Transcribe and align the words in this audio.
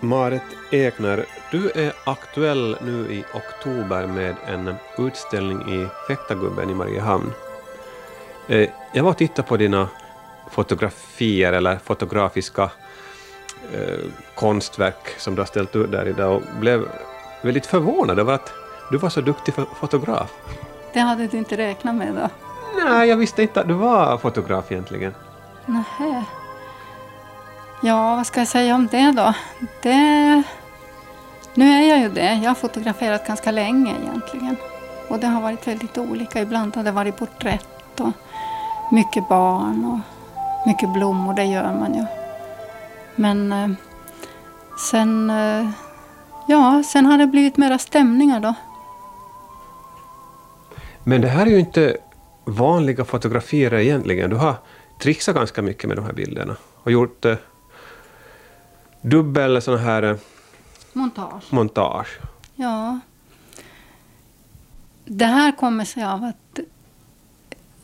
Marit 0.00 0.42
Ekner, 0.70 1.24
du 1.50 1.70
är 1.70 1.92
aktuell 2.04 2.76
nu 2.80 3.12
i 3.12 3.24
oktober 3.34 4.06
med 4.06 4.34
en 4.46 4.74
utställning 4.98 5.60
i 5.74 5.86
Fäktargubben 6.08 6.70
i 6.70 6.74
Mariehamn. 6.74 7.32
Eh, 8.48 8.68
jag 8.92 9.02
var 9.02 9.10
och 9.10 9.16
tittade 9.16 9.48
på 9.48 9.56
dina 9.56 9.88
fotografier 10.50 11.52
eller 11.52 11.78
fotografiska 11.78 12.70
eh, 13.72 13.98
konstverk 14.34 15.08
som 15.18 15.34
du 15.34 15.40
har 15.40 15.46
ställt 15.46 15.76
ut 15.76 15.92
där 15.92 16.08
idag 16.08 16.36
och 16.36 16.42
blev 16.60 16.88
väldigt 17.42 17.66
förvånad 17.66 18.18
över 18.18 18.32
att 18.32 18.52
du 18.90 18.98
var 18.98 19.08
så 19.08 19.20
duktig 19.20 19.54
fotograf. 19.54 20.32
Det 20.92 21.00
hade 21.00 21.26
du 21.26 21.36
inte 21.38 21.56
räknat 21.56 21.94
med 21.94 22.14
då? 22.14 22.28
Nej, 22.84 23.08
jag 23.08 23.16
visste 23.16 23.42
inte 23.42 23.60
att 23.60 23.68
du 23.68 23.74
var 23.74 24.18
fotograf 24.18 24.72
egentligen. 24.72 25.14
Nähä. 25.66 26.24
Ja, 27.82 28.16
vad 28.16 28.26
ska 28.26 28.40
jag 28.40 28.48
säga 28.48 28.74
om 28.74 28.86
det 28.86 29.12
då? 29.12 29.34
Det... 29.82 30.42
Nu 31.54 31.72
är 31.72 31.88
jag 31.88 31.98
ju 31.98 32.08
det. 32.08 32.34
Jag 32.34 32.50
har 32.50 32.54
fotograferat 32.54 33.26
ganska 33.26 33.50
länge 33.50 33.94
egentligen. 34.02 34.56
Och 35.08 35.18
det 35.18 35.26
har 35.26 35.42
varit 35.42 35.68
väldigt 35.68 35.98
olika. 35.98 36.42
Ibland 36.42 36.76
har 36.76 36.84
det 36.84 36.90
varit 36.90 37.16
porträtt 37.16 38.00
och 38.00 38.12
mycket 38.92 39.28
barn 39.28 39.84
och 39.84 39.98
mycket 40.66 40.92
blommor, 40.92 41.34
det 41.34 41.44
gör 41.44 41.74
man 41.74 41.94
ju. 41.94 42.04
Men 43.16 43.52
eh, 43.52 43.68
sen, 44.90 45.30
eh, 45.30 45.70
ja, 46.48 46.82
sen 46.86 47.06
har 47.06 47.18
det 47.18 47.26
blivit 47.26 47.56
mera 47.56 47.78
stämningar 47.78 48.40
då. 48.40 48.54
Men 51.04 51.20
det 51.20 51.28
här 51.28 51.46
är 51.46 51.50
ju 51.50 51.58
inte 51.58 51.96
vanliga 52.44 53.04
fotografier 53.04 53.74
egentligen. 53.74 54.30
Du 54.30 54.36
har 54.36 54.54
trixat 54.98 55.34
ganska 55.34 55.62
mycket 55.62 55.88
med 55.88 55.96
de 55.96 56.04
här 56.04 56.12
bilderna 56.12 56.56
och 56.82 56.92
gjort 56.92 57.24
eh, 57.24 57.36
dubbel 59.06 59.62
sån 59.62 59.78
här 59.78 60.02
eh, 60.02 60.16
montage. 60.92 61.42
montage. 61.50 62.18
Ja. 62.54 63.00
Det 65.04 65.24
här 65.24 65.52
kommer 65.52 65.84
sig 65.84 66.04
av 66.04 66.24
att 66.24 66.58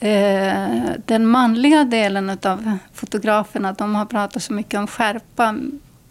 eh, 0.01 0.91
den 1.07 1.27
manliga 1.27 1.85
delen 1.85 2.39
av 2.43 2.79
fotograferna, 2.93 3.73
de 3.73 3.95
har 3.95 4.07
pratat 4.07 4.43
så 4.43 4.53
mycket 4.53 4.81
om 4.81 4.87
skärpa. 4.87 5.57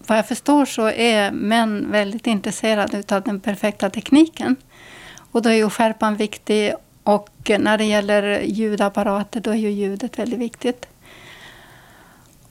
Vad 0.08 0.18
jag 0.18 0.28
förstår 0.28 0.66
så 0.66 0.90
är 0.90 1.32
män 1.32 1.92
väldigt 1.92 2.28
intresserade 2.28 3.16
av 3.16 3.22
den 3.22 3.40
perfekta 3.40 3.90
tekniken. 3.90 4.56
Och 5.32 5.42
då 5.42 5.50
är 5.50 5.54
ju 5.54 5.70
skärpan 5.70 6.16
viktig 6.16 6.74
och 7.04 7.52
när 7.60 7.78
det 7.78 7.86
gäller 7.86 8.42
ljudapparater 8.42 9.40
då 9.40 9.52
är 9.52 9.56
ju 9.56 9.70
ljudet 9.72 10.20
väldigt 10.20 10.40
viktigt. 10.40 10.86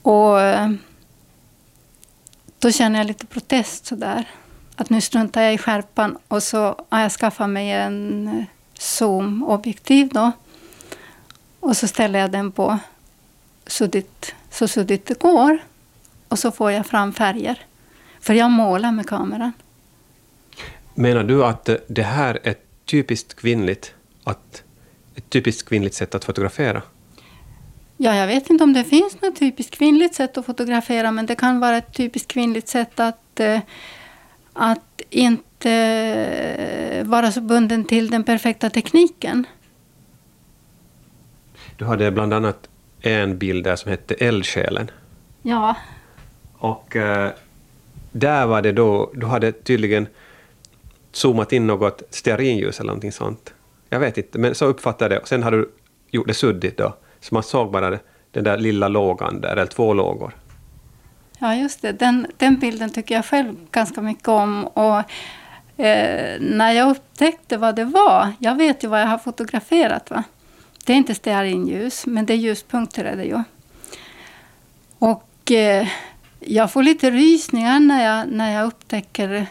Och 0.02 0.38
då 2.60 2.72
känner 2.72 2.98
jag 2.98 3.06
lite 3.06 3.26
protest 3.26 3.86
sådär. 3.86 4.28
Att 4.76 4.90
nu 4.90 5.00
struntar 5.00 5.42
jag 5.42 5.54
i 5.54 5.58
skärpan 5.58 6.18
och 6.28 6.42
så 6.42 6.84
har 6.88 7.00
jag 7.00 7.12
skaffat 7.12 7.50
mig 7.50 7.70
en 7.70 8.28
eh, 8.28 8.44
zoom-objektiv 8.78 10.08
då. 10.08 10.32
Och 11.60 11.76
så 11.76 11.88
ställer 11.88 12.18
jag 12.18 12.30
den 12.30 12.52
på 12.52 12.78
suddigt, 13.66 14.34
så 14.50 14.68
suddigt 14.68 15.06
det 15.06 15.18
går. 15.18 15.58
Och 16.28 16.38
så 16.38 16.50
får 16.50 16.70
jag 16.70 16.86
fram 16.86 17.12
färger. 17.12 17.58
För 18.20 18.34
jag 18.34 18.50
målar 18.50 18.92
med 18.92 19.08
kameran. 19.08 19.52
Menar 20.94 21.24
du 21.24 21.44
att 21.44 21.68
det 21.88 22.02
här 22.02 22.38
är 22.42 22.54
typiskt 22.84 23.34
kvinnligt, 23.34 23.94
att, 24.24 24.62
ett 25.14 25.30
typiskt 25.30 25.68
kvinnligt 25.68 25.94
sätt 25.94 26.14
att 26.14 26.24
fotografera? 26.24 26.82
Ja, 28.02 28.16
jag 28.16 28.26
vet 28.26 28.50
inte 28.50 28.64
om 28.64 28.72
det 28.72 28.84
finns 28.84 29.22
något 29.22 29.38
typiskt 29.38 29.78
kvinnligt 29.78 30.14
sätt 30.14 30.38
att 30.38 30.46
fotografera, 30.46 31.10
men 31.10 31.26
det 31.26 31.34
kan 31.34 31.60
vara 31.60 31.76
ett 31.76 31.92
typiskt 31.92 32.32
kvinnligt 32.32 32.68
sätt 32.68 33.00
att, 33.00 33.40
eh, 33.40 33.60
att 34.52 35.02
inte 35.10 37.04
vara 37.06 37.32
så 37.32 37.40
bunden 37.40 37.84
till 37.84 38.10
den 38.10 38.24
perfekta 38.24 38.70
tekniken. 38.70 39.46
Du 41.76 41.84
hade 41.84 42.10
bland 42.10 42.34
annat 42.34 42.68
en 43.00 43.38
bild 43.38 43.64
där 43.64 43.76
som 43.76 43.90
hette 43.90 44.14
Eldsjälen. 44.14 44.90
Ja. 45.42 45.76
Och 46.58 46.96
äh, 46.96 47.30
där 48.12 48.46
var 48.46 48.62
det 48.62 48.72
då, 48.72 49.10
du 49.14 49.26
hade 49.26 49.52
tydligen 49.52 50.06
zoomat 51.12 51.52
in 51.52 51.66
något 51.66 52.02
stearinljus 52.10 52.80
eller 52.80 52.88
någonting 52.88 53.12
sånt. 53.12 53.54
Jag 53.88 54.00
vet 54.00 54.18
inte, 54.18 54.38
men 54.38 54.54
så 54.54 54.64
uppfattade 54.64 55.14
jag 55.14 55.22
det. 55.22 55.26
Sen 55.26 55.42
har 55.42 55.50
du 55.50 55.70
gjort 56.10 56.28
det 56.28 56.34
suddigt 56.34 56.76
då. 56.76 56.94
Så 57.20 57.34
man 57.34 57.42
såg 57.42 57.70
bara 57.70 57.98
den 58.30 58.44
där 58.44 58.58
lilla 58.58 58.88
lågan 58.88 59.40
där, 59.40 59.48
eller 59.48 59.66
två 59.66 59.94
lågor. 59.94 60.32
Ja, 61.38 61.54
just 61.54 61.82
det. 61.82 61.92
Den, 61.92 62.26
den 62.36 62.58
bilden 62.58 62.90
tycker 62.90 63.14
jag 63.14 63.24
själv 63.24 63.56
ganska 63.70 64.02
mycket 64.02 64.28
om. 64.28 64.64
Och 64.64 64.98
eh, 65.84 66.40
när 66.40 66.72
jag 66.72 66.90
upptäckte 66.90 67.56
vad 67.56 67.76
det 67.76 67.84
var, 67.84 68.32
jag 68.38 68.54
vet 68.54 68.84
ju 68.84 68.88
vad 68.88 69.00
jag 69.00 69.06
har 69.06 69.18
fotograferat. 69.18 70.10
Va? 70.10 70.24
Det 70.84 70.92
är 70.92 70.96
inte 70.96 71.14
stearinljus, 71.14 72.06
men 72.06 72.26
det 72.26 72.32
är 72.32 72.36
ljuspunkter 72.36 73.04
är 73.04 73.16
det 73.16 73.24
ju. 73.24 73.42
Och 74.98 75.52
eh, 75.52 75.88
jag 76.40 76.72
får 76.72 76.82
lite 76.82 77.10
rysningar 77.10 77.80
när 77.80 78.04
jag, 78.04 78.28
när 78.28 78.52
jag 78.54 78.66
upptäcker... 78.66 79.46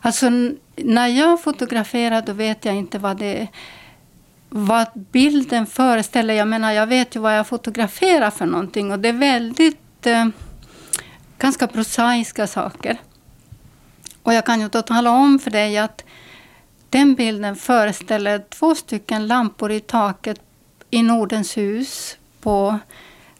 Alltså, 0.00 0.30
när 0.76 1.06
jag 1.08 1.42
fotograferar 1.42 2.22
då 2.22 2.32
vet 2.32 2.64
jag 2.64 2.74
inte 2.74 2.98
vad 2.98 3.16
det 3.16 3.40
är 3.40 3.48
vad 4.54 4.86
bilden 4.94 5.66
föreställer. 5.66 6.34
Jag 6.34 6.48
menar, 6.48 6.72
jag 6.72 6.86
vet 6.86 7.16
ju 7.16 7.20
vad 7.20 7.38
jag 7.38 7.46
fotograferar 7.46 8.30
för 8.30 8.46
någonting 8.46 8.92
och 8.92 8.98
det 8.98 9.08
är 9.08 9.12
väldigt 9.12 10.06
eh, 10.06 10.28
ganska 11.38 11.66
prosaiska 11.66 12.46
saker. 12.46 12.98
Och 14.22 14.34
jag 14.34 14.46
kan 14.46 14.60
ju 14.60 14.68
då 14.68 14.82
tala 14.82 15.10
om 15.10 15.38
för 15.38 15.50
dig 15.50 15.78
att 15.78 16.04
den 16.90 17.14
bilden 17.14 17.56
föreställer 17.56 18.38
två 18.38 18.74
stycken 18.74 19.26
lampor 19.26 19.72
i 19.72 19.80
taket 19.80 20.40
i 20.90 21.02
Nordens 21.02 21.56
hus 21.56 22.16
på 22.40 22.78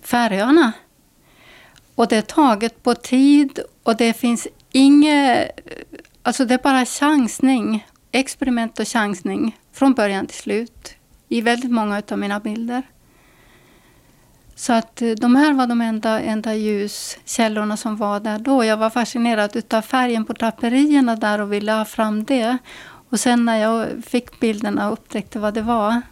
Färöarna. 0.02 0.72
Och 1.94 2.08
det 2.08 2.16
är 2.16 2.22
taget 2.22 2.82
på 2.82 2.94
tid 2.94 3.60
och 3.82 3.96
det 3.96 4.12
finns 4.12 4.48
inget... 4.72 5.50
Alltså 6.22 6.44
det 6.44 6.54
är 6.54 6.58
bara 6.58 6.84
chansning, 6.84 7.86
experiment 8.12 8.78
och 8.78 8.88
chansning 8.88 9.56
från 9.72 9.94
början 9.94 10.26
till 10.26 10.38
slut 10.38 10.96
i 11.32 11.40
väldigt 11.40 11.70
många 11.70 12.02
av 12.10 12.18
mina 12.18 12.40
bilder. 12.40 12.82
Så 14.54 14.72
att 14.72 15.02
eh, 15.02 15.10
de 15.10 15.36
här 15.36 15.52
var 15.54 15.66
de 15.66 15.80
enda, 15.80 16.20
enda 16.20 16.54
ljuskällorna 16.54 17.76
som 17.76 17.96
var 17.96 18.20
där 18.20 18.38
då. 18.38 18.64
Jag 18.64 18.76
var 18.76 18.90
fascinerad 18.90 19.62
av 19.74 19.82
färgen 19.82 20.24
på 20.24 20.32
draperierna 20.32 21.16
där 21.16 21.40
och 21.40 21.52
ville 21.52 21.72
ha 21.72 21.84
fram 21.84 22.24
det. 22.24 22.58
Och 23.08 23.20
sen 23.20 23.44
när 23.44 23.56
jag 23.56 23.88
fick 24.06 24.40
bilderna 24.40 24.86
och 24.86 24.92
upptäckte 24.92 25.38
vad 25.38 25.54
det 25.54 25.62
var, 25.62 26.02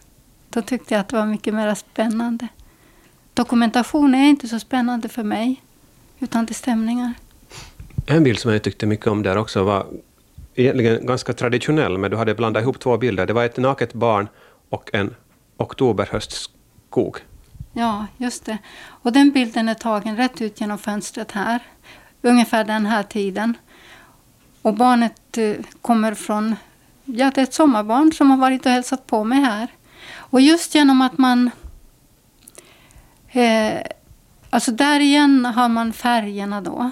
då 0.50 0.62
tyckte 0.62 0.94
jag 0.94 1.00
att 1.00 1.08
det 1.08 1.16
var 1.16 1.26
mycket 1.26 1.54
mer 1.54 1.74
spännande. 1.74 2.48
Dokumentation 3.34 4.14
är 4.14 4.28
inte 4.28 4.48
så 4.48 4.58
spännande 4.58 5.08
för 5.08 5.22
mig, 5.22 5.62
utan 6.18 6.46
det 6.46 6.52
är 6.52 6.54
stämningar. 6.54 7.12
En 8.06 8.24
bild 8.24 8.38
som 8.38 8.52
jag 8.52 8.62
tyckte 8.62 8.86
mycket 8.86 9.06
om 9.06 9.22
där 9.22 9.36
också 9.36 9.62
var 9.62 9.86
egentligen 10.54 11.06
ganska 11.06 11.32
traditionell, 11.32 11.98
men 11.98 12.10
du 12.10 12.16
hade 12.16 12.34
blandat 12.34 12.62
ihop 12.62 12.80
två 12.80 12.96
bilder. 12.96 13.26
Det 13.26 13.32
var 13.32 13.44
ett 13.44 13.56
naket 13.56 13.92
barn 13.92 14.28
och 14.70 14.90
en 14.92 15.14
oktoberhöstskog. 15.56 17.18
Ja, 17.72 18.06
just 18.16 18.44
det. 18.44 18.58
Och 18.86 19.12
den 19.12 19.30
bilden 19.30 19.68
är 19.68 19.74
tagen 19.74 20.16
rätt 20.16 20.40
ut 20.40 20.60
genom 20.60 20.78
fönstret 20.78 21.32
här. 21.32 21.62
Ungefär 22.22 22.64
den 22.64 22.86
här 22.86 23.02
tiden. 23.02 23.56
Och 24.62 24.74
barnet 24.74 25.38
eh, 25.38 25.54
kommer 25.82 26.14
från, 26.14 26.56
ja 27.04 27.30
det 27.34 27.40
är 27.40 27.42
ett 27.42 27.54
sommarbarn 27.54 28.12
som 28.12 28.30
har 28.30 28.38
varit 28.38 28.66
och 28.66 28.72
hälsat 28.72 29.06
på 29.06 29.24
mig 29.24 29.40
här. 29.40 29.68
Och 30.12 30.40
just 30.40 30.74
genom 30.74 31.02
att 31.02 31.18
man, 31.18 31.50
eh, 33.28 33.80
alltså 34.50 34.72
där 34.72 35.00
igen 35.00 35.44
har 35.44 35.68
man 35.68 35.92
färgerna 35.92 36.60
då. 36.60 36.90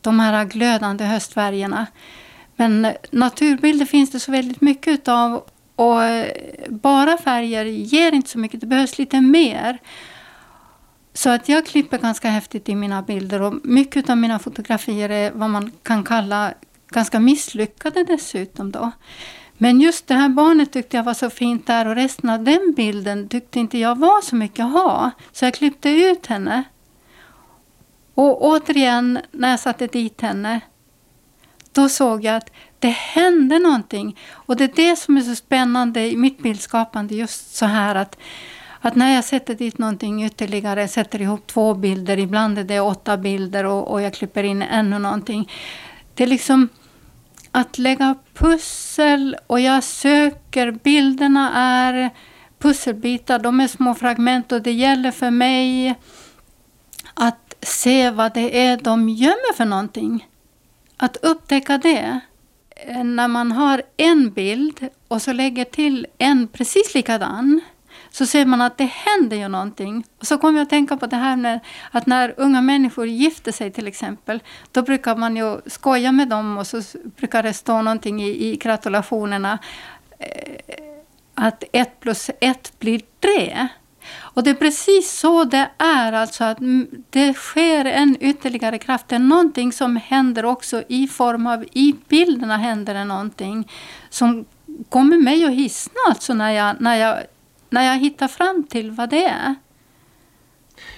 De 0.00 0.20
här 0.20 0.44
glödande 0.44 1.04
höstfärgerna. 1.04 1.86
Men 2.56 2.84
eh, 2.84 2.92
naturbilder 3.10 3.86
finns 3.86 4.10
det 4.10 4.20
så 4.20 4.32
väldigt 4.32 4.60
mycket 4.60 4.94
utav 4.94 5.44
och 5.80 6.00
bara 6.68 7.16
färger 7.16 7.64
ger 7.64 8.12
inte 8.14 8.30
så 8.30 8.38
mycket, 8.38 8.60
det 8.60 8.66
behövs 8.66 8.98
lite 8.98 9.20
mer. 9.20 9.78
Så 11.12 11.30
att 11.30 11.48
jag 11.48 11.66
klipper 11.66 11.98
ganska 11.98 12.28
häftigt 12.28 12.68
i 12.68 12.74
mina 12.74 13.02
bilder 13.02 13.42
och 13.42 13.54
mycket 13.62 14.10
av 14.10 14.16
mina 14.16 14.38
fotografier 14.38 15.10
är 15.10 15.30
vad 15.30 15.50
man 15.50 15.72
kan 15.82 16.04
kalla 16.04 16.54
ganska 16.88 17.20
misslyckade 17.20 18.04
dessutom. 18.04 18.70
Då. 18.70 18.90
Men 19.58 19.80
just 19.80 20.06
det 20.06 20.14
här 20.14 20.28
barnet 20.28 20.72
tyckte 20.72 20.96
jag 20.96 21.04
var 21.04 21.14
så 21.14 21.30
fint 21.30 21.66
där 21.66 21.86
och 21.86 21.94
resten 21.94 22.30
av 22.30 22.44
den 22.44 22.74
bilden 22.76 23.28
tyckte 23.28 23.60
inte 23.60 23.78
jag 23.78 23.98
var 23.98 24.22
så 24.22 24.36
mycket 24.36 24.64
att 24.64 24.72
ha. 24.72 25.10
Så 25.32 25.44
jag 25.44 25.54
klippte 25.54 25.90
ut 25.90 26.26
henne. 26.26 26.64
Och 28.14 28.44
återigen, 28.44 29.18
när 29.30 29.50
jag 29.50 29.60
satte 29.60 29.86
dit 29.86 30.20
henne, 30.20 30.60
då 31.72 31.88
såg 31.88 32.24
jag 32.24 32.36
att 32.36 32.50
det 32.80 32.88
hände 32.88 33.58
någonting. 33.58 34.16
Och 34.30 34.56
det 34.56 34.64
är 34.64 34.90
det 34.90 34.96
som 34.96 35.16
är 35.16 35.20
så 35.20 35.34
spännande 35.34 36.10
i 36.10 36.16
mitt 36.16 36.38
bildskapande, 36.38 37.14
just 37.14 37.56
så 37.56 37.66
här 37.66 37.94
att, 37.94 38.16
att 38.80 38.94
när 38.94 39.14
jag 39.14 39.24
sätter 39.24 39.54
dit 39.54 39.78
någonting 39.78 40.24
ytterligare, 40.24 40.88
sätter 40.88 41.20
ihop 41.20 41.46
två 41.46 41.74
bilder, 41.74 42.18
ibland 42.18 42.58
är 42.58 42.64
det 42.64 42.80
åtta 42.80 43.16
bilder 43.16 43.64
och, 43.64 43.90
och 43.90 44.02
jag 44.02 44.14
klipper 44.14 44.42
in 44.42 44.62
ännu 44.62 44.98
någonting. 44.98 45.50
det 46.14 46.24
är 46.24 46.28
liksom 46.28 46.68
att 47.52 47.78
lägga 47.78 48.14
pussel 48.34 49.36
och 49.46 49.60
jag 49.60 49.84
söker. 49.84 50.70
Bilderna 50.70 51.52
är 51.54 52.10
pusselbitar, 52.58 53.38
de 53.38 53.60
är 53.60 53.68
små 53.68 53.94
fragment 53.94 54.52
och 54.52 54.62
det 54.62 54.72
gäller 54.72 55.10
för 55.10 55.30
mig 55.30 55.94
att 57.14 57.54
se 57.62 58.10
vad 58.10 58.34
det 58.34 58.66
är 58.66 58.76
de 58.76 59.08
gömmer 59.08 59.54
för 59.56 59.64
någonting. 59.64 60.28
Att 60.96 61.16
upptäcka 61.16 61.78
det. 61.78 62.20
Eh, 62.86 63.04
när 63.04 63.28
man 63.28 63.52
har 63.52 63.82
en 63.96 64.30
bild 64.30 64.88
och 65.08 65.22
så 65.22 65.32
lägger 65.32 65.64
till 65.64 66.06
en 66.18 66.48
precis 66.48 66.94
likadan 66.94 67.60
så 68.10 68.26
ser 68.26 68.46
man 68.46 68.60
att 68.60 68.78
det 68.78 68.84
händer 68.84 69.36
ju 69.36 69.48
någonting. 69.48 70.04
Och 70.18 70.26
så 70.26 70.38
kommer 70.38 70.58
jag 70.58 70.62
att 70.62 70.70
tänka 70.70 70.96
på 70.96 71.06
det 71.06 71.16
här 71.16 71.36
med 71.36 71.60
att 71.90 72.06
när 72.06 72.34
unga 72.36 72.60
människor 72.60 73.06
gifter 73.06 73.52
sig 73.52 73.70
till 73.70 73.86
exempel, 73.86 74.42
då 74.72 74.82
brukar 74.82 75.16
man 75.16 75.36
ju 75.36 75.60
skoja 75.66 76.12
med 76.12 76.28
dem 76.28 76.58
och 76.58 76.66
så 76.66 76.82
brukar 77.16 77.42
det 77.42 77.52
stå 77.52 77.82
någonting 77.82 78.22
i, 78.22 78.50
i 78.50 78.56
gratulationerna 78.56 79.58
eh, 80.18 80.60
att 81.34 81.64
ett 81.72 82.00
plus 82.00 82.30
ett 82.40 82.72
blir 82.78 83.00
tre. 83.20 83.68
Och 84.34 84.42
det 84.44 84.50
är 84.50 84.54
precis 84.54 85.10
så 85.10 85.44
det 85.44 85.70
är, 85.78 86.12
alltså 86.12 86.44
att 86.44 86.58
det 87.10 87.34
sker 87.34 87.84
en 87.84 88.16
ytterligare 88.20 88.78
kraft. 88.78 89.08
Det 89.08 89.14
är 89.14 89.18
någonting 89.18 89.72
som 89.72 89.96
händer 89.96 90.44
också 90.44 90.82
i 90.88 91.08
form 91.08 91.46
av, 91.46 91.64
i 91.72 91.94
bilderna 92.08 92.56
händer 92.56 92.94
det 92.94 93.04
någonting 93.04 93.68
som 94.10 94.44
kommer 94.88 95.16
mig 95.16 95.44
att 95.44 95.50
hisna 95.50 96.00
alltså 96.08 96.34
när 96.34 96.50
jag, 96.50 96.76
när 96.80 96.96
jag 96.96 97.18
när 97.70 97.86
jag 97.86 97.98
hittar 97.98 98.28
fram 98.28 98.64
till 98.64 98.90
vad 98.90 99.10
det 99.10 99.24
är. 99.24 99.54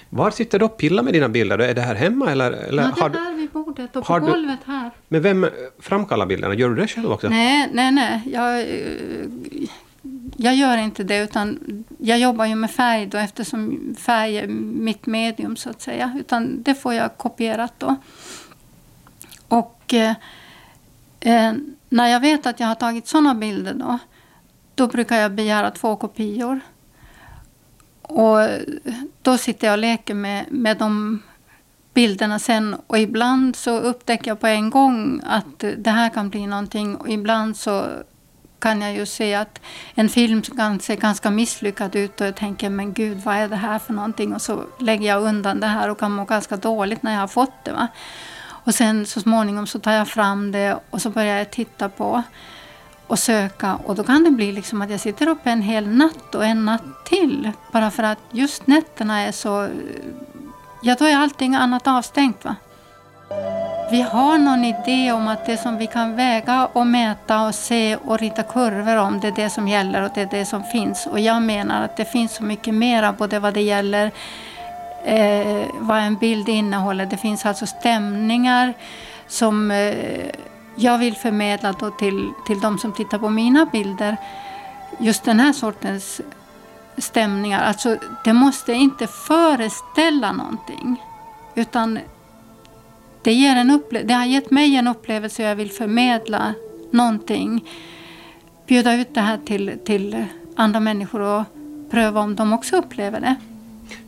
Var 0.09 0.31
sitter 0.31 0.59
du 0.59 0.65
och 0.65 0.77
pillar 0.77 1.03
med 1.03 1.13
dina 1.13 1.29
bilder? 1.29 1.59
Är 1.59 1.73
det 1.73 1.81
här 1.81 1.95
hemma 1.95 2.31
eller? 2.31 2.51
eller 2.51 2.83
ja, 2.97 3.09
det 3.09 3.17
är 3.17 3.23
här 3.23 3.33
vid 3.33 3.49
bordet 3.49 3.95
och 3.95 4.05
på 4.05 4.19
golvet 4.19 4.59
här. 4.65 4.91
Men 5.07 5.21
vem 5.21 5.47
framkallar 5.79 6.25
bilderna? 6.25 6.53
Gör 6.53 6.69
du 6.69 6.75
det 6.75 6.87
själv 6.87 7.11
också? 7.11 7.29
Nej, 7.29 7.69
nej, 7.73 7.91
nej. 7.91 8.21
Jag, 8.25 8.59
eh, 8.59 9.69
jag 10.37 10.55
gör 10.55 10.77
inte 10.77 11.03
det 11.03 11.17
utan 11.23 11.59
jag 11.97 12.19
jobbar 12.19 12.45
ju 12.45 12.55
med 12.55 12.71
färg 12.71 13.05
då 13.05 13.17
eftersom 13.17 13.95
färg 13.99 14.37
är 14.37 14.47
mitt 14.47 15.05
medium 15.05 15.55
så 15.55 15.69
att 15.69 15.81
säga. 15.81 16.13
Utan 16.19 16.63
det 16.63 16.75
får 16.75 16.93
jag 16.93 17.17
kopierat 17.17 17.73
då. 17.77 17.95
Och 19.47 19.93
eh, 19.93 20.15
eh 21.19 21.53
när 21.89 22.07
jag 22.07 22.19
vet 22.19 22.45
att 22.45 22.59
jag 22.59 22.67
har 22.67 22.75
tagit 22.75 23.07
sådana 23.07 23.35
bilder 23.35 23.73
då 23.73 23.99
då 24.75 24.87
brukar 24.87 25.17
jag 25.17 25.31
begära 25.31 25.71
två 25.71 25.95
kopior. 25.95 26.59
Och 28.01 28.39
då 29.21 29.37
sitter 29.37 29.67
jag 29.67 29.73
och 29.73 29.79
leker 29.79 30.13
med, 30.13 30.45
med 30.49 30.77
de 30.77 31.21
bilderna 31.93 32.39
sen 32.39 32.75
och 32.87 32.99
ibland 32.99 33.55
så 33.55 33.79
upptäcker 33.79 34.31
jag 34.31 34.39
på 34.39 34.47
en 34.47 34.69
gång 34.69 35.21
att 35.23 35.59
det 35.77 35.89
här 35.89 36.09
kan 36.09 36.29
bli 36.29 36.47
någonting 36.47 36.95
och 36.95 37.09
ibland 37.09 37.57
så 37.57 37.85
kan 38.63 38.81
jag 38.81 38.93
ju 38.93 39.05
se 39.05 39.35
att 39.35 39.61
en 39.95 40.09
film 40.09 40.41
kan 40.41 40.79
se 40.79 40.95
ganska 40.95 41.31
misslyckad 41.31 41.95
ut 41.95 42.21
och 42.21 42.27
jag 42.27 42.35
tänker 42.35 42.69
men 42.69 42.93
gud 42.93 43.17
vad 43.17 43.35
är 43.35 43.47
det 43.47 43.55
här 43.55 43.79
för 43.79 43.93
någonting 43.93 44.33
och 44.33 44.41
så 44.41 44.63
lägger 44.79 45.07
jag 45.07 45.23
undan 45.23 45.59
det 45.59 45.67
här 45.67 45.89
och 45.89 45.99
kan 45.99 46.11
må 46.11 46.25
ganska 46.25 46.57
dåligt 46.57 47.03
när 47.03 47.13
jag 47.13 47.19
har 47.19 47.27
fått 47.27 47.65
det. 47.65 47.71
Va? 47.71 47.87
Och 48.65 48.75
sen 48.75 49.05
så 49.05 49.21
småningom 49.21 49.67
så 49.67 49.79
tar 49.79 49.91
jag 49.91 50.07
fram 50.07 50.51
det 50.51 50.79
och 50.89 51.01
så 51.01 51.09
börjar 51.09 51.37
jag 51.37 51.51
titta 51.51 51.89
på 51.89 52.23
och 53.07 53.19
söka. 53.19 53.75
Och 53.75 53.95
då 53.95 54.03
kan 54.03 54.23
det 54.23 54.31
bli 54.31 54.51
liksom 54.51 54.81
att 54.81 54.89
jag 54.89 54.99
sitter 54.99 55.27
uppe 55.27 55.49
en 55.49 55.61
hel 55.61 55.87
natt 55.87 56.35
och 56.35 56.45
en 56.45 56.65
natt 56.65 57.05
till. 57.05 57.51
Bara 57.71 57.91
för 57.91 58.03
att 58.03 58.19
just 58.31 58.67
nätterna 58.67 59.21
är 59.21 59.31
så... 59.31 59.69
Ja, 60.81 60.95
då 60.99 61.05
är 61.05 61.17
allting 61.17 61.55
annat 61.55 61.87
avstängt. 61.87 62.45
va. 62.45 62.55
Vi 63.91 64.01
har 64.01 64.37
någon 64.37 64.65
idé 64.65 65.11
om 65.11 65.27
att 65.27 65.45
det 65.45 65.57
som 65.57 65.77
vi 65.77 65.87
kan 65.87 66.15
väga 66.15 66.65
och 66.65 66.87
mäta 66.87 67.45
och 67.45 67.55
se 67.55 67.95
och 67.95 68.19
rita 68.19 68.43
kurvor 68.43 68.97
om, 68.97 69.19
det 69.19 69.27
är 69.27 69.31
det 69.31 69.49
som 69.49 69.67
gäller 69.67 70.01
och 70.01 70.09
det 70.15 70.21
är 70.21 70.29
det 70.31 70.45
som 70.45 70.63
finns. 70.63 71.05
Och 71.05 71.19
jag 71.19 71.41
menar 71.41 71.85
att 71.85 71.97
det 71.97 72.05
finns 72.05 72.35
så 72.35 72.43
mycket 72.43 72.73
mera, 72.73 73.13
både 73.13 73.39
vad 73.39 73.53
det 73.53 73.61
gäller 73.61 74.11
eh, 75.03 75.65
vad 75.79 75.97
en 75.97 76.15
bild 76.15 76.49
innehåller. 76.49 77.05
Det 77.05 77.17
finns 77.17 77.45
alltså 77.45 77.65
stämningar 77.65 78.73
som 79.27 79.71
eh, 79.71 79.95
jag 80.75 80.97
vill 80.97 81.15
förmedla 81.15 81.71
då 81.71 81.91
till, 81.91 82.31
till 82.47 82.59
de 82.59 82.77
som 82.77 82.93
tittar 82.93 83.19
på 83.19 83.29
mina 83.29 83.65
bilder 83.65 84.17
just 84.99 85.23
den 85.23 85.39
här 85.39 85.53
sortens 85.53 86.21
stämningar. 86.97 87.63
Alltså, 87.63 87.97
det 88.23 88.33
måste 88.33 88.73
inte 88.73 89.07
föreställa 89.07 90.31
någonting. 90.31 91.03
Utan 91.55 91.99
det, 93.23 93.33
ger 93.33 93.55
en 93.55 93.71
upple- 93.71 94.03
det 94.03 94.13
har 94.13 94.25
gett 94.25 94.51
mig 94.51 94.75
en 94.75 94.87
upplevelse 94.87 95.43
och 95.43 95.49
jag 95.49 95.55
vill 95.55 95.71
förmedla 95.71 96.53
någonting. 96.91 97.69
Bjuda 98.67 98.95
ut 98.95 99.15
det 99.15 99.21
här 99.21 99.39
till, 99.45 99.71
till 99.85 100.25
andra 100.55 100.79
människor 100.79 101.21
och 101.21 101.43
pröva 101.91 102.21
om 102.21 102.35
de 102.35 102.53
också 102.53 102.77
upplever 102.77 103.19
det. 103.19 103.35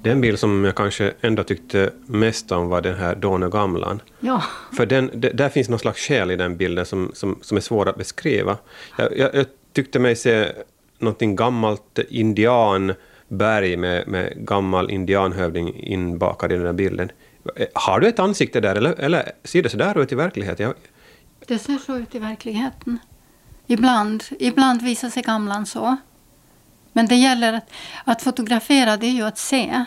Den 0.02 0.22
bild 0.22 0.40
som 0.40 0.64
jag 0.64 0.76
kanske 0.76 1.14
ändå 1.22 1.44
tyckte 1.44 1.90
mest 2.06 2.52
om 2.52 2.68
var 2.68 2.82
den 2.82 2.96
här 2.96 3.16
Dåne 3.16 3.50
Gamlan. 3.50 4.02
Ja. 4.20 4.44
För 4.74 4.86
den, 4.86 5.12
där 5.14 5.50
finns 5.50 5.70
någon 5.70 5.80
slags 5.80 6.00
själ 6.00 6.32
i 6.32 6.36
den 6.36 6.58
bilden 6.58 6.86
som, 6.86 7.12
som, 7.14 7.40
som 7.42 7.58
är 7.58 7.62
svår 7.62 7.90
att 7.90 7.98
beskriva. 7.98 8.58
Jag, 8.98 9.18
jag, 9.18 9.36
jag 9.36 9.46
tyckte 9.74 10.00
mig 10.00 10.16
se 10.16 10.52
någonting 11.00 11.36
gammalt 11.36 12.00
indianberg 12.10 13.78
med, 13.78 14.08
med 14.08 14.34
gammal 14.36 14.92
indianhövding 14.92 15.76
inbakad 15.76 16.52
i 16.52 16.56
den 16.56 16.64
där 16.64 16.74
bilden. 16.74 17.12
Har 17.74 18.00
du 18.00 18.08
ett 18.08 18.20
ansikte 18.20 18.60
där 18.62 18.76
eller, 18.76 18.94
eller 18.94 19.32
ser 19.44 19.64
det 19.64 19.70
så 19.70 19.78
där 19.78 20.02
ut 20.02 20.12
i 20.12 20.16
verkligheten? 20.16 20.66
Jag... 20.66 20.76
Det 21.48 21.60
ser 21.60 21.78
så 21.78 21.98
ut 21.98 22.16
i 22.16 22.20
verkligheten. 22.20 23.00
Ibland, 23.68 24.24
ibland 24.40 24.82
visar 24.82 25.10
sig 25.10 25.24
gamlan 25.24 25.66
så. 25.66 25.98
Men 26.94 27.08
det 27.08 27.16
gäller 27.16 27.54
att, 27.54 27.70
att 28.04 28.22
fotografera, 28.22 28.98
det 28.98 29.06
är 29.08 29.12
ju 29.12 29.24
att 29.24 29.38
se. 29.38 29.86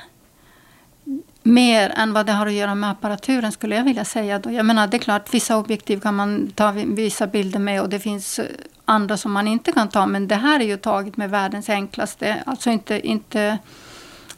Mer 1.43 1.91
än 1.97 2.13
vad 2.13 2.27
det 2.27 2.33
har 2.33 2.47
att 2.47 2.53
göra 2.53 2.75
med 2.75 2.91
apparaturen 2.91 3.53
skulle 3.53 3.77
jag 3.77 3.85
vilja 3.85 4.05
säga. 4.05 4.39
Då. 4.39 4.51
Jag 4.51 4.67
menar, 4.67 4.87
det 4.87 4.97
är 4.97 4.99
klart, 4.99 5.35
vissa 5.35 5.57
objektiv 5.57 6.01
kan 6.01 6.15
man 6.15 6.53
ta 6.55 6.71
vissa 6.87 7.27
bilder 7.27 7.59
med 7.59 7.83
och 7.83 7.89
det 7.89 8.01
finns 8.01 8.39
eh, 8.39 8.47
andra 8.85 9.17
som 9.17 9.33
man 9.33 9.49
inte 9.49 9.73
kan 9.73 9.89
ta. 9.89 10.07
Men 10.07 10.29
det 10.29 10.35
här 10.35 10.61
är 10.61 10.65
ju 10.65 10.77
taget 10.77 11.17
med 11.17 11.31
världens 11.31 11.69
enklaste, 11.69 12.43
alltså 12.47 12.71
inte, 12.71 13.07
inte, 13.07 13.59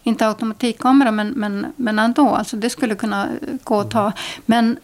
inte 0.02 0.26
automatikkamera 0.26 1.10
men, 1.10 1.28
men, 1.28 1.72
men 1.76 1.98
ändå. 1.98 2.28
Alltså 2.28 2.56
det 2.56 2.70
skulle 2.70 2.94
kunna 2.94 3.28
gå 3.64 3.80
att 3.80 3.90
ta. 3.90 4.12
Men 4.46 4.78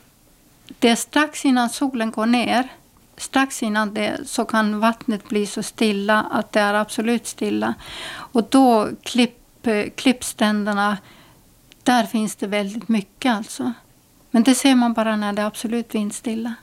det 0.78 0.88
är 0.88 0.96
strax 0.96 1.44
innan 1.44 1.70
solen 1.70 2.10
går 2.10 2.26
ner 2.26 2.68
strax 3.16 3.62
innan 3.62 3.94
det 3.94 4.28
så 4.28 4.44
kan 4.44 4.80
vattnet 4.80 5.28
bli 5.28 5.46
så 5.46 5.62
stilla 5.62 6.23
att 6.30 6.52
det 6.52 6.61
är 6.61 6.75
absolut 6.75 7.26
stilla. 7.26 7.75
Och 8.14 8.44
då 8.50 8.88
klipp, 9.02 9.68
klippstränderna, 9.94 10.99
där 11.82 12.06
finns 12.06 12.37
det 12.37 12.46
väldigt 12.46 12.88
mycket 12.88 13.32
alltså. 13.32 13.73
Men 14.30 14.42
det 14.42 14.54
ser 14.54 14.75
man 14.75 14.92
bara 14.92 15.16
när 15.16 15.32
det 15.32 15.42
är 15.42 15.46
absolut 15.46 15.94
vindstilla. 15.94 16.54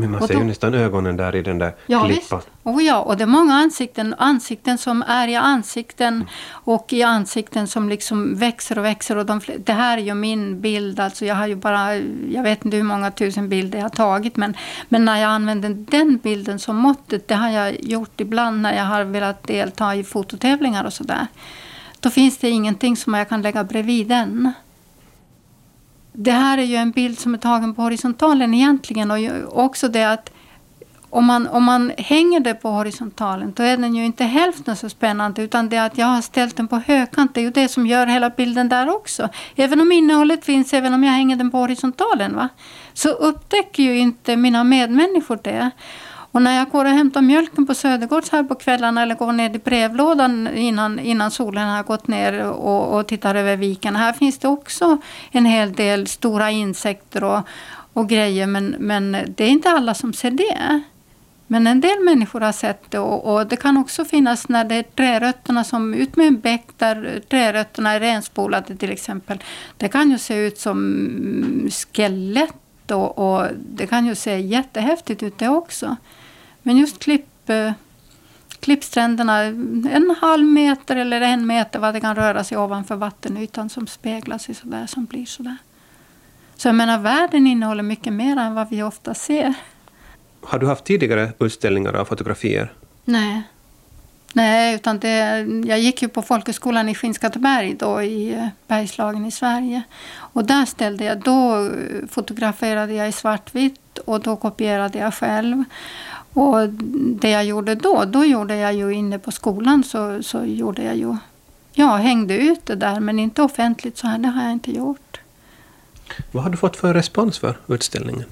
Men 0.00 0.10
man 0.10 0.26
ser 0.26 0.34
då, 0.34 0.40
ju 0.40 0.46
nästan 0.46 0.74
ögonen 0.74 1.16
där 1.16 1.36
i 1.36 1.42
den 1.42 1.58
där 1.58 1.74
ja, 1.86 2.04
klippan. 2.04 2.40
Oh 2.62 2.84
ja, 2.84 3.00
och 3.00 3.16
det 3.16 3.24
är 3.24 3.26
många 3.26 3.54
ansikten. 3.54 4.14
Ansikten 4.18 4.78
som 4.78 5.02
är 5.02 5.28
i 5.28 5.36
ansikten 5.36 6.14
mm. 6.14 6.26
och 6.50 6.92
i 6.92 7.02
ansikten 7.02 7.68
som 7.68 7.88
liksom 7.88 8.34
växer 8.34 8.78
och 8.78 8.84
växer. 8.84 9.16
Och 9.16 9.26
de, 9.26 9.40
det 9.58 9.72
här 9.72 9.98
är 9.98 10.02
ju 10.02 10.14
min 10.14 10.60
bild. 10.60 11.00
Alltså 11.00 11.24
jag 11.24 11.34
har 11.34 11.46
ju 11.46 11.56
bara, 11.56 11.96
jag 12.30 12.42
vet 12.42 12.64
inte 12.64 12.76
hur 12.76 12.84
många 12.84 13.10
tusen 13.10 13.48
bilder 13.48 13.78
jag 13.78 13.84
har 13.84 13.90
tagit. 13.90 14.36
Men, 14.36 14.56
men 14.88 15.04
när 15.04 15.20
jag 15.20 15.30
använder 15.30 15.70
den 15.70 16.16
bilden 16.16 16.58
som 16.58 16.76
måttet, 16.76 17.28
det 17.28 17.34
har 17.34 17.50
jag 17.50 17.84
gjort 17.84 18.20
ibland 18.20 18.62
när 18.62 18.76
jag 18.76 18.84
har 18.84 19.04
velat 19.04 19.46
delta 19.46 19.94
i 19.94 20.04
fototävlingar 20.04 20.84
och 20.84 20.92
sådär. 20.92 21.26
Då 22.00 22.10
finns 22.10 22.38
det 22.38 22.50
ingenting 22.50 22.96
som 22.96 23.14
jag 23.14 23.28
kan 23.28 23.42
lägga 23.42 23.64
bredvid 23.64 24.08
den. 24.08 24.52
Det 26.20 26.32
här 26.32 26.58
är 26.58 26.62
ju 26.62 26.76
en 26.76 26.90
bild 26.90 27.18
som 27.18 27.34
är 27.34 27.38
tagen 27.38 27.74
på 27.74 27.82
horisontalen 27.82 28.54
egentligen 28.54 29.10
och 29.10 29.64
också 29.64 29.88
det 29.88 30.04
att 30.04 30.30
om 31.10 31.24
man, 31.24 31.46
om 31.46 31.64
man 31.64 31.92
hänger 31.98 32.40
det 32.40 32.54
på 32.54 32.68
horisontalen 32.70 33.52
då 33.56 33.62
är 33.62 33.76
den 33.76 33.94
ju 33.94 34.04
inte 34.04 34.24
hälften 34.24 34.76
så 34.76 34.88
spännande 34.88 35.42
utan 35.42 35.68
det 35.68 35.78
att 35.78 35.98
jag 35.98 36.06
har 36.06 36.22
ställt 36.22 36.56
den 36.56 36.68
på 36.68 36.76
högkant 36.76 37.34
det 37.34 37.40
är 37.40 37.42
ju 37.42 37.50
det 37.50 37.68
som 37.68 37.86
gör 37.86 38.06
hela 38.06 38.30
bilden 38.30 38.68
där 38.68 38.90
också. 38.90 39.28
Även 39.56 39.80
om 39.80 39.92
innehållet 39.92 40.44
finns, 40.44 40.74
även 40.74 40.94
om 40.94 41.04
jag 41.04 41.12
hänger 41.12 41.36
den 41.36 41.50
på 41.50 41.58
horisontalen 41.58 42.36
va, 42.36 42.48
så 42.92 43.08
upptäcker 43.08 43.82
ju 43.82 43.98
inte 43.98 44.36
mina 44.36 44.64
medmänniskor 44.64 45.38
det. 45.42 45.70
Och 46.38 46.42
när 46.42 46.56
jag 46.56 46.70
går 46.70 46.84
och 46.84 46.90
hämtar 46.90 47.22
mjölken 47.22 47.66
på 47.66 47.74
Södergårds 47.74 48.30
här 48.30 48.42
på 48.42 48.54
kvällarna 48.54 49.02
eller 49.02 49.14
går 49.14 49.32
ner 49.32 49.54
i 49.54 49.58
brevlådan 49.58 50.48
innan, 50.48 50.98
innan 50.98 51.30
solen 51.30 51.68
har 51.68 51.82
gått 51.82 52.08
ner 52.08 52.42
och, 52.42 52.98
och 52.98 53.06
tittar 53.06 53.34
över 53.34 53.56
viken. 53.56 53.96
Här 53.96 54.12
finns 54.12 54.38
det 54.38 54.48
också 54.48 54.98
en 55.30 55.46
hel 55.46 55.72
del 55.72 56.06
stora 56.06 56.50
insekter 56.50 57.24
och, 57.24 57.40
och 57.92 58.08
grejer 58.08 58.46
men, 58.46 58.74
men 58.78 59.16
det 59.36 59.44
är 59.44 59.48
inte 59.48 59.70
alla 59.70 59.94
som 59.94 60.12
ser 60.12 60.30
det. 60.30 60.80
Men 61.46 61.66
en 61.66 61.80
del 61.80 62.00
människor 62.00 62.40
har 62.40 62.52
sett 62.52 62.90
det 62.90 62.98
och, 62.98 63.34
och, 63.34 63.46
det 63.46 63.56
kan 63.56 63.76
också 63.76 64.04
finnas 64.04 64.48
när 64.48 64.64
det 64.64 64.74
är 64.74 64.82
trärötterna 64.82 65.64
som 65.64 65.94
ut 65.94 66.16
med 66.16 66.26
en 66.26 66.40
bäck 66.40 66.66
där 66.76 67.22
trärötterna 67.30 67.92
är 67.92 68.00
renspolade 68.00 68.76
till 68.76 68.90
exempel. 68.90 69.42
Det 69.76 69.88
kan 69.88 70.10
ju 70.10 70.18
se 70.18 70.46
ut 70.46 70.58
som 70.58 71.68
skelett 71.92 72.54
och, 72.90 73.18
och, 73.18 73.46
det 73.56 73.86
kan 73.86 74.06
ju 74.06 74.14
se 74.14 74.40
jättehäftigt 74.40 75.22
ut 75.22 75.38
det 75.38 75.48
också. 75.48 75.96
Men 76.68 76.78
just 76.78 76.98
klipp, 76.98 77.50
eh, 77.50 77.72
klippstränderna, 78.60 79.42
en 79.42 80.16
halv 80.20 80.46
meter 80.46 80.96
eller 80.96 81.20
en 81.20 81.46
meter 81.46 81.78
vad 81.78 81.94
det 81.94 82.00
kan 82.00 82.16
röra 82.16 82.44
sig 82.44 82.58
ovanför 82.58 82.96
vattenytan 82.96 83.68
som 83.68 83.86
speglar 83.86 84.38
sig 84.38 84.54
sådär, 84.54 84.86
som 84.86 85.04
blir 85.04 85.26
sådär. 85.26 85.56
Så 86.56 86.68
jag 86.68 86.74
menar, 86.74 86.98
världen 86.98 87.46
innehåller 87.46 87.82
mycket 87.82 88.12
mer 88.12 88.36
än 88.36 88.54
vad 88.54 88.70
vi 88.70 88.82
ofta 88.82 89.14
ser. 89.14 89.54
Har 90.42 90.58
du 90.58 90.66
haft 90.66 90.84
tidigare 90.84 91.32
utställningar 91.38 91.92
av 91.92 92.04
fotografier? 92.04 92.72
Nej. 93.04 93.42
Nej, 94.32 94.74
utan 94.74 94.98
det, 94.98 95.46
jag 95.64 95.78
gick 95.78 96.02
ju 96.02 96.08
på 96.08 96.22
folkhögskolan 96.22 96.88
i 96.88 96.94
Skinnskatteberg 96.94 97.74
då 97.74 98.02
i 98.02 98.34
eh, 98.34 98.46
Bergslagen 98.66 99.26
i 99.26 99.30
Sverige. 99.30 99.82
Och 100.16 100.44
där 100.44 100.64
ställde 100.64 101.04
jag, 101.04 101.18
då 101.18 101.70
fotograferade 102.08 102.94
jag 102.94 103.08
i 103.08 103.12
svartvitt 103.12 103.98
och 103.98 104.20
då 104.20 104.36
kopierade 104.36 104.98
jag 104.98 105.14
själv. 105.14 105.64
Och 106.38 106.68
det 107.20 107.30
jag 107.30 107.44
gjorde 107.44 107.74
då, 107.74 108.04
då 108.04 108.24
gjorde 108.24 108.56
jag 108.56 108.74
ju 108.74 108.92
inne 108.94 109.18
på 109.18 109.30
skolan 109.30 109.84
så, 109.84 110.22
så 110.22 110.44
gjorde 110.44 110.82
jag 110.82 110.96
ju, 110.96 111.16
ja 111.72 111.96
hängde 111.96 112.36
ut 112.36 112.66
det 112.66 112.74
där 112.74 113.00
men 113.00 113.18
inte 113.18 113.42
offentligt 113.42 113.98
så 113.98 114.06
här, 114.06 114.18
det 114.18 114.28
har 114.28 114.42
jag 114.42 114.52
inte 114.52 114.70
gjort. 114.70 115.20
Vad 116.32 116.42
har 116.42 116.50
du 116.50 116.56
fått 116.56 116.76
för 116.76 116.94
respons 116.94 117.38
för 117.38 117.56
utställningen? 117.66 118.24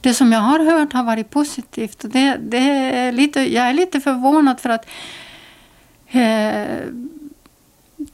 Det 0.00 0.14
som 0.14 0.32
jag 0.32 0.40
har 0.40 0.58
hört 0.58 0.92
har 0.92 1.04
varit 1.04 1.30
positivt. 1.30 1.98
Det, 2.00 2.36
det 2.40 2.58
är 2.58 3.12
lite, 3.12 3.54
jag 3.54 3.68
är 3.68 3.74
lite 3.74 4.00
förvånad 4.00 4.60
för 4.60 4.68
att 4.68 4.86
eh, 6.06 6.86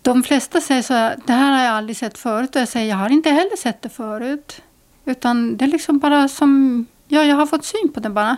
de 0.02 0.22
flesta 0.22 0.60
säger 0.60 0.82
så 0.82 0.94
här, 0.94 1.16
det 1.26 1.32
här 1.32 1.52
har 1.52 1.64
jag 1.64 1.74
aldrig 1.74 1.96
sett 1.96 2.18
förut. 2.18 2.56
Och 2.56 2.60
jag 2.60 2.68
säger, 2.68 2.88
jag 2.88 2.96
har 2.96 3.10
inte 3.10 3.30
heller 3.30 3.56
sett 3.56 3.82
det 3.82 3.88
förut. 3.88 4.62
Utan 5.04 5.56
det 5.56 5.64
är 5.64 5.68
liksom 5.68 5.98
bara 5.98 6.28
som, 6.28 6.86
ja 7.08 7.24
jag 7.24 7.36
har 7.36 7.46
fått 7.46 7.64
syn 7.64 7.92
på 7.94 8.00
det 8.00 8.10
bara. 8.10 8.36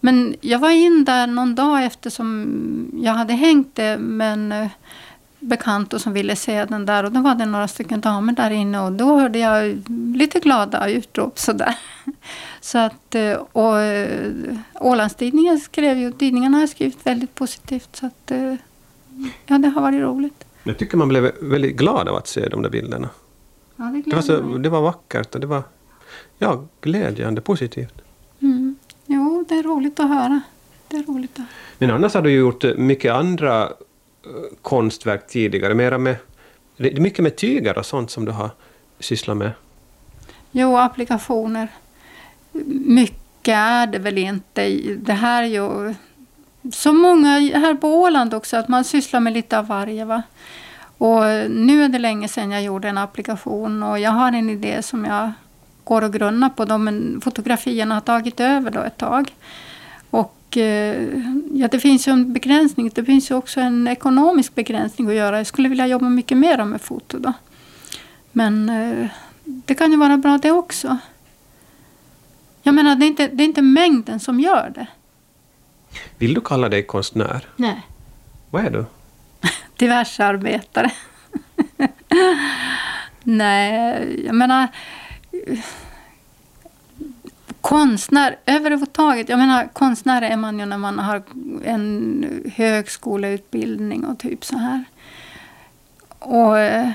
Men 0.00 0.36
jag 0.40 0.58
var 0.58 0.70
in 0.70 1.04
där 1.04 1.26
någon 1.26 1.54
dag 1.54 1.84
efter 1.84 2.10
som 2.10 2.90
jag 3.02 3.12
hade 3.12 3.32
hängt 3.32 3.74
det 3.74 3.98
med 3.98 4.32
en 4.32 4.52
eh, 4.52 4.68
bekant 5.38 5.92
och 5.92 6.00
som 6.00 6.12
ville 6.12 6.36
se 6.36 6.64
den 6.64 6.86
där. 6.86 7.04
Och 7.04 7.12
då 7.12 7.20
var 7.20 7.34
det 7.34 7.46
några 7.46 7.68
stycken 7.68 8.00
damer 8.00 8.32
där 8.32 8.50
inne 8.50 8.80
och 8.80 8.92
då 8.92 9.20
hörde 9.20 9.38
jag 9.38 9.82
lite 10.16 10.40
glada 10.40 10.88
utrop 10.88 11.38
sådär. 11.38 11.74
Så 12.60 12.78
att, 12.78 13.14
eh, 13.14 13.32
och 13.32 13.80
eh, 13.80 14.32
Ålandstidningen 14.80 15.60
skrev 15.60 15.98
ju, 15.98 16.12
tidningarna 16.12 16.58
har 16.58 16.66
skrivit 16.66 17.06
väldigt 17.06 17.34
positivt. 17.34 17.96
Så 17.96 18.06
att, 18.06 18.32
ja, 19.46 19.58
det 19.58 19.68
har 19.68 19.82
varit 19.82 20.00
roligt. 20.00 20.44
Jag 20.62 20.78
tycker 20.78 20.96
man 20.96 21.08
blev 21.08 21.32
väldigt 21.40 21.76
glad 21.76 22.08
av 22.08 22.16
att 22.16 22.28
se 22.28 22.48
de 22.48 22.62
där 22.62 22.70
bilderna. 22.70 23.08
Ja, 23.76 23.84
det, 23.84 24.02
det, 24.06 24.16
var 24.16 24.22
så, 24.22 24.40
det 24.40 24.68
var 24.68 24.80
vackert 24.80 25.34
och 25.34 25.40
det 25.40 25.46
var 25.46 25.62
ja, 26.38 26.64
glädjande, 26.80 27.40
positivt. 27.40 27.94
Det 29.50 29.56
är 29.56 29.62
roligt 29.62 30.00
att 30.00 30.08
höra. 30.08 30.40
Det 30.88 30.96
är 30.96 31.02
roligt 31.02 31.38
att... 31.38 31.44
Men 31.78 31.90
annars 31.90 32.14
har 32.14 32.22
du 32.22 32.30
gjort 32.30 32.64
mycket 32.76 33.12
andra 33.12 33.64
uh, 33.64 33.70
konstverk 34.62 35.26
tidigare. 35.26 35.74
Mera 35.74 35.98
med, 35.98 36.16
det 36.76 36.92
är 36.96 37.00
mycket 37.00 37.22
med 37.22 37.36
tyger 37.36 37.78
och 37.78 37.86
sånt 37.86 38.10
som 38.10 38.24
du 38.24 38.32
har 38.32 38.50
sysslat 38.98 39.36
med. 39.36 39.50
Jo, 40.50 40.76
applikationer. 40.76 41.68
Mycket 42.84 43.54
är 43.54 43.86
det 43.86 43.98
väl 43.98 44.18
inte. 44.18 44.68
Det 44.98 45.12
här 45.12 45.42
är 45.42 45.46
ju 45.46 45.94
så 46.72 46.92
många 46.92 47.28
här 47.38 47.74
på 47.74 47.88
Åland 47.88 48.34
också, 48.34 48.56
att 48.56 48.68
man 48.68 48.84
sysslar 48.84 49.20
med 49.20 49.32
lite 49.32 49.58
av 49.58 49.66
varje. 49.66 50.04
Va? 50.04 50.22
Och 50.98 51.50
nu 51.50 51.84
är 51.84 51.88
det 51.88 51.98
länge 51.98 52.28
sedan 52.28 52.50
jag 52.50 52.62
gjorde 52.62 52.88
en 52.88 52.98
applikation 52.98 53.82
och 53.82 53.98
jag 53.98 54.10
har 54.10 54.32
en 54.32 54.50
idé 54.50 54.82
som 54.82 55.04
jag 55.04 55.32
går 55.90 56.04
och 56.04 56.12
grunnar 56.12 56.48
på. 56.48 56.64
dem, 56.64 56.84
men 56.84 57.20
fotografierna 57.20 57.94
har 57.94 58.00
tagit 58.00 58.40
över 58.40 58.70
då 58.70 58.80
ett 58.80 58.96
tag. 58.96 59.34
Och 60.10 60.56
eh, 60.56 61.08
ja, 61.52 61.68
det 61.68 61.80
finns 61.80 62.08
ju 62.08 62.12
en 62.12 62.32
begränsning. 62.32 62.90
Det 62.94 63.04
finns 63.04 63.30
ju 63.30 63.34
också 63.34 63.60
en 63.60 63.88
ekonomisk 63.88 64.54
begränsning 64.54 65.08
att 65.08 65.14
göra. 65.14 65.36
Jag 65.36 65.46
skulle 65.46 65.68
vilja 65.68 65.86
jobba 65.86 66.08
mycket 66.08 66.38
mer 66.38 66.64
med 66.64 66.80
foto 66.80 67.18
då. 67.18 67.32
Men 68.32 68.68
eh, 68.68 69.06
det 69.44 69.74
kan 69.74 69.90
ju 69.90 69.96
vara 69.96 70.16
bra 70.16 70.38
det 70.38 70.50
också. 70.50 70.98
Jag 72.62 72.74
menar, 72.74 72.96
det 72.96 73.04
är 73.04 73.08
inte, 73.08 73.28
det 73.28 73.42
är 73.42 73.44
inte 73.44 73.62
mängden 73.62 74.20
som 74.20 74.40
gör 74.40 74.72
det. 74.74 74.86
Vill 76.18 76.34
du 76.34 76.40
kalla 76.40 76.68
dig 76.68 76.82
konstnär? 76.86 77.46
Nej. 77.56 77.80
Vad 78.50 78.64
är 78.64 78.70
du? 78.70 78.84
Diversarbetare. 79.76 80.90
Nej, 83.24 84.24
jag 84.26 84.34
menar 84.34 84.68
konstnär 87.60 88.36
överhuvudtaget. 88.46 89.28
Jag 89.28 89.38
menar, 89.38 89.68
konstnär 89.72 90.22
är 90.22 90.36
man 90.36 90.58
ju 90.58 90.66
när 90.66 90.78
man 90.78 90.98
har 90.98 91.22
en 91.64 92.24
högskoleutbildning 92.54 94.04
och 94.04 94.18
typ 94.18 94.44
så 94.44 94.56
här. 94.56 94.84
Och, 96.18 96.58
eh, 96.58 96.90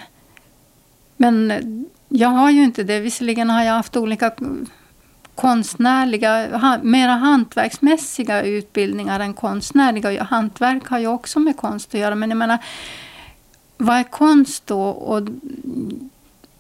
men 1.18 1.86
jag 2.10 2.30
har 2.30 2.51
ju 2.51 2.63
inte 2.63 2.84
det. 2.84 3.00
Visserligen 3.00 3.50
har 3.50 3.63
jag 3.63 3.74
haft 3.74 3.96
olika 3.96 4.32
konstnärliga, 5.36 6.80
mera 6.84 7.12
hantverksmässiga 7.12 8.42
utbildningar 8.42 9.20
än 9.20 9.34
konstnärliga. 9.34 10.24
Hantverk 10.24 10.88
har 10.88 11.00
ju 11.00 11.08
också 11.08 11.39
med 11.39 11.58
konst 11.58 11.96
att 11.96 12.00
göra. 12.00 12.15
Men 12.15 12.30
jag 12.30 12.38
menar, 12.38 12.58
vad 13.77 13.98
är 13.98 14.04
konst 14.04 14.68
då? 14.68 14.82
Och 14.82 15.22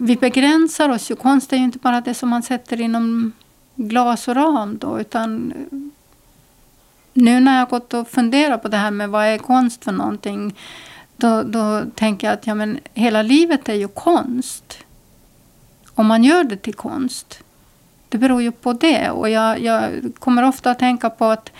vi 0.05 0.15
begränsar 0.15 0.89
oss 0.89 1.11
ju. 1.11 1.15
Konst 1.15 1.53
är 1.53 1.57
ju 1.57 1.63
inte 1.63 1.77
bara 1.77 2.01
det 2.01 2.13
som 2.13 2.29
man 2.29 2.43
sätter 2.43 2.81
inom 2.81 3.31
glas 3.75 4.27
och 4.27 4.35
ram 4.35 4.77
då, 4.77 4.99
utan 4.99 5.51
eh, 5.51 5.77
nu 7.13 7.39
när 7.39 7.59
jag 7.59 7.69
gått 7.69 7.93
och 7.93 8.07
funderat 8.07 8.61
på 8.61 8.67
det 8.67 8.77
här 8.77 8.91
med 8.91 9.09
vad 9.09 9.25
är 9.25 9.37
konst 9.37 9.83
för 9.83 9.91
någonting, 9.91 10.55
då, 11.17 11.43
då 11.43 11.83
tänker 11.95 12.27
jag 12.27 12.33
att 12.33 12.47
ja, 12.47 12.55
men 12.55 12.79
hela 12.93 13.21
livet 13.21 13.69
är 13.69 13.73
ju 13.73 13.87
konst. 13.87 14.77
Om 15.93 16.05
man 16.05 16.23
gör 16.23 16.43
det 16.43 16.57
till 16.57 16.73
konst. 16.73 17.43
Det 18.09 18.17
beror 18.17 18.41
ju 18.41 18.51
på 18.51 18.73
det. 18.73 19.09
Och 19.09 19.29
jag, 19.29 19.61
jag 19.61 19.91
kommer 20.19 20.43
ofta 20.43 20.71
att 20.71 20.79
tänka 20.79 21.09
på 21.09 21.25
att 21.25 21.51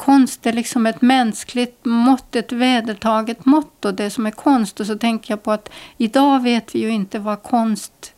konst 0.00 0.46
är 0.46 0.52
liksom 0.52 0.86
ett 0.86 1.02
mänskligt 1.02 1.84
mått, 1.84 2.36
ett 2.36 2.52
vedertaget 2.52 3.44
mått 3.44 3.84
och 3.84 3.94
det 3.94 4.10
som 4.10 4.26
är 4.26 4.30
konst. 4.30 4.80
Och 4.80 4.86
så 4.86 4.98
tänker 4.98 5.32
jag 5.32 5.42
på 5.42 5.52
att 5.52 5.70
idag 5.96 6.42
vet 6.42 6.74
vi 6.74 6.78
ju 6.78 6.88
inte 6.88 7.18
vad 7.18 7.42
konst 7.42 8.12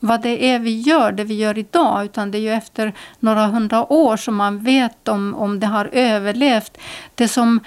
vad 0.00 0.22
det 0.22 0.44
är 0.50 0.58
vi 0.58 0.80
gör, 0.80 1.12
det 1.12 1.24
vi 1.24 1.34
gör 1.34 1.58
idag, 1.58 2.04
utan 2.04 2.30
det 2.30 2.38
är 2.38 2.40
ju 2.40 2.52
efter 2.52 2.92
några 3.20 3.46
hundra 3.46 3.92
år 3.92 4.16
som 4.16 4.36
man 4.36 4.58
vet 4.58 5.08
om, 5.08 5.34
om 5.34 5.60
det 5.60 5.66
har 5.66 5.88
överlevt. 5.92 6.78
Det 7.14 7.28
som, 7.28 7.60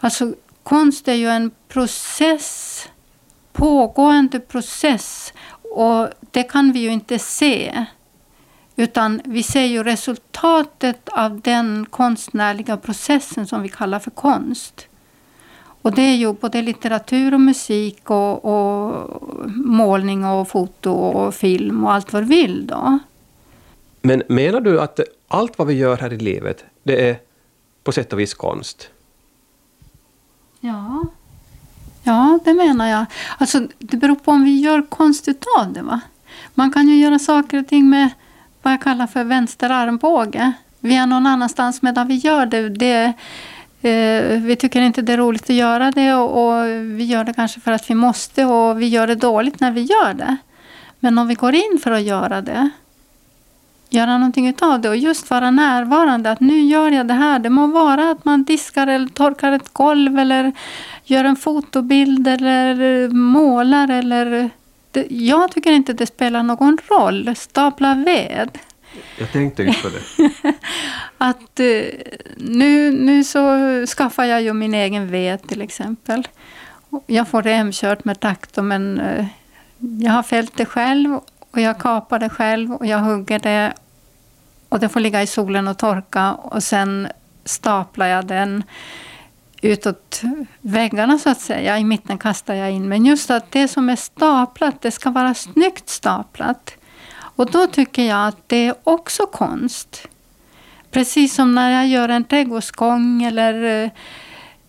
alltså, 0.00 0.34
konst 0.62 1.08
är 1.08 1.14
ju 1.14 1.28
en 1.28 1.50
process, 1.68 2.88
pågående 3.52 4.40
process, 4.40 5.32
och 5.62 6.08
det 6.30 6.42
kan 6.42 6.72
vi 6.72 6.80
ju 6.80 6.92
inte 6.92 7.18
se. 7.18 7.86
Utan 8.76 9.20
vi 9.24 9.42
ser 9.42 9.64
ju 9.64 9.82
resultatet 9.82 11.08
av 11.08 11.40
den 11.40 11.86
konstnärliga 11.90 12.76
processen 12.76 13.46
som 13.46 13.62
vi 13.62 13.68
kallar 13.68 13.98
för 13.98 14.10
konst. 14.10 14.88
Och 15.82 15.92
det 15.92 16.02
är 16.02 16.14
ju 16.14 16.32
både 16.32 16.62
litteratur 16.62 17.34
och 17.34 17.40
musik 17.40 18.10
och, 18.10 18.44
och 18.44 19.10
målning 19.56 20.24
och 20.24 20.48
foto 20.48 20.90
och 20.90 21.34
film 21.34 21.84
och 21.84 21.92
allt 21.92 22.12
vad 22.12 22.22
du 22.22 22.26
vill 22.26 22.66
då. 22.66 22.98
Men 24.02 24.22
menar 24.28 24.60
du 24.60 24.80
att 24.80 25.00
allt 25.28 25.58
vad 25.58 25.66
vi 25.66 25.74
gör 25.74 25.96
här 25.96 26.12
i 26.12 26.18
livet, 26.18 26.64
det 26.82 27.08
är 27.10 27.18
på 27.84 27.92
sätt 27.92 28.12
och 28.12 28.20
vis 28.20 28.34
konst? 28.34 28.90
Ja, 30.60 31.06
ja 32.02 32.38
det 32.44 32.54
menar 32.54 32.88
jag. 32.88 33.06
Alltså, 33.38 33.68
det 33.78 33.96
beror 33.96 34.16
på 34.16 34.30
om 34.30 34.44
vi 34.44 34.60
gör 34.60 34.86
konst 34.88 35.28
utav 35.28 35.72
det. 35.72 35.82
Va? 35.82 36.00
Man 36.54 36.72
kan 36.72 36.88
ju 36.88 36.96
göra 36.96 37.18
saker 37.18 37.60
och 37.60 37.68
ting 37.68 37.90
med 37.90 38.10
vad 38.66 38.72
jag 38.72 38.80
kallar 38.80 39.06
för 39.06 39.24
vänster 39.24 39.70
armbåge. 39.70 40.52
Vi 40.80 40.96
är 40.96 41.06
någon 41.06 41.26
annanstans 41.26 41.82
medan 41.82 42.08
vi 42.08 42.14
gör 42.14 42.46
det. 42.46 42.68
det 42.68 43.04
eh, 43.82 44.40
vi 44.40 44.56
tycker 44.56 44.80
inte 44.80 45.02
det 45.02 45.12
är 45.12 45.16
roligt 45.16 45.50
att 45.50 45.56
göra 45.56 45.90
det 45.90 46.14
och, 46.14 46.28
och, 46.46 46.64
vi 46.68 47.04
gör 47.04 47.24
det 47.24 47.34
kanske 47.34 47.60
för 47.60 47.72
att 47.72 47.90
vi 47.90 47.94
måste 47.94 48.44
och 48.44 48.82
vi 48.82 48.86
gör 48.88 49.06
det 49.06 49.14
dåligt 49.14 49.60
när 49.60 49.70
vi 49.70 49.80
gör 49.80 50.14
det. 50.14 50.36
Men 51.00 51.18
om 51.18 51.28
vi 51.28 51.34
går 51.34 51.54
in 51.54 51.78
för 51.82 51.90
att 51.90 52.02
göra 52.02 52.40
det, 52.42 52.70
göra 53.90 54.18
någonting 54.18 54.48
utav 54.48 54.80
det 54.80 54.88
och 54.88 54.96
just 54.96 55.30
vara 55.30 55.50
närvarande, 55.50 56.30
att 56.30 56.40
nu 56.40 56.60
gör 56.60 56.90
jag 56.90 57.08
det 57.08 57.14
här. 57.14 57.38
Det 57.38 57.50
må 57.50 57.66
vara 57.66 58.10
att 58.10 58.24
man 58.24 58.44
diskar 58.44 58.86
eller 58.86 59.08
torkar 59.08 59.52
ett 59.52 59.72
golv 59.72 60.18
eller 60.18 60.52
gör 61.04 61.24
en 61.24 61.36
fotobild 61.36 62.28
eller 62.28 63.08
målar 63.08 63.90
eller 63.90 64.50
det, 65.00 65.06
jag 65.10 65.52
tycker 65.52 65.72
inte 65.72 65.92
det 65.92 66.06
spelar 66.06 66.42
någon 66.42 66.78
roll. 66.88 67.36
Stapla 67.36 67.94
ved. 67.94 68.58
Jag 69.18 69.32
tänkte 69.32 69.62
just 69.62 69.82
på 69.82 69.88
det. 69.88 70.22
att 71.18 71.60
eh, 71.60 71.82
nu, 72.36 72.92
nu 72.92 73.24
så 73.24 73.40
skaffar 73.86 74.24
jag 74.24 74.42
ju 74.42 74.52
min 74.52 74.74
egen 74.74 75.10
ved 75.10 75.48
till 75.48 75.62
exempel. 75.62 76.28
Jag 77.06 77.28
får 77.28 77.42
det 77.42 77.52
hemkört 77.52 78.04
med 78.04 78.20
traktor 78.20 78.62
men 78.62 79.00
eh, 79.00 79.26
jag 79.78 80.12
har 80.12 80.22
fällt 80.22 80.56
det 80.56 80.64
själv 80.64 81.20
och 81.50 81.60
jag 81.60 81.78
kapar 81.78 82.18
det 82.18 82.28
själv 82.28 82.72
och 82.72 82.86
jag 82.86 82.98
hugger 82.98 83.38
det 83.38 83.72
Och 84.68 84.80
den 84.80 84.88
får 84.88 85.00
ligga 85.00 85.22
i 85.22 85.26
solen 85.26 85.68
och 85.68 85.78
torka 85.78 86.32
och 86.32 86.62
sen 86.62 87.08
staplar 87.44 88.06
jag 88.06 88.26
den 88.26 88.62
utåt 89.62 90.22
väggarna 90.60 91.18
så 91.18 91.30
att 91.30 91.40
säga. 91.40 91.78
I 91.78 91.84
mitten 91.84 92.18
kastar 92.18 92.54
jag 92.54 92.70
in. 92.70 92.88
Men 92.88 93.06
just 93.06 93.30
att 93.30 93.52
det 93.52 93.68
som 93.68 93.88
är 93.88 93.96
staplat, 93.96 94.82
det 94.82 94.90
ska 94.90 95.10
vara 95.10 95.34
snyggt 95.34 95.88
staplat. 95.88 96.70
Och 97.12 97.50
då 97.50 97.66
tycker 97.66 98.02
jag 98.02 98.28
att 98.28 98.48
det 98.48 98.66
är 98.66 98.74
också 98.84 99.26
konst. 99.26 100.08
Precis 100.90 101.34
som 101.34 101.54
när 101.54 101.70
jag 101.70 101.86
gör 101.86 102.08
en 102.08 102.24
trädgårdsgång 102.24 103.22
eller 103.22 103.84
eh, 103.84 103.90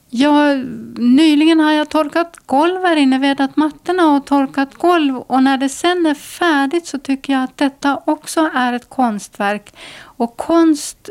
Ja, 0.10 0.54
nyligen 0.98 1.60
har 1.60 1.72
jag 1.72 1.90
torkat 1.90 2.38
golv 2.46 2.82
här 2.82 2.96
inne, 2.96 3.20
vedat 3.20 3.56
mattorna 3.56 4.16
och 4.16 4.26
torkat 4.26 4.74
golv. 4.74 5.18
Och 5.18 5.44
när 5.44 5.58
det 5.58 5.70
sen 5.70 6.06
är 6.06 6.14
färdigt 6.14 6.88
så 6.88 7.00
tycker 7.00 7.34
jag 7.34 7.44
att 7.44 7.58
detta 7.58 8.02
också 8.06 8.50
är 8.54 8.74
ett 8.74 8.90
konstverk. 8.90 9.76
Och 10.00 10.38
konst 10.38 11.10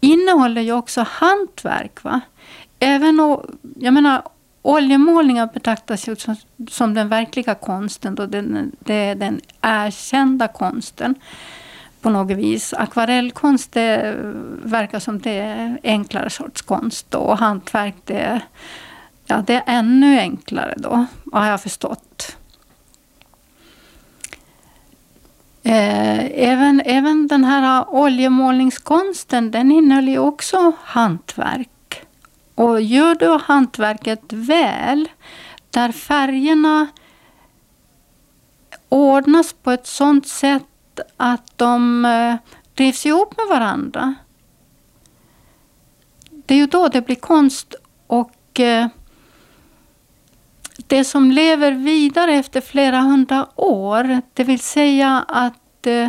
innehåller 0.00 0.62
ju 0.62 0.72
också 0.72 1.06
hantverk. 1.08 2.02
Va? 2.02 2.20
Även 2.84 3.20
och, 3.20 3.46
jag 3.80 3.94
menar, 3.94 4.22
oljemålningar 4.62 5.50
betraktas 5.54 6.08
ju 6.08 6.16
som, 6.16 6.36
som 6.70 6.94
den 6.94 7.08
verkliga 7.08 7.54
konsten. 7.54 8.14
Då 8.14 8.26
den, 8.26 8.72
det 8.78 8.94
är 8.94 9.14
den 9.14 9.40
erkända 9.60 10.48
konsten 10.48 11.14
på 12.00 12.10
något 12.10 12.36
vis. 12.36 12.74
Akvarellkonst 12.74 13.72
det 13.72 14.16
verkar 14.62 14.98
som 14.98 15.18
det 15.18 15.38
är 15.38 15.78
enklare 15.82 16.30
sorts 16.30 16.62
konst. 16.62 17.14
Och 17.14 17.38
hantverk 17.38 17.94
det, 18.04 18.40
ja, 19.26 19.44
det 19.46 19.54
är 19.54 19.62
ännu 19.66 20.18
enklare 20.18 20.74
då, 20.76 21.06
har 21.32 21.46
jag 21.46 21.62
förstått. 21.62 22.36
Eh, 25.62 26.24
även, 26.24 26.82
även 26.84 27.28
den 27.28 27.44
här 27.44 27.84
oljemålningskonsten 27.88 29.50
den 29.50 29.72
innehöll 29.72 30.08
ju 30.08 30.18
också 30.18 30.72
hantverk. 30.82 31.68
Och 32.54 32.80
gör 32.80 33.14
du 33.14 33.38
hantverket 33.38 34.32
väl, 34.32 35.08
där 35.70 35.92
färgerna 35.92 36.86
ordnas 38.88 39.52
på 39.52 39.70
ett 39.70 39.86
sådant 39.86 40.26
sätt 40.28 41.00
att 41.16 41.58
de 41.58 42.04
eh, 42.04 42.36
drivs 42.74 43.06
ihop 43.06 43.36
med 43.36 43.46
varandra. 43.46 44.14
Det 46.30 46.54
är 46.54 46.58
ju 46.58 46.66
då 46.66 46.88
det 46.88 47.00
blir 47.00 47.16
konst 47.16 47.74
och 48.06 48.60
eh, 48.60 48.86
det 50.86 51.04
som 51.04 51.30
lever 51.30 51.72
vidare 51.72 52.34
efter 52.34 52.60
flera 52.60 53.00
hundra 53.00 53.48
år, 53.54 54.20
det 54.34 54.44
vill 54.44 54.60
säga 54.60 55.24
att 55.28 55.86
eh, 55.86 56.08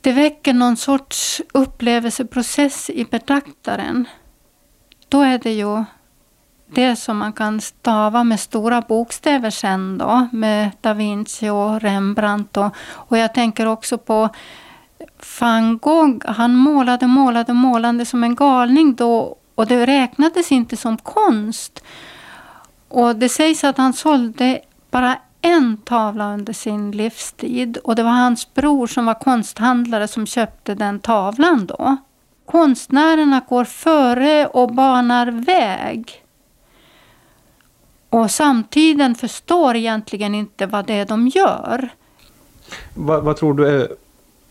det 0.00 0.12
väcker 0.12 0.52
någon 0.52 0.76
sorts 0.76 1.42
upplevelseprocess 1.52 2.90
i 2.90 3.04
betraktaren. 3.04 4.08
Då 5.14 5.20
är 5.20 5.38
det 5.38 5.52
ju 5.52 5.84
det 6.66 6.96
som 6.96 7.18
man 7.18 7.32
kan 7.32 7.60
stava 7.60 8.24
med 8.24 8.40
stora 8.40 8.80
bokstäver 8.80 9.50
sen 9.50 9.98
då, 9.98 10.28
med 10.32 10.70
da 10.80 10.94
Vinci 10.94 11.48
och 11.48 11.80
Rembrandt. 11.80 12.56
Och, 12.56 12.74
och 12.90 13.18
jag 13.18 13.34
tänker 13.34 13.66
också 13.66 13.98
på 13.98 14.28
van 15.40 15.78
Gogh. 15.78 16.30
Han 16.30 16.54
målade, 16.54 17.06
målade, 17.06 17.52
målade 17.52 18.04
som 18.04 18.24
en 18.24 18.34
galning 18.34 18.94
då 18.94 19.36
och 19.54 19.66
det 19.66 19.86
räknades 19.86 20.52
inte 20.52 20.76
som 20.76 20.96
konst. 20.96 21.84
Och 22.88 23.16
det 23.16 23.28
sägs 23.28 23.64
att 23.64 23.78
han 23.78 23.92
sålde 23.92 24.60
bara 24.90 25.16
en 25.40 25.76
tavla 25.76 26.34
under 26.34 26.52
sin 26.52 26.90
livstid 26.90 27.76
och 27.76 27.96
det 27.96 28.02
var 28.02 28.10
hans 28.10 28.54
bror 28.54 28.86
som 28.86 29.06
var 29.06 29.14
konsthandlare 29.14 30.08
som 30.08 30.26
köpte 30.26 30.74
den 30.74 31.00
tavlan 31.00 31.66
då. 31.66 31.96
Konstnärerna 32.46 33.42
går 33.48 33.64
före 33.64 34.46
och 34.46 34.74
banar 34.74 35.26
väg. 35.26 36.24
Och 38.10 38.30
samtiden 38.30 39.14
förstår 39.14 39.76
egentligen 39.76 40.34
inte 40.34 40.66
vad 40.66 40.86
det 40.86 40.94
är 40.94 41.06
de 41.06 41.28
gör. 41.28 41.88
Vad, 42.94 43.24
vad 43.24 43.36
tror 43.36 43.54
du 43.54 43.68
är 43.68 43.88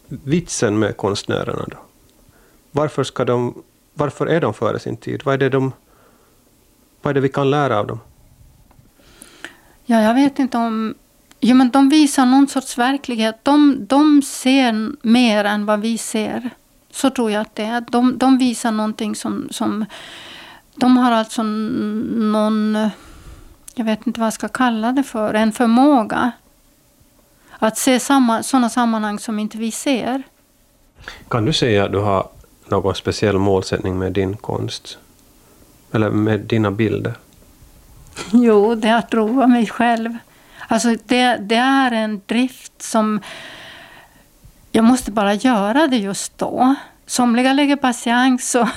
vitsen 0.08 0.80
med 0.80 0.98
konstnärerna 0.98 1.66
då? 1.68 1.78
Varför, 2.72 3.04
ska 3.04 3.26
de, 3.26 3.64
varför 3.94 4.26
är 4.26 4.42
de 4.42 4.54
före 4.54 4.80
sin 4.80 4.98
tid? 4.98 5.22
Vad 5.24 5.34
är, 5.34 5.38
det 5.38 5.50
de, 5.50 5.72
vad 7.02 7.12
är 7.12 7.14
det 7.14 7.22
vi 7.22 7.30
kan 7.30 7.50
lära 7.50 7.80
av 7.80 7.88
dem? 7.88 8.00
Ja, 9.86 10.02
jag 10.02 10.14
vet 10.14 10.40
inte 10.40 10.58
om... 10.58 10.96
Jo, 11.40 11.56
men 11.56 11.70
de 11.70 11.90
visar 11.90 12.26
någon 12.26 12.48
sorts 12.48 12.78
verklighet. 12.78 13.40
De, 13.44 13.86
de 13.86 14.22
ser 14.22 14.92
mer 15.08 15.46
än 15.46 15.66
vad 15.66 15.80
vi 15.80 15.98
ser. 15.98 16.50
Så 16.94 17.10
tror 17.10 17.32
jag 17.32 17.42
att 17.42 17.56
det 17.56 17.64
är. 17.64 17.82
De, 17.92 18.18
de 18.18 18.38
visar 18.38 18.72
någonting 18.72 19.16
som, 19.16 19.48
som... 19.52 19.86
De 20.76 20.98
har 20.98 21.12
alltså 21.12 21.44
någon 21.44 22.78
jag 23.76 23.86
vet 23.86 24.08
inte 24.08 24.20
vad 24.20 24.28
jag 24.28 24.34
ska 24.34 24.48
kalla 24.48 24.92
det 24.92 25.04
för, 25.04 25.34
en 25.34 25.52
förmåga 25.52 26.32
att 27.52 27.78
se 27.78 28.00
samma, 28.00 28.44
sådana 28.44 28.70
sammanhang 28.70 29.20
som 29.20 29.40
inte 29.40 29.58
vi 29.58 29.72
ser. 29.72 30.24
Kan 31.28 31.46
du 31.46 31.54
säga 31.54 31.86
att 31.86 31.92
du 31.92 31.98
har 31.98 32.28
någon 32.68 32.96
speciell 32.96 33.38
målsättning 33.38 34.00
med 34.00 34.12
din 34.12 34.38
konst? 34.38 34.98
Eller 35.92 36.10
med 36.10 36.40
dina 36.40 36.72
bilder? 36.72 37.14
Jo, 38.32 38.76
det 38.76 38.88
är 38.88 38.98
att 38.98 39.14
roa 39.14 39.48
mig 39.48 39.68
själv. 39.68 40.18
Alltså 40.68 40.96
det, 41.06 41.38
det 41.38 41.56
är 41.56 41.92
en 41.92 42.22
drift 42.26 42.82
som... 42.82 43.20
Jag 44.76 44.86
måste 44.86 45.12
bara 45.12 45.34
göra 45.34 45.88
det 45.88 45.98
just 45.98 46.38
då. 46.38 46.76
Somliga 47.06 47.54
lägger 47.54 47.76
patiens 47.76 48.56
och 48.56 48.68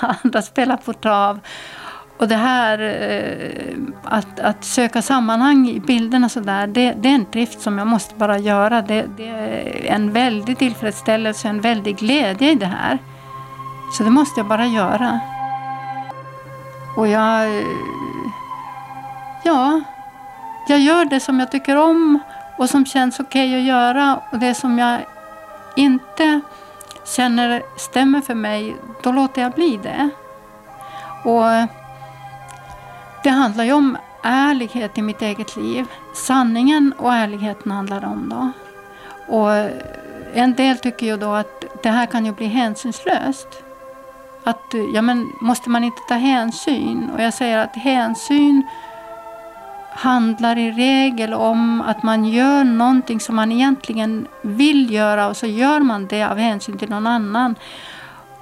andra 0.22 0.42
spelar 0.42 0.76
på 0.76 0.92
trav. 0.92 1.40
Och 2.18 2.28
det 2.28 2.36
här 2.36 2.78
eh, 2.78 3.76
att, 4.04 4.40
att 4.40 4.64
söka 4.64 5.02
sammanhang 5.02 5.68
i 5.68 5.80
bilderna 5.80 6.28
sådär, 6.28 6.66
det, 6.66 6.92
det 6.92 7.08
är 7.08 7.14
en 7.14 7.26
drift 7.32 7.60
som 7.60 7.78
jag 7.78 7.86
måste 7.86 8.14
bara 8.14 8.38
göra. 8.38 8.82
Det, 8.82 9.06
det 9.16 9.28
är 9.28 9.86
en 9.86 10.12
väldig 10.12 10.58
tillfredsställelse, 10.58 11.48
en 11.48 11.60
väldig 11.60 11.96
glädje 11.96 12.50
i 12.50 12.54
det 12.54 12.66
här. 12.66 12.98
Så 13.96 14.02
det 14.02 14.10
måste 14.10 14.40
jag 14.40 14.46
bara 14.46 14.66
göra. 14.66 15.20
Och 16.96 17.08
jag... 17.08 17.58
Eh, 17.58 17.64
ja, 19.44 19.80
jag 20.68 20.80
gör 20.80 21.04
det 21.04 21.20
som 21.20 21.40
jag 21.40 21.50
tycker 21.50 21.76
om 21.76 22.18
och 22.62 22.70
som 22.70 22.86
känns 22.86 23.20
okej 23.20 23.48
okay 23.48 23.60
att 23.60 23.66
göra. 23.66 24.20
Och 24.30 24.38
det 24.38 24.54
som 24.54 24.78
jag 24.78 25.00
inte 25.76 26.40
känner 27.04 27.62
stämmer 27.76 28.20
för 28.20 28.34
mig, 28.34 28.76
då 29.02 29.12
låter 29.12 29.42
jag 29.42 29.52
bli 29.52 29.80
det. 29.82 30.08
Och 31.24 31.68
det 33.22 33.30
handlar 33.30 33.64
ju 33.64 33.72
om 33.72 33.96
ärlighet 34.22 34.98
i 34.98 35.02
mitt 35.02 35.22
eget 35.22 35.56
liv. 35.56 35.86
Sanningen 36.14 36.94
och 36.98 37.12
ärligheten 37.14 37.72
handlar 37.72 38.00
det 38.00 38.06
om 38.06 38.28
då. 38.28 38.50
Och 39.36 39.50
en 40.34 40.54
del 40.54 40.78
tycker 40.78 41.06
ju 41.06 41.16
då 41.16 41.32
att 41.32 41.64
det 41.82 41.90
här 41.90 42.06
kan 42.06 42.26
ju 42.26 42.32
bli 42.32 42.46
hänsynslöst. 42.46 43.48
Att, 44.44 44.74
ja 44.94 45.02
men 45.02 45.32
måste 45.40 45.70
man 45.70 45.84
inte 45.84 46.02
ta 46.08 46.14
hänsyn? 46.14 47.10
Och 47.14 47.22
jag 47.22 47.34
säger 47.34 47.58
att 47.58 47.76
hänsyn 47.76 48.66
handlar 49.94 50.58
i 50.58 50.72
regel 50.72 51.34
om 51.34 51.80
att 51.80 52.02
man 52.02 52.24
gör 52.24 52.64
någonting 52.64 53.20
som 53.20 53.36
man 53.36 53.52
egentligen 53.52 54.26
vill 54.42 54.92
göra 54.92 55.28
och 55.28 55.36
så 55.36 55.46
gör 55.46 55.80
man 55.80 56.06
det 56.06 56.22
av 56.22 56.36
hänsyn 56.36 56.78
till 56.78 56.90
någon 56.90 57.06
annan. 57.06 57.54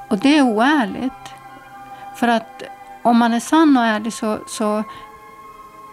Och 0.08 0.18
det 0.18 0.38
är 0.38 0.42
oärligt. 0.42 1.12
För 2.16 2.28
att 2.28 2.62
om 3.02 3.18
man 3.18 3.32
är 3.32 3.40
sann 3.40 3.76
och 3.76 3.84
ärlig 3.84 4.12
så, 4.12 4.38
så 4.46 4.84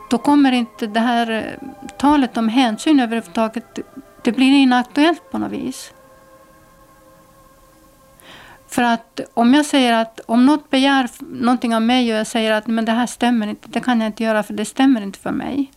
då 0.10 0.18
kommer 0.18 0.52
inte 0.52 0.88
det 0.88 1.00
här 1.00 1.58
talet 1.98 2.38
om 2.38 2.50
hänsyn 2.50 3.00
överhuvudtaget, 3.00 3.80
det 4.22 4.32
blir 4.32 4.52
inaktuellt 4.52 5.32
på 5.32 5.38
något 5.38 5.52
vis. 5.52 5.94
För 8.78 8.84
att 8.84 9.20
om 9.34 9.54
jag 9.54 9.66
säger 9.66 9.94
att 9.94 10.20
om 10.26 10.46
något 10.46 10.70
begär 10.70 11.10
någonting 11.20 11.76
av 11.76 11.82
mig 11.82 12.14
och 12.14 12.20
jag 12.20 12.28
säger 12.28 12.52
att 12.52 12.68
men 12.68 12.86
det 12.86 12.92
här 12.92 13.08
stämmer 13.08 13.48
inte, 13.48 13.68
det 13.70 13.80
kan 13.80 14.02
jag 14.02 14.08
inte 14.08 14.24
göra 14.24 14.44
för 14.44 14.54
det 14.54 14.66
stämmer 14.66 15.02
inte 15.02 15.20
för 15.20 15.32
mig. 15.32 15.72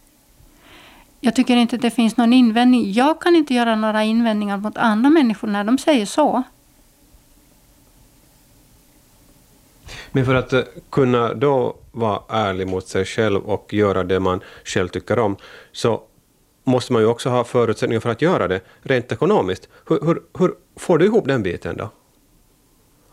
Jag 1.20 1.34
tycker 1.34 1.56
inte 1.56 1.76
att 1.76 1.82
det 1.82 1.90
finns 1.90 2.16
någon 2.16 2.32
invändning. 2.32 2.92
Jag 2.92 3.20
kan 3.20 3.36
inte 3.36 3.54
göra 3.54 3.76
några 3.76 4.04
invändningar 4.04 4.56
mot 4.56 4.78
andra 4.78 5.10
människor 5.10 5.48
när 5.48 5.64
de 5.64 5.78
säger 5.78 6.06
så. 6.06 6.42
Men 10.12 10.24
för 10.24 10.34
att 10.34 10.52
eh, 10.52 10.62
kunna 10.90 11.34
då 11.34 11.76
vara 11.92 12.20
ärlig 12.28 12.68
mot 12.68 12.88
sig 12.88 13.04
själv 13.04 13.40
och 13.40 13.74
göra 13.74 14.04
det 14.04 14.20
man 14.20 14.40
själv 14.64 14.88
tycker 14.88 15.18
om, 15.18 15.36
så 15.72 16.02
måste 16.64 16.92
man 16.92 17.02
ju 17.02 17.08
också 17.08 17.28
ha 17.28 17.44
förutsättningar 17.44 18.00
för 18.00 18.10
att 18.10 18.22
göra 18.22 18.48
det 18.48 18.60
rent 18.82 19.12
ekonomiskt. 19.12 19.68
Hur, 19.88 20.00
hur, 20.06 20.22
hur 20.38 20.54
får 20.76 20.98
du 20.98 21.04
ihop 21.04 21.26
den 21.26 21.42
biten 21.42 21.76
då? 21.76 21.90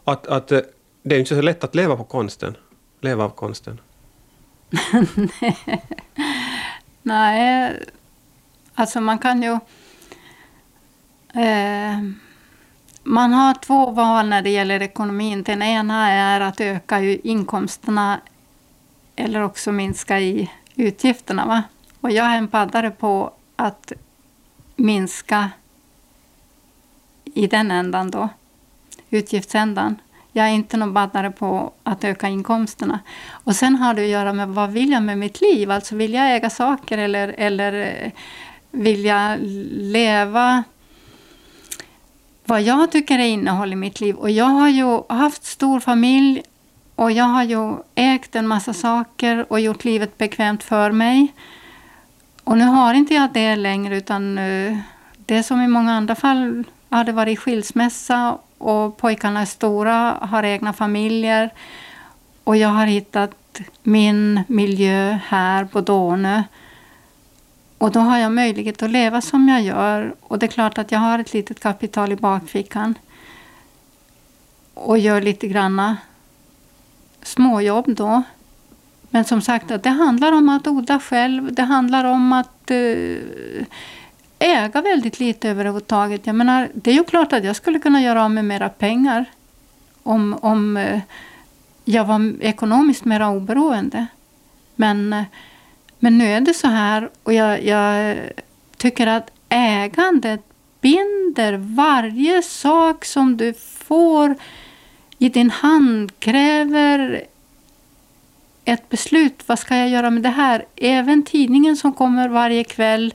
Att, 0.08 0.28
att 0.28 0.52
eh, 0.52 0.60
det 1.04 1.16
är 1.16 1.20
inte 1.20 1.36
så 1.36 1.42
lätt 1.42 1.64
att 1.64 1.76
leva 1.76 1.98
på 1.98 2.04
konsten, 2.04 2.58
leva 3.02 3.24
av 3.24 3.30
konsten. 3.30 3.82
Nej, 7.02 7.74
alltså 8.74 9.02
man 9.02 9.20
kan 9.20 9.44
ju... 9.44 9.52
Eh, 11.42 12.00
man 13.04 13.34
har 13.34 13.54
två 13.54 13.92
val 13.92 14.30
när 14.30 14.42
det 14.42 14.50
gäller 14.50 14.82
ekonomin. 14.82 15.44
Den 15.44 15.62
ena 15.62 16.12
är 16.12 16.42
att 16.42 16.62
öka 16.62 17.02
inkomsterna 17.02 18.22
eller 19.16 19.42
också 19.42 19.72
minska 19.72 20.20
i 20.20 20.52
utgifterna. 20.76 21.46
Va? 21.46 21.64
Och 22.02 22.12
jag 22.12 22.26
är 22.26 22.38
en 22.38 22.48
paddare 22.48 22.92
på 22.92 23.34
att 23.56 23.92
minska 24.76 25.52
i 27.24 27.48
den 27.48 27.72
ändan 27.72 28.12
då, 28.12 28.30
utgiftsändan. 29.10 29.96
Jag 30.32 30.48
är 30.48 30.52
inte 30.52 30.78
någon 30.78 30.94
baddare 30.94 31.32
på 31.32 31.72
att 31.84 32.04
öka 32.04 32.28
inkomsterna. 32.28 33.00
Och 33.30 33.56
sen 33.56 33.76
har 33.76 33.94
det 33.94 34.02
att 34.02 34.08
göra 34.08 34.34
med 34.34 34.50
vad 34.50 34.70
vill 34.70 34.92
jag 34.92 35.04
med 35.04 35.18
mitt 35.18 35.42
liv? 35.42 35.72
Alltså 35.72 35.96
vill 35.96 36.14
jag 36.14 36.36
äga 36.36 36.50
saker 36.50 36.98
eller, 36.98 37.36
eller 37.38 37.74
eh, 37.74 38.12
vill 38.72 39.06
jag 39.06 39.38
leva 39.72 40.64
vad 42.46 42.62
jag 42.62 42.92
tycker 42.92 43.20
är 43.20 43.26
innehåll 43.26 43.74
i 43.74 43.76
mitt 43.76 44.02
liv? 44.02 44.16
Och 44.16 44.30
jag 44.30 44.46
har 44.46 44.70
ju 44.70 45.02
haft 45.10 45.46
stor 45.46 45.80
familj 45.80 46.42
och 46.96 47.12
jag 47.12 47.26
har 47.26 47.44
ju 47.44 47.76
ägt 47.96 48.36
en 48.36 48.48
massa 48.48 48.74
saker 48.74 49.46
och 49.52 49.60
gjort 49.60 49.84
livet 49.84 50.18
bekvämt 50.18 50.64
för 50.64 50.92
mig. 50.92 51.34
Och 52.44 52.58
nu 52.58 52.66
har 52.66 52.94
inte 52.94 53.14
jag 53.14 53.34
det 53.34 53.56
längre 53.56 53.98
utan 53.98 54.38
eh, 54.38 54.78
det 55.18 55.36
är 55.36 55.44
som 55.44 55.62
i 55.62 55.68
många 55.68 55.94
andra 55.94 56.16
fall 56.16 56.64
har 56.90 57.04
det 57.04 57.12
varit 57.12 57.40
skilsmässa 57.40 58.38
och 58.58 58.98
pojkarna 58.98 59.42
är 59.42 59.46
stora, 59.46 60.18
har 60.22 60.44
egna 60.44 60.74
familjer. 60.74 61.50
Och 62.44 62.58
jag 62.58 62.70
har 62.70 62.86
hittat 62.86 63.62
min 63.84 64.44
miljö 64.48 65.20
här 65.28 65.66
på 65.66 65.82
Dånö. 65.82 66.44
Och 67.78 67.92
då 67.92 68.00
har 68.00 68.18
jag 68.18 68.32
möjlighet 68.32 68.84
att 68.84 68.90
leva 68.90 69.22
som 69.22 69.50
jag 69.50 69.62
gör. 69.62 70.16
Och 70.22 70.40
det 70.40 70.46
är 70.46 70.48
klart 70.48 70.78
att 70.78 70.92
jag 70.92 71.00
har 71.00 71.20
ett 71.20 71.34
litet 71.34 71.60
kapital 71.60 72.12
i 72.12 72.16
bakfickan. 72.16 72.96
Och 74.74 74.98
gör 74.98 75.22
lite 75.22 75.48
granna 75.48 75.98
småjobb 77.22 77.96
då. 77.96 78.24
Men 79.10 79.26
som 79.26 79.42
sagt, 79.42 79.84
det 79.84 79.90
handlar 79.90 80.32
om 80.32 80.50
att 80.50 80.68
odla 80.68 81.00
själv. 81.00 81.54
Det 81.54 81.64
handlar 81.64 82.06
om 82.06 82.34
att 82.34 82.72
uh, 82.72 83.66
äga 84.40 84.82
väldigt 84.82 85.20
lite 85.20 85.50
överhuvudtaget. 85.50 86.28
Jag 86.28 86.36
menar, 86.36 86.70
det 86.74 86.92
är 86.92 86.96
ju 86.96 87.04
klart 87.04 87.34
att 87.34 87.44
jag 87.44 87.56
skulle 87.56 87.80
kunna 87.80 88.02
göra 88.02 88.24
av 88.24 88.32
med 88.32 88.46
mera 88.46 88.70
pengar 88.70 89.26
om, 90.04 90.38
om 90.42 90.78
eh, 90.78 91.00
jag 91.86 92.06
var 92.06 92.44
ekonomiskt 92.44 93.06
mera 93.06 93.30
oberoende. 93.30 94.08
Men, 94.76 95.14
eh, 95.14 95.24
men 96.00 96.18
nu 96.18 96.26
är 96.26 96.42
det 96.42 96.54
så 96.54 96.68
här 96.68 97.10
och 97.24 97.34
jag, 97.34 97.64
jag 97.64 98.18
tycker 98.78 99.08
att 99.08 99.32
ägandet 99.50 100.42
binder 100.82 101.58
varje 101.58 102.42
sak 102.42 103.06
som 103.06 103.38
du 103.38 103.54
får 103.54 104.36
i 105.18 105.30
din 105.30 105.50
hand 105.50 106.20
kräver 106.20 107.24
ett 108.66 108.90
beslut. 108.90 109.44
Vad 109.46 109.60
ska 109.60 109.76
jag 109.76 109.90
göra 109.90 110.10
med 110.10 110.24
det 110.24 110.30
här? 110.30 110.66
Även 110.76 111.24
tidningen 111.24 111.78
som 111.78 111.94
kommer 111.94 112.30
varje 112.30 112.64
kväll 112.64 113.14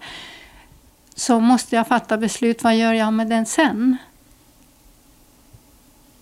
så 1.14 1.40
måste 1.40 1.77
jag 1.77 1.87
fatta 1.87 2.16
beslut. 2.18 2.64
Vad 2.64 2.77
gör 2.77 2.92
jag 2.92 3.12
med 3.12 3.27
den 3.27 3.46
sen? 3.46 3.96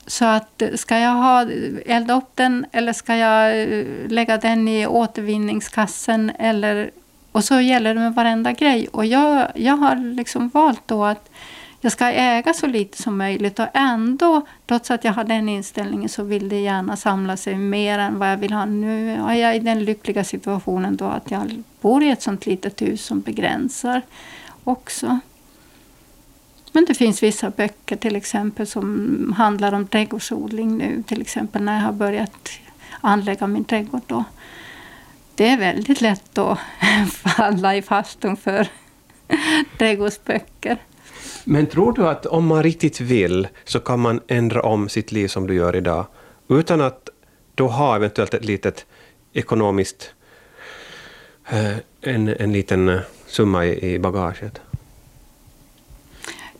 Så 0.06 0.24
att 0.24 0.62
ska 0.74 0.98
jag 0.98 1.14
ha, 1.14 1.46
elda 1.86 2.14
upp 2.14 2.30
den 2.34 2.66
eller 2.72 2.92
ska 2.92 3.16
jag 3.16 3.62
eh, 3.62 3.86
lägga 4.08 4.36
den 4.36 4.68
i 4.68 4.86
återvinningskassen? 4.86 6.32
Eller, 6.38 6.90
och 7.32 7.44
så 7.44 7.60
gäller 7.60 7.94
det 7.94 8.00
med 8.00 8.14
varenda 8.14 8.52
grej. 8.52 8.88
Och 8.88 9.06
jag, 9.06 9.46
jag 9.54 9.76
har 9.76 10.14
liksom 10.14 10.48
valt 10.48 10.82
då 10.86 11.04
att 11.04 11.30
jag 11.80 11.92
ska 11.92 12.06
äga 12.06 12.54
så 12.54 12.66
lite 12.66 13.02
som 13.02 13.18
möjligt 13.18 13.58
och 13.58 13.66
ändå, 13.74 14.46
trots 14.66 14.90
att 14.90 15.04
jag 15.04 15.12
har 15.12 15.24
den 15.24 15.48
inställningen, 15.48 16.08
så 16.08 16.22
vill 16.22 16.48
det 16.48 16.60
gärna 16.60 16.96
samla 16.96 17.36
sig 17.36 17.56
mer 17.56 17.98
än 17.98 18.18
vad 18.18 18.32
jag 18.32 18.36
vill 18.36 18.52
ha. 18.52 18.64
Nu 18.64 19.12
är 19.12 19.34
jag 19.34 19.56
i 19.56 19.58
den 19.58 19.84
lyckliga 19.84 20.24
situationen 20.24 20.96
då 20.96 21.04
att 21.04 21.30
jag 21.30 21.62
bor 21.80 22.02
i 22.02 22.10
ett 22.10 22.22
sånt 22.22 22.46
litet 22.46 22.82
hus 22.82 23.04
som 23.04 23.20
begränsar 23.20 24.02
också. 24.64 25.20
Men 26.72 26.84
det 26.84 26.94
finns 26.94 27.22
vissa 27.22 27.50
böcker 27.50 27.96
till 27.96 28.16
exempel 28.16 28.66
som 28.66 29.34
handlar 29.36 29.72
om 29.72 29.86
trädgårdsodling 29.86 30.78
nu. 30.78 31.02
Till 31.06 31.20
exempel 31.20 31.62
när 31.62 31.74
jag 31.74 31.82
har 31.82 31.92
börjat 31.92 32.50
anlägga 33.00 33.46
min 33.46 33.64
trädgård. 33.64 34.02
Då. 34.06 34.24
Det 35.34 35.48
är 35.48 35.58
väldigt 35.58 36.00
lätt 36.00 36.38
att 36.38 36.58
falla 37.12 37.76
i 37.76 37.82
fastun 37.82 38.36
för 38.36 38.68
trädgårdsböcker. 39.78 40.78
Men 41.44 41.66
tror 41.66 41.92
du 41.92 42.08
att 42.08 42.26
om 42.26 42.46
man 42.46 42.62
riktigt 42.62 43.00
vill 43.00 43.48
så 43.64 43.80
kan 43.80 44.00
man 44.00 44.20
ändra 44.26 44.62
om 44.62 44.88
sitt 44.88 45.12
liv 45.12 45.28
som 45.28 45.46
du 45.46 45.54
gör 45.54 45.76
idag 45.76 46.06
utan 46.48 46.80
att 46.80 47.08
då 47.54 47.68
ha 47.68 47.96
eventuellt 47.96 48.34
ett 48.34 48.44
litet 48.44 48.86
ekonomiskt 49.32 50.14
eh, 51.48 51.76
en, 52.00 52.28
en 52.28 52.52
liten 52.52 52.88
eh, 52.88 53.00
summa 53.30 53.66
i, 53.66 53.94
i 53.94 53.98
bagaget? 53.98 54.60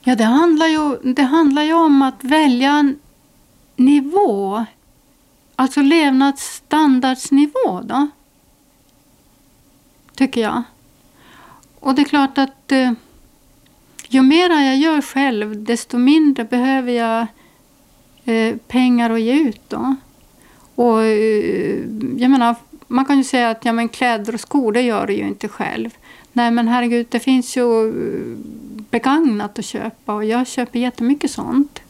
Ja, 0.03 0.15
det 0.15 0.25
handlar, 0.25 0.67
ju, 0.67 1.13
det 1.15 1.23
handlar 1.23 1.63
ju 1.63 1.73
om 1.73 2.03
att 2.03 2.25
välja 2.25 2.71
en 2.71 2.99
nivå. 3.77 4.65
Alltså 5.57 5.83
levnadsstandardsnivå 5.83 7.81
då. 7.83 8.09
Tycker 10.15 10.41
jag. 10.41 10.63
Och 11.81 11.95
det 11.95 12.03
är 12.03 12.05
klart 12.05 12.39
att 12.39 12.73
eh, 12.73 12.93
ju 14.09 14.23
mera 14.23 14.65
jag 14.65 14.77
gör 14.77 15.01
själv, 15.01 15.65
desto 15.65 15.99
mindre 15.99 16.45
behöver 16.45 16.93
jag 16.93 17.27
eh, 18.25 18.57
pengar 18.57 19.11
att 19.11 19.21
ge 19.21 19.33
ut. 19.33 19.61
Då. 19.69 19.95
Och, 20.75 21.03
eh, 21.05 21.79
jag 22.17 22.31
menar, 22.31 22.55
man 22.87 23.05
kan 23.05 23.17
ju 23.17 23.25
säga 23.25 23.51
att 23.51 23.65
ja, 23.65 23.73
men 23.73 23.89
kläder 23.89 24.35
och 24.35 24.41
skor, 24.41 24.73
det 24.73 24.83
gör 24.83 25.07
du 25.07 25.13
ju 25.13 25.27
inte 25.27 25.49
själv. 25.49 25.91
Nej 26.33 26.51
men 26.51 26.69
herregud, 26.69 27.07
det 27.11 27.21
finns 27.21 27.57
ju 27.57 27.89
eh, 27.89 28.39
begagnat 28.91 29.59
att 29.59 29.65
köpa 29.65 30.15
och 30.15 30.25
jag 30.25 30.47
köper 30.47 30.79
jättemycket 30.79 31.31
sånt. 31.31 31.81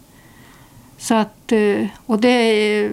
Så 0.99 1.15
att, 1.15 1.53
eh, 1.53 1.87
och 2.07 2.21
det 2.21 2.91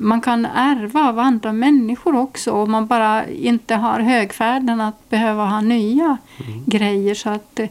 man 0.00 0.20
kan 0.20 0.44
ärva 0.44 1.08
av 1.08 1.18
andra 1.18 1.52
människor 1.52 2.16
också 2.16 2.52
om 2.52 2.70
man 2.70 2.86
bara 2.86 3.28
inte 3.28 3.74
har 3.74 4.00
högfärden 4.00 4.80
att 4.80 5.10
behöva 5.10 5.44
ha 5.44 5.60
nya 5.60 6.18
mm. 6.46 6.64
grejer. 6.66 7.14
Så 7.14 7.30
att 7.30 7.60
eh, 7.60 7.68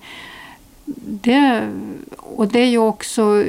det, 0.85 1.69
och 2.17 2.47
det 2.47 2.59
är 2.59 2.69
ju 2.69 2.77
också 2.77 3.43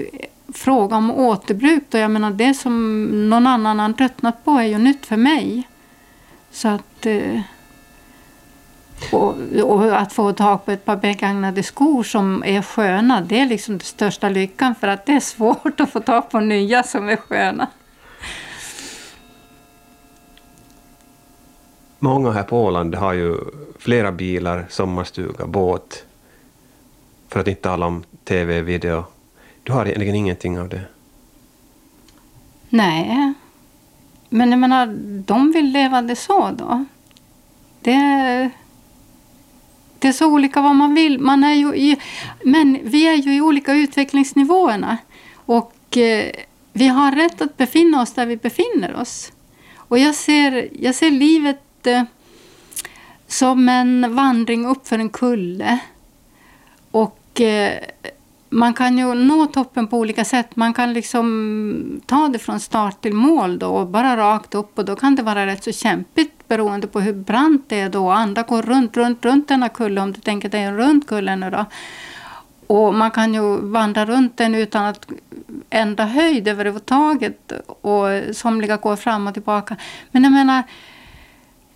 fråga 0.49 0.97
om 0.97 1.11
återbruk. 1.11 1.83
Då. 1.89 1.99
Jag 1.99 2.11
menar, 2.11 2.31
det 2.31 2.55
som 2.55 3.05
någon 3.31 3.47
annan 3.47 3.79
har 3.79 3.93
tröttnat 3.93 4.45
på 4.45 4.51
är 4.51 4.67
ju 4.67 4.79
nytt 4.79 5.07
för 5.07 5.17
mig. 5.17 5.69
Så 6.51 6.69
att... 6.69 7.07
Och, 9.13 9.35
och, 9.63 10.01
att 10.01 10.13
få 10.13 10.33
tag 10.33 10.65
på 10.65 10.71
ett 10.71 10.85
par 10.85 10.97
begagnade 10.97 11.63
skor 11.63 12.03
som 12.03 12.45
är 12.45 12.63
sköna, 12.63 13.21
det 13.21 13.41
är 13.41 13.47
liksom 13.47 13.79
den 13.79 13.85
största 13.85 14.29
lyckan 14.29 14.75
för 14.75 14.89
att 14.89 15.07
det 15.07 15.13
är 15.13 15.21
svårt 15.21 15.81
att 15.81 15.91
få 15.91 16.01
tag 16.01 16.31
på 16.31 16.41
nya 16.41 16.83
som 16.83 17.09
är 17.09 17.17
sköna. 17.17 17.69
Många 21.99 22.31
här 22.31 22.43
på 22.43 22.65
Åland 22.65 22.95
har 22.95 23.13
ju 23.13 23.37
flera 23.79 24.13
bilar, 24.13 24.67
sommarstuga, 24.69 25.47
båt. 25.47 26.05
För 27.29 27.41
att 27.41 27.49
inte 27.49 27.63
tala 27.63 27.87
om 27.87 28.05
TV, 28.25 28.63
video. 28.63 29.05
Du 29.63 29.73
har 29.73 29.87
egentligen 29.87 30.15
ingenting 30.15 30.61
av 30.61 30.69
det. 30.69 30.83
Nej. 32.69 33.33
Men 34.29 34.51
jag 34.51 34.59
menar, 34.59 34.87
de 35.27 35.53
vill 35.53 35.73
leva 35.73 36.03
det 36.03 36.17
så 36.17 36.51
då. 36.51 36.85
Det, 37.81 38.51
det 40.07 40.11
är 40.11 40.13
så 40.13 40.27
olika 40.27 40.61
vad 40.61 40.77
man 40.77 40.95
vill. 40.95 41.19
Man 41.19 41.45
är 41.45 41.55
ju 41.55 41.77
i, 41.77 41.97
men 42.45 42.79
vi 42.83 43.07
är 43.07 43.15
ju 43.15 43.37
i 43.37 43.41
olika 43.41 43.73
utvecklingsnivåerna. 43.73 44.99
Och 45.35 45.97
eh, 45.97 46.31
vi 46.73 46.89
har 46.89 47.13
rätt 47.13 47.41
att 47.41 47.57
befinna 47.57 48.03
oss 48.03 48.13
där 48.13 48.27
vi 48.27 48.37
befinner 48.37 48.97
oss. 48.97 49.33
Och 49.77 49.99
jag 49.99 50.15
ser, 50.15 50.69
jag 50.73 50.95
ser 50.95 51.11
livet 51.11 51.87
eh, 51.87 52.03
som 53.27 53.69
en 53.69 54.15
vandring 54.15 54.67
uppför 54.67 54.99
en 54.99 55.11
kulle. 55.11 55.79
Och 56.91 57.41
eh, 57.41 57.79
man 58.57 58.75
kan 58.75 58.99
ju 58.99 59.15
nå 59.15 59.47
toppen 59.47 59.87
på 59.87 59.99
olika 59.99 60.25
sätt. 60.25 60.57
Man 60.57 60.75
kan 60.75 60.93
liksom 60.93 62.01
ta 62.07 62.29
det 62.29 62.39
från 62.39 62.61
start 62.61 63.03
till 63.03 63.15
mål 63.15 63.59
då 63.59 63.69
och 63.69 63.87
bara 63.87 64.17
rakt 64.17 64.55
upp 64.55 64.79
och 64.79 64.85
då 64.85 64.97
kan 64.97 65.17
det 65.17 65.23
vara 65.23 65.47
rätt 65.47 65.65
så 65.65 65.73
kämpigt 65.73 66.49
beroende 66.49 66.87
på 66.87 67.01
hur 67.01 67.13
brant 67.13 67.65
det 67.69 67.81
är 67.81 67.89
då. 67.89 68.11
Andra 68.11 68.43
går 68.43 68.63
runt, 68.63 68.97
runt, 68.97 69.25
runt 69.25 69.49
denna 69.49 69.69
kulle 69.69 70.01
om 70.01 70.13
du 70.13 70.21
tänker 70.21 70.49
dig 70.49 70.63
en 70.63 70.77
rund 70.77 71.09
kulle 71.09 71.37
nu 71.37 71.51
då. 71.51 71.65
Och 72.67 72.95
man 72.95 73.11
kan 73.11 73.35
ju 73.35 73.57
vandra 73.57 74.07
runt 74.07 74.37
den 74.37 74.55
utan 74.55 74.85
att 74.85 75.07
ändra 75.71 76.05
höjd 76.05 76.49
överhuvudtaget 76.49 77.53
och 77.81 78.07
somliga 78.33 78.77
går 78.77 78.97
fram 78.97 79.27
och 79.27 79.35
tillbaka. 79.35 79.77
Men 80.11 80.25
jag 80.25 80.33
menar, 80.33 80.63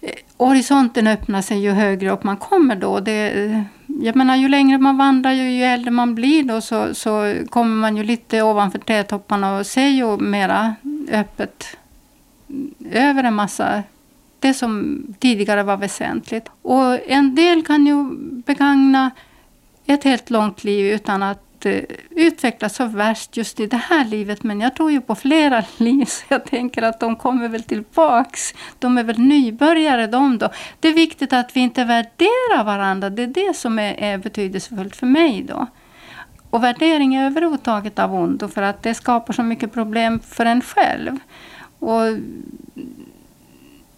eh, 0.00 0.10
horisonten 0.36 1.06
öppnar 1.06 1.42
sig 1.42 1.58
ju 1.58 1.70
högre 1.70 2.10
upp 2.10 2.24
man 2.24 2.36
kommer 2.36 2.76
då. 2.76 3.00
Det, 3.00 3.64
jag 4.02 4.16
menar, 4.16 4.36
ju 4.36 4.48
längre 4.48 4.78
man 4.78 4.96
vandrar, 4.96 5.32
ju, 5.32 5.50
ju 5.50 5.64
äldre 5.64 5.90
man 5.90 6.14
blir 6.14 6.44
då, 6.44 6.60
så, 6.60 6.94
så 6.94 7.34
kommer 7.50 7.76
man 7.76 7.96
ju 7.96 8.02
lite 8.02 8.42
ovanför 8.42 8.78
trädtopparna 8.78 9.58
och 9.58 9.66
ser 9.66 9.88
ju 9.88 10.16
mera 10.16 10.74
öppet 11.10 11.76
över 12.90 13.24
en 13.24 13.34
massa 13.34 13.82
det 14.38 14.54
som 14.54 15.02
tidigare 15.18 15.62
var 15.62 15.76
väsentligt. 15.76 16.50
Och 16.62 17.10
en 17.10 17.34
del 17.34 17.62
kan 17.62 17.86
ju 17.86 18.10
begagna 18.46 19.10
ett 19.86 20.04
helt 20.04 20.30
långt 20.30 20.64
liv 20.64 20.94
utan 20.94 21.22
att 21.22 21.49
Eh, 21.66 21.82
utvecklas 22.10 22.76
så 22.76 22.84
värst 22.84 23.36
just 23.36 23.60
i 23.60 23.66
det 23.66 23.76
här 23.76 24.04
livet. 24.04 24.42
Men 24.42 24.60
jag 24.60 24.74
tror 24.74 24.90
ju 24.90 25.00
på 25.00 25.14
flera 25.14 25.64
liv, 25.76 26.04
så 26.04 26.24
jag 26.28 26.44
tänker 26.44 26.82
att 26.82 27.00
de 27.00 27.16
kommer 27.16 27.48
väl 27.48 27.62
tillbaks. 27.62 28.54
De 28.78 28.98
är 28.98 29.04
väl 29.04 29.18
nybörjare 29.18 30.06
de 30.06 30.38
då. 30.38 30.48
Det 30.80 30.88
är 30.88 30.94
viktigt 30.94 31.32
att 31.32 31.56
vi 31.56 31.60
inte 31.60 31.84
värderar 31.84 32.64
varandra. 32.64 33.10
Det 33.10 33.22
är 33.22 33.26
det 33.26 33.56
som 33.56 33.78
är, 33.78 33.94
är 33.98 34.18
betydelsefullt 34.18 34.96
för 34.96 35.06
mig 35.06 35.42
då. 35.42 35.66
Och 36.50 36.64
värdering 36.64 37.14
är 37.14 37.26
överhuvudtaget 37.26 37.98
av 37.98 38.14
ondo 38.14 38.48
för 38.48 38.62
att 38.62 38.82
det 38.82 38.94
skapar 38.94 39.32
så 39.32 39.42
mycket 39.42 39.72
problem 39.72 40.20
för 40.20 40.46
en 40.46 40.60
själv. 40.60 41.18
Och 41.78 42.02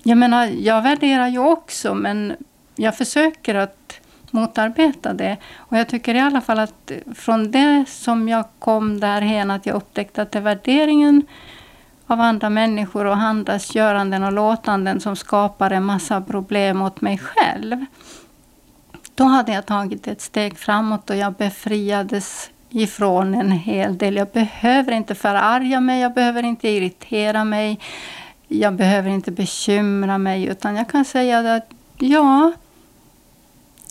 jag 0.02 0.18
menar, 0.18 0.46
jag 0.46 0.82
värderar 0.82 1.28
ju 1.28 1.38
också 1.38 1.94
men 1.94 2.36
jag 2.76 2.96
försöker 2.96 3.54
att 3.54 4.00
motarbeta 4.32 5.12
det. 5.12 5.36
Och 5.56 5.76
jag 5.76 5.88
tycker 5.88 6.14
i 6.14 6.20
alla 6.20 6.40
fall 6.40 6.58
att 6.58 6.92
från 7.14 7.50
det 7.50 7.84
som 7.88 8.28
jag 8.28 8.44
kom 8.58 9.00
därhen 9.00 9.50
att 9.50 9.66
jag 9.66 9.76
upptäckte 9.76 10.22
att 10.22 10.32
det 10.32 10.38
är 10.38 10.42
värderingen 10.42 11.26
av 12.06 12.20
andra 12.20 12.50
människor 12.50 13.04
och 13.04 13.16
andras 13.16 13.74
göranden 13.74 14.24
och 14.24 14.32
låtanden 14.32 15.00
som 15.00 15.16
skapar 15.16 15.70
en 15.70 15.84
massa 15.84 16.20
problem 16.20 16.82
åt 16.82 17.00
mig 17.00 17.18
själv. 17.18 17.84
Då 19.14 19.24
hade 19.24 19.52
jag 19.52 19.66
tagit 19.66 20.06
ett 20.06 20.20
steg 20.20 20.58
framåt 20.58 21.10
och 21.10 21.16
jag 21.16 21.32
befriades 21.32 22.50
ifrån 22.70 23.34
en 23.34 23.50
hel 23.50 23.98
del. 23.98 24.16
Jag 24.16 24.28
behöver 24.28 24.92
inte 24.92 25.14
förarga 25.14 25.80
mig, 25.80 26.00
jag 26.00 26.14
behöver 26.14 26.42
inte 26.42 26.68
irritera 26.68 27.44
mig. 27.44 27.78
Jag 28.48 28.74
behöver 28.74 29.10
inte 29.10 29.30
bekymra 29.30 30.18
mig 30.18 30.44
utan 30.44 30.76
jag 30.76 30.88
kan 30.88 31.04
säga 31.04 31.54
att 31.54 31.70
ja, 31.98 32.52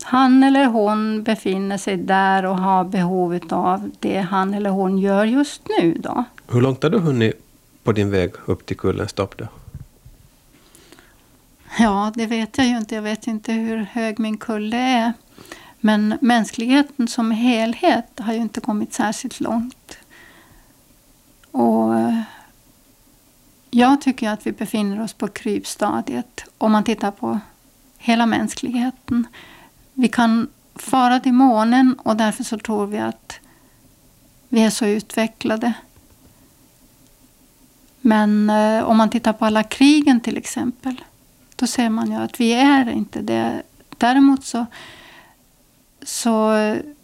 han 0.04 0.44
eller 0.44 0.66
hon 0.66 1.24
befinner 1.24 1.78
sig 1.78 1.98
där 1.98 2.46
och 2.46 2.58
har 2.58 2.84
behov 2.84 3.40
av 3.50 3.92
det 4.00 4.20
han 4.20 4.54
eller 4.54 4.70
hon 4.70 4.98
gör 4.98 5.26
just 5.26 5.62
nu. 5.80 5.94
Då. 6.00 6.24
Hur 6.48 6.62
långt 6.62 6.84
har 6.84 6.90
du 6.90 7.00
hunnit 7.00 7.34
på 7.84 7.92
din 7.92 8.12
väg 8.12 8.32
upp 8.46 8.66
till 8.66 8.78
kullens 8.78 9.14
topp? 9.14 9.38
Då? 9.38 9.48
Ja, 11.80 12.12
det 12.16 12.26
vet 12.26 12.58
jag 12.58 12.68
ju 12.68 12.78
inte. 12.78 12.96
Jag 12.96 13.02
vet 13.02 13.28
inte 13.28 13.54
hur 13.54 13.78
hög 13.78 14.20
min 14.20 14.38
kulle 14.38 14.78
är. 14.78 15.14
Men 15.80 16.18
mänskligheten 16.22 17.08
som 17.08 17.32
helhet 17.32 18.20
har 18.20 18.34
ju 18.34 18.40
inte 18.40 18.62
kommit 18.62 18.94
särskilt 18.94 19.40
långt. 19.40 19.98
Och 21.52 21.94
jag 23.70 24.02
tycker 24.02 24.30
att 24.30 24.48
vi 24.48 24.52
befinner 24.52 25.04
oss 25.04 25.14
på 25.14 25.28
krypstadiet 25.28 26.44
om 26.58 26.72
man 26.72 26.84
tittar 26.84 27.12
på 27.12 27.40
hela 27.98 28.26
mänskligheten. 28.26 29.28
Vi 30.02 30.08
kan 30.08 30.48
fara 30.76 31.20
till 31.20 31.34
månen 31.34 32.00
och 32.00 32.16
därför 32.16 32.44
så 32.44 32.58
tror 32.58 32.88
vi 32.88 32.98
att 32.98 33.40
vi 34.50 34.64
är 34.64 34.70
så 34.70 34.86
utvecklade. 34.86 35.74
Men 38.02 38.50
eh, 38.50 38.84
om 38.84 38.98
man 38.98 39.10
tittar 39.10 39.34
på 39.34 39.46
alla 39.46 39.64
krigen 39.64 40.20
till 40.20 40.38
exempel, 40.38 41.02
då 41.56 41.68
ser 41.68 41.90
man 41.90 42.12
ju 42.12 42.18
att 42.18 42.40
vi 42.40 42.54
är 42.54 42.90
inte 42.90 43.22
det. 43.22 43.64
Däremot 43.98 44.46
så, 44.46 44.66
så 46.02 46.34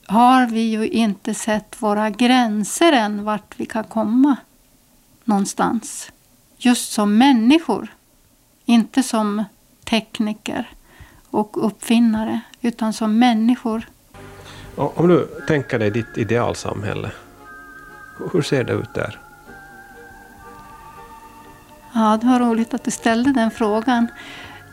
har 0.05 0.45
vi 0.45 0.61
ju 0.61 0.87
inte 0.87 1.33
sett 1.33 1.81
våra 1.81 2.09
gränser 2.09 2.91
än, 2.91 3.23
vart 3.23 3.59
vi 3.59 3.65
kan 3.65 3.83
komma 3.83 4.35
någonstans 5.23 6.11
just 6.57 6.91
som 6.91 7.17
människor. 7.17 7.95
Inte 8.65 9.03
som 9.03 9.43
tekniker 9.83 10.69
och 11.29 11.65
uppfinnare, 11.65 12.41
utan 12.61 12.93
som 12.93 13.19
människor. 13.19 13.87
Om 14.75 15.07
du 15.07 15.27
tänker 15.47 15.79
dig 15.79 15.91
ditt 15.91 16.17
idealsamhälle, 16.17 17.11
hur 18.31 18.41
ser 18.41 18.63
det 18.63 18.73
ut 18.73 18.93
där? 18.93 19.19
Ja, 21.93 22.17
det 22.21 22.27
var 22.27 22.39
roligt 22.39 22.73
att 22.73 22.83
du 22.83 22.91
ställde 22.91 23.31
den 23.31 23.51
frågan. 23.51 24.07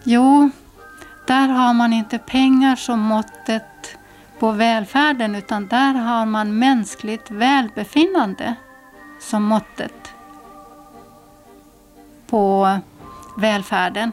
Jo, 0.04 0.50
där 1.26 1.48
har 1.48 1.74
man 1.74 1.92
inte 1.92 2.18
pengar 2.18 2.76
som 2.76 3.00
måttet 3.00 3.98
på 4.38 4.50
välfärden 4.50 5.34
utan 5.34 5.66
där 5.66 5.94
har 5.94 6.26
man 6.26 6.58
mänskligt 6.58 7.30
välbefinnande 7.30 8.54
som 9.20 9.42
måttet 9.42 10.12
på 12.26 12.78
välfärden. 13.36 14.12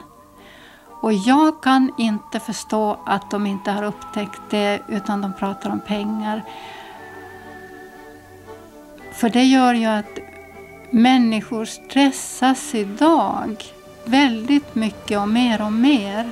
Och 1.02 1.14
jag 1.14 1.62
kan 1.62 1.92
inte 1.98 2.40
förstå 2.40 3.00
att 3.06 3.32
de 3.32 3.48
inte 3.48 3.72
har 3.72 3.84
upptäckt 3.84 4.42
det 4.50 4.82
utan 4.88 5.22
de 5.22 5.34
pratar 5.34 5.70
om 5.70 5.80
pengar. 5.80 6.44
För 9.14 9.30
det 9.30 9.44
gör 9.44 9.74
ju 9.74 9.86
att 9.86 10.20
människor 10.92 11.66
stressas 11.66 12.76
idag 12.76 13.64
väldigt 14.06 14.76
mycket 14.76 15.20
och 15.20 15.30
mer 15.30 15.62
och 15.62 15.74
mer. 15.74 16.32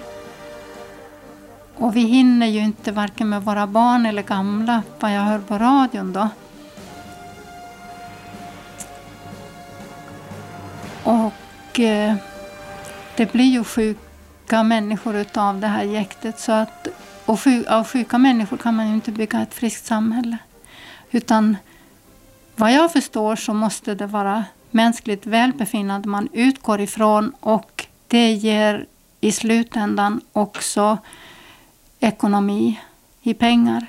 Och 1.75 1.95
vi 1.95 2.01
hinner 2.01 2.47
ju 2.47 2.59
inte 2.59 2.91
varken 2.91 3.29
med 3.29 3.43
våra 3.43 3.67
barn 3.67 4.05
eller 4.05 4.23
gamla, 4.23 4.83
vad 4.99 5.15
jag 5.15 5.21
hör 5.21 5.39
på 5.39 5.57
radion 5.57 6.13
då. 6.13 6.29
Och 11.03 11.33
Eh, 11.79 12.15
det 13.15 13.31
blir 13.31 13.45
ju 13.45 13.63
sjuka 14.49 14.63
människor 14.63 15.15
utav 15.15 15.59
det 15.59 15.67
här 15.67 15.83
jäktet. 15.83 16.39
Så 16.39 16.51
att, 16.51 16.87
och 17.25 17.39
av 17.67 17.87
sjuka 17.87 18.17
människor 18.17 18.57
kan 18.57 18.75
man 18.75 18.87
ju 18.87 18.93
inte 18.93 19.11
bygga 19.11 19.41
ett 19.41 19.53
friskt 19.53 19.85
samhälle. 19.85 20.37
Utan 21.11 21.57
vad 22.55 22.73
jag 22.73 22.91
förstår 22.91 23.35
så 23.35 23.53
måste 23.53 23.95
det 23.95 24.07
vara 24.07 24.45
mänskligt 24.71 25.25
välbefinnande 25.25 26.09
man 26.09 26.29
utgår 26.33 26.81
ifrån 26.81 27.33
och 27.39 27.87
det 28.07 28.33
ger 28.33 28.85
i 29.21 29.31
slutändan 29.31 30.21
också 30.33 30.97
ekonomi 31.99 32.79
i 33.21 33.33
pengar. 33.33 33.85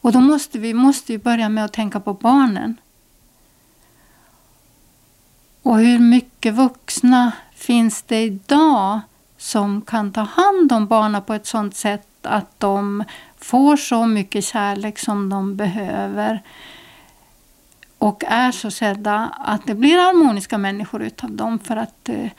Och 0.00 0.12
då 0.12 0.20
måste 0.20 0.58
vi 0.58 0.74
måste 0.74 1.12
ju 1.12 1.18
börja 1.18 1.48
med 1.48 1.64
att 1.64 1.72
tänka 1.72 2.00
på 2.00 2.14
barnen. 2.14 2.76
Och 5.62 5.78
hur 5.78 5.98
mycket 5.98 6.54
vuxna 6.54 7.32
finns 7.60 8.02
det 8.02 8.22
idag 8.22 9.00
som 9.38 9.82
kan 9.82 10.12
ta 10.12 10.20
hand 10.20 10.72
om 10.72 10.86
barnen 10.86 11.22
på 11.22 11.34
ett 11.34 11.46
sådant 11.46 11.76
sätt 11.76 12.06
att 12.22 12.60
de 12.60 13.04
får 13.38 13.76
så 13.76 14.06
mycket 14.06 14.44
kärlek 14.44 14.98
som 14.98 15.28
de 15.28 15.56
behöver 15.56 16.42
och 17.98 18.24
är 18.24 18.52
så 18.52 18.70
sedda 18.70 19.34
att 19.38 19.66
det 19.66 19.74
blir 19.74 19.98
harmoniska 19.98 20.58
människor 20.58 21.02
utav 21.02 21.30
dem. 21.30 21.58
För 21.58 21.76
att 21.76 22.08
eh, 22.08 22.30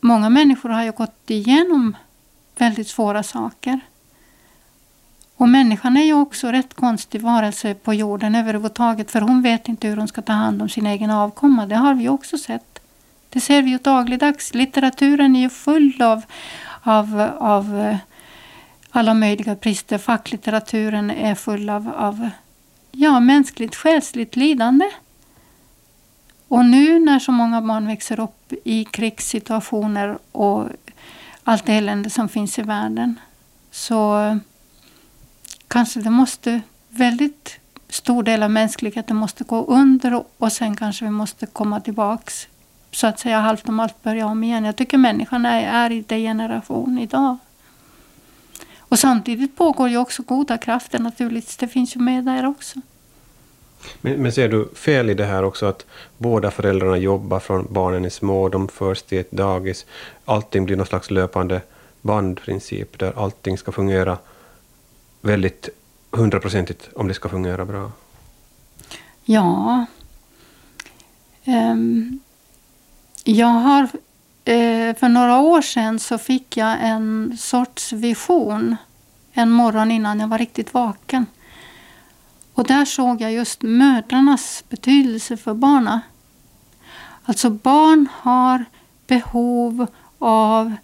många 0.00 0.30
människor 0.30 0.68
har 0.68 0.84
ju 0.84 0.92
gått 0.92 1.30
igenom 1.30 1.96
väldigt 2.58 2.88
svåra 2.88 3.22
saker. 3.22 3.80
Och 5.36 5.48
människan 5.48 5.96
är 5.96 6.04
ju 6.04 6.14
också 6.14 6.48
rätt 6.48 6.74
konstig 6.74 7.20
varelse 7.20 7.74
på 7.74 7.94
jorden 7.94 8.34
överhuvudtaget 8.34 9.10
för 9.10 9.20
hon 9.20 9.42
vet 9.42 9.68
inte 9.68 9.88
hur 9.88 9.96
hon 9.96 10.08
ska 10.08 10.22
ta 10.22 10.32
hand 10.32 10.62
om 10.62 10.68
sin 10.68 10.86
egen 10.86 11.10
avkomma. 11.10 11.66
Det 11.66 11.76
har 11.76 11.94
vi 11.94 12.08
också 12.08 12.38
sett. 12.38 12.71
Det 13.32 13.40
ser 13.40 13.62
vi 13.62 13.70
ju 13.70 13.78
dagligdags. 13.78 14.54
Litteraturen 14.54 15.36
är 15.36 15.40
ju 15.40 15.48
full 15.48 16.02
av, 16.02 16.22
av, 16.82 17.30
av 17.38 17.80
eh, 17.80 17.96
alla 18.90 19.14
möjliga 19.14 19.54
brister. 19.54 19.98
Facklitteraturen 19.98 21.10
är 21.10 21.34
full 21.34 21.70
av, 21.70 21.92
av 21.96 22.30
ja, 22.90 23.20
mänskligt 23.20 23.74
själsligt 23.74 24.36
lidande. 24.36 24.90
Och 26.48 26.64
nu 26.64 26.98
när 26.98 27.18
så 27.18 27.32
många 27.32 27.62
barn 27.62 27.86
växer 27.86 28.20
upp 28.20 28.52
i 28.64 28.84
krigssituationer 28.84 30.18
och 30.32 30.68
allt 31.44 31.68
elände 31.68 32.10
som 32.10 32.28
finns 32.28 32.58
i 32.58 32.62
världen 32.62 33.20
så 33.70 34.20
eh, 34.20 34.36
kanske 35.68 36.00
det 36.00 36.10
måste, 36.10 36.60
väldigt 36.88 37.58
stor 37.88 38.22
del 38.22 38.42
av 38.42 38.50
mänskligheten 38.50 39.16
måste 39.16 39.44
gå 39.44 39.64
under 39.64 40.14
och, 40.14 40.32
och 40.38 40.52
sen 40.52 40.76
kanske 40.76 41.04
vi 41.04 41.10
måste 41.10 41.46
komma 41.46 41.80
tillbaks 41.80 42.48
så 42.92 43.06
att 43.06 43.20
säga 43.20 43.40
halvt 43.40 43.68
om 43.68 43.80
allt 43.80 44.02
börja 44.02 44.26
om 44.26 44.44
igen. 44.44 44.64
Jag 44.64 44.76
tycker 44.76 44.98
människan 44.98 45.46
är, 45.46 45.86
är 45.86 45.92
i 45.92 46.00
degeneration 46.00 46.98
idag. 46.98 47.36
Och 48.78 48.98
samtidigt 48.98 49.56
pågår 49.56 49.88
ju 49.88 49.96
också 49.96 50.22
goda 50.22 50.58
krafter 50.58 50.98
naturligtvis. 50.98 51.56
Det 51.56 51.68
finns 51.68 51.96
ju 51.96 52.00
med 52.00 52.24
där 52.24 52.46
också. 52.46 52.80
Men, 54.00 54.22
men 54.22 54.32
ser 54.32 54.48
du 54.48 54.68
fel 54.74 55.10
i 55.10 55.14
det 55.14 55.24
här 55.24 55.42
också 55.42 55.66
att 55.66 55.86
båda 56.18 56.50
föräldrarna 56.50 56.96
jobbar 56.96 57.40
från 57.40 57.66
barnen 57.70 58.04
är 58.04 58.10
små, 58.10 58.48
de 58.48 58.68
förs 58.68 59.02
till 59.02 59.18
ett 59.18 59.32
dagis, 59.32 59.86
allting 60.24 60.64
blir 60.64 60.76
någon 60.76 60.86
slags 60.86 61.10
löpande 61.10 61.60
bandprincip 62.00 62.98
där 62.98 63.12
allting 63.16 63.58
ska 63.58 63.72
fungera 63.72 64.18
väldigt 65.20 65.68
hundraprocentigt 66.10 66.88
om 66.94 67.08
det 67.08 67.14
ska 67.14 67.28
fungera 67.28 67.64
bra? 67.64 67.92
Ja. 69.24 69.86
Um, 71.44 72.20
jag 73.24 73.46
har... 73.46 73.88
Eh, 74.44 74.96
för 74.96 75.08
några 75.08 75.38
år 75.38 75.62
sedan 75.62 75.98
så 75.98 76.18
fick 76.18 76.56
jag 76.56 76.76
en 76.80 77.36
sorts 77.38 77.92
vision 77.92 78.76
en 79.32 79.50
morgon 79.50 79.90
innan 79.90 80.20
jag 80.20 80.28
var 80.28 80.38
riktigt 80.38 80.74
vaken. 80.74 81.26
Och 82.54 82.66
där 82.66 82.84
såg 82.84 83.20
jag 83.20 83.32
just 83.32 83.62
mödrarnas 83.62 84.64
betydelse 84.68 85.36
för 85.36 85.54
barnen. 85.54 86.00
Alltså 87.24 87.50
barn 87.50 88.08
har 88.12 88.64
behov 89.06 89.86
av 90.18 90.76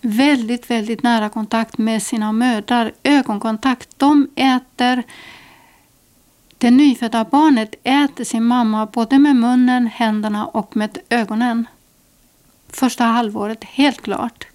väldigt, 0.00 0.70
väldigt 0.70 1.02
nära 1.02 1.28
kontakt 1.28 1.78
med 1.78 2.02
sina 2.02 2.32
mödrar. 2.32 2.92
Ögonkontakt. 3.02 3.88
De 3.96 4.28
äter 4.36 5.02
det 6.58 6.70
nyfödda 6.70 7.24
barnet 7.24 7.74
äter 7.82 8.24
sin 8.24 8.44
mamma 8.44 8.86
både 8.86 9.18
med 9.18 9.36
munnen, 9.36 9.86
händerna 9.86 10.46
och 10.46 10.76
med 10.76 10.98
ögonen. 11.08 11.66
Första 12.68 13.04
halvåret, 13.04 13.64
helt 13.64 14.00
klart. 14.02 14.46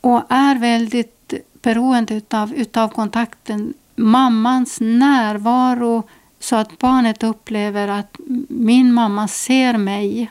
Och 0.00 0.22
är 0.28 0.58
väldigt 0.58 1.34
beroende 1.62 2.14
utav, 2.14 2.54
utav 2.54 2.88
kontakten. 2.88 3.74
Mammans 3.96 4.78
närvaro 4.80 6.02
så 6.38 6.56
att 6.56 6.78
barnet 6.78 7.22
upplever 7.22 7.88
att 7.88 8.16
min 8.48 8.92
mamma 8.92 9.28
ser 9.28 9.78
mig. 9.78 10.30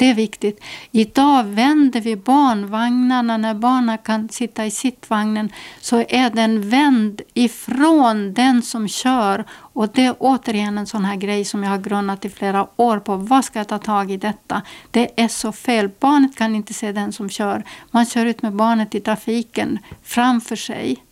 Det 0.00 0.06
är 0.06 0.14
viktigt. 0.14 0.60
Idag 0.90 1.44
vänder 1.44 2.00
vi 2.00 2.16
barnvagnarna 2.16 3.36
när 3.36 3.54
barnen 3.54 3.98
kan 3.98 4.28
sitta 4.28 4.66
i 4.66 4.70
sittvagnen 4.70 5.52
så 5.80 6.04
är 6.08 6.30
den 6.30 6.70
vänd 6.70 7.20
ifrån 7.34 8.34
den 8.34 8.62
som 8.62 8.88
kör. 8.88 9.44
Och 9.50 9.88
det 9.88 10.04
är 10.04 10.16
återigen 10.18 10.78
en 10.78 10.86
sån 10.86 11.04
här 11.04 11.16
grej 11.16 11.44
som 11.44 11.62
jag 11.62 11.70
har 11.70 11.78
grunnat 11.78 12.24
i 12.24 12.28
flera 12.28 12.66
år 12.76 12.98
på. 12.98 13.16
Vad 13.16 13.44
ska 13.44 13.58
jag 13.58 13.68
ta 13.68 13.78
tag 13.78 14.10
i 14.10 14.16
detta? 14.16 14.62
Det 14.90 15.20
är 15.20 15.28
så 15.28 15.52
fel. 15.52 15.90
Barnet 16.00 16.36
kan 16.36 16.54
inte 16.54 16.74
se 16.74 16.92
den 16.92 17.12
som 17.12 17.30
kör. 17.30 17.64
Man 17.90 18.06
kör 18.06 18.26
ut 18.26 18.42
med 18.42 18.52
barnet 18.52 18.94
i 18.94 19.00
trafiken 19.00 19.78
framför 20.02 20.56
sig. 20.56 21.04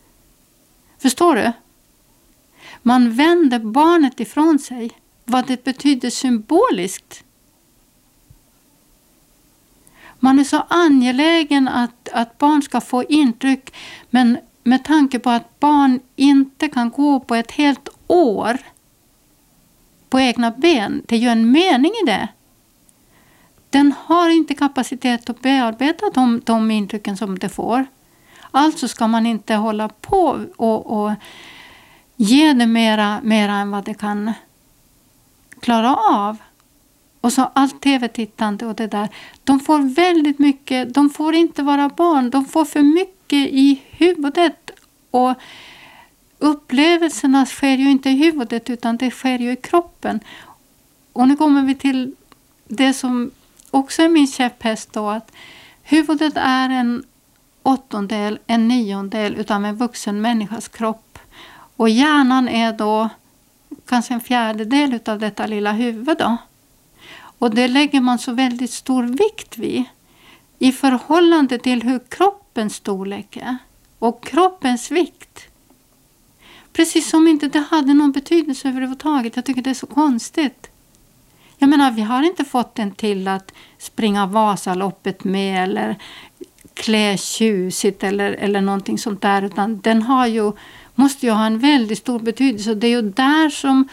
Förstår 0.98 1.34
du? 1.34 1.52
Man 2.82 3.12
vänder 3.12 3.58
barnet 3.58 4.20
ifrån 4.20 4.58
sig. 4.58 4.90
Vad 5.24 5.46
det 5.46 5.64
betyder 5.64 6.10
symboliskt 6.10 7.24
man 10.20 10.38
är 10.38 10.44
så 10.44 10.64
angelägen 10.68 11.68
att, 11.68 12.08
att 12.12 12.38
barn 12.38 12.62
ska 12.62 12.80
få 12.80 13.04
intryck 13.04 13.74
men 14.10 14.38
med 14.64 14.84
tanke 14.84 15.18
på 15.18 15.30
att 15.30 15.60
barn 15.60 16.00
inte 16.16 16.68
kan 16.68 16.90
gå 16.90 17.20
på 17.20 17.34
ett 17.34 17.50
helt 17.50 17.88
år 18.06 18.58
på 20.10 20.20
egna 20.20 20.50
ben, 20.50 21.02
det 21.06 21.14
är 21.14 21.20
ju 21.20 21.28
en 21.28 21.50
mening 21.50 21.92
i 22.02 22.06
det. 22.06 22.28
Den 23.70 23.94
har 23.98 24.30
inte 24.30 24.54
kapacitet 24.54 25.30
att 25.30 25.40
bearbeta 25.40 26.10
de, 26.14 26.40
de 26.44 26.70
intrycken 26.70 27.16
som 27.16 27.38
det 27.38 27.48
får. 27.48 27.86
Alltså 28.50 28.88
ska 28.88 29.08
man 29.08 29.26
inte 29.26 29.54
hålla 29.54 29.88
på 29.88 30.44
och, 30.56 31.02
och 31.02 31.12
ge 32.16 32.52
det 32.52 32.66
mera, 32.66 33.20
mera 33.22 33.52
än 33.52 33.70
vad 33.70 33.84
det 33.84 33.94
kan 33.94 34.32
klara 35.60 35.96
av. 35.96 36.36
Och 37.20 37.32
så 37.32 37.50
allt 37.54 37.80
tv-tittande 37.80 38.66
och 38.66 38.74
det 38.74 38.86
där. 38.86 39.08
De 39.44 39.60
får 39.60 39.94
väldigt 39.94 40.38
mycket, 40.38 40.94
de 40.94 41.10
får 41.10 41.34
inte 41.34 41.62
vara 41.62 41.88
barn, 41.88 42.30
de 42.30 42.44
får 42.44 42.64
för 42.64 42.82
mycket 42.82 43.48
i 43.52 43.82
huvudet. 43.90 44.70
Och 45.10 45.34
upplevelserna 46.38 47.46
sker 47.46 47.76
ju 47.76 47.90
inte 47.90 48.10
i 48.10 48.16
huvudet 48.16 48.70
utan 48.70 48.96
det 48.96 49.10
sker 49.10 49.38
ju 49.38 49.52
i 49.52 49.56
kroppen. 49.56 50.20
Och 51.12 51.28
nu 51.28 51.36
kommer 51.36 51.62
vi 51.62 51.74
till 51.74 52.14
det 52.68 52.94
som 52.94 53.30
också 53.70 54.02
är 54.02 54.08
min 54.08 54.26
käpphäst 54.26 54.92
då 54.92 55.08
att 55.08 55.32
huvudet 55.82 56.32
är 56.36 56.70
en 56.70 57.04
åttondel, 57.62 58.38
en 58.46 58.68
niondel 58.68 59.36
utav 59.36 59.64
en 59.64 59.76
vuxen 59.76 60.20
människas 60.20 60.68
kropp. 60.68 61.18
Och 61.76 61.88
hjärnan 61.88 62.48
är 62.48 62.72
då 62.72 63.08
kanske 63.88 64.14
en 64.14 64.20
fjärdedel 64.20 64.94
utav 64.94 65.18
detta 65.18 65.46
lilla 65.46 65.72
huvud 65.72 66.18
då. 66.18 66.36
Och 67.38 67.54
det 67.54 67.68
lägger 67.68 68.00
man 68.00 68.18
så 68.18 68.32
väldigt 68.32 68.70
stor 68.70 69.02
vikt 69.02 69.58
vid 69.58 69.84
i 70.58 70.72
förhållande 70.72 71.58
till 71.58 71.82
hur 71.82 72.00
kroppens 72.08 72.74
storlek 72.74 73.36
är 73.36 73.56
och 73.98 74.24
kroppens 74.24 74.90
vikt. 74.90 75.48
Precis 76.72 77.10
som 77.10 77.28
inte 77.28 77.48
det 77.48 77.64
hade 77.70 77.94
någon 77.94 78.12
betydelse 78.12 78.68
överhuvudtaget. 78.68 79.36
Jag 79.36 79.44
tycker 79.44 79.62
det 79.62 79.70
är 79.70 79.74
så 79.74 79.86
konstigt. 79.86 80.70
Jag 81.58 81.70
menar, 81.70 81.90
vi 81.90 82.02
har 82.02 82.22
inte 82.22 82.44
fått 82.44 82.74
den 82.74 82.90
till 82.90 83.28
att 83.28 83.52
springa 83.78 84.26
Vasaloppet 84.26 85.24
med 85.24 85.62
eller 85.62 85.96
klä 86.74 87.16
tjusigt 87.16 88.04
eller, 88.04 88.32
eller 88.32 88.60
någonting 88.60 88.98
sånt 88.98 89.22
där. 89.22 89.42
Utan 89.42 89.80
den 89.80 90.02
har 90.02 90.26
ju, 90.26 90.52
måste 90.94 91.26
ju 91.26 91.32
ha 91.32 91.46
en 91.46 91.58
väldigt 91.58 91.98
stor 91.98 92.20
betydelse. 92.20 92.74
Det 92.74 92.86
är 92.86 92.90
ju 92.90 93.02
där 93.02 93.50
som 93.50 93.88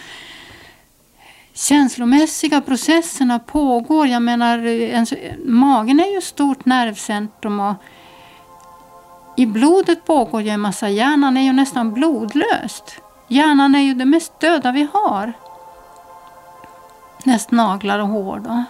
känslomässiga 1.56 2.62
processerna 2.62 3.40
pågår. 3.40 4.08
Jag 4.08 4.22
menar, 4.22 4.58
eh, 4.58 4.72
ens, 4.72 5.14
magen 5.46 6.00
är 6.00 6.12
ju 6.12 6.18
ett 6.18 6.24
stort 6.24 6.66
nervcentrum 6.66 7.60
och 7.60 7.76
i 9.38 9.46
blodet 9.46 10.06
pågår 10.06 10.42
ju 10.42 10.50
en 10.50 10.60
massa. 10.60 10.90
Hjärnan 10.90 11.38
är 11.38 11.42
ju 11.42 11.54
nästan 11.54 11.94
blodlöst. 11.94 13.02
Hjärnan 13.28 13.76
är 13.76 13.80
ju 13.80 13.94
det 13.94 14.06
mest 14.06 14.40
döda 14.40 14.72
vi 14.72 14.88
har. 14.94 15.34
Näst 17.24 17.52
naglar 17.52 18.00
och 18.00 18.08
hår 18.08 18.40
då. 18.40 18.64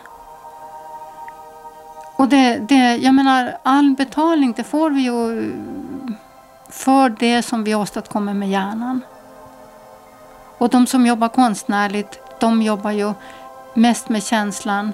Och 2.15 2.27
det, 2.27 2.57
det, 2.57 2.97
jag 2.97 3.13
menar, 3.13 3.57
all 3.63 3.95
betalning 3.97 4.53
det 4.57 4.63
får 4.63 4.89
vi 4.89 5.01
ju 5.01 5.39
eh, 5.39 5.53
för 6.69 7.09
det 7.09 7.41
som 7.41 7.63
vi 7.63 7.75
åstadkommer 7.75 8.33
med 8.33 8.49
hjärnan. 8.49 9.01
Och 10.57 10.69
de 10.69 10.87
som 10.87 11.05
jobbar 11.05 11.27
konstnärligt 11.27 12.19
de 12.39 12.61
jobbar 12.61 12.91
ju 12.91 13.13
mest 13.73 14.09
med 14.09 14.23
känslan 14.23 14.93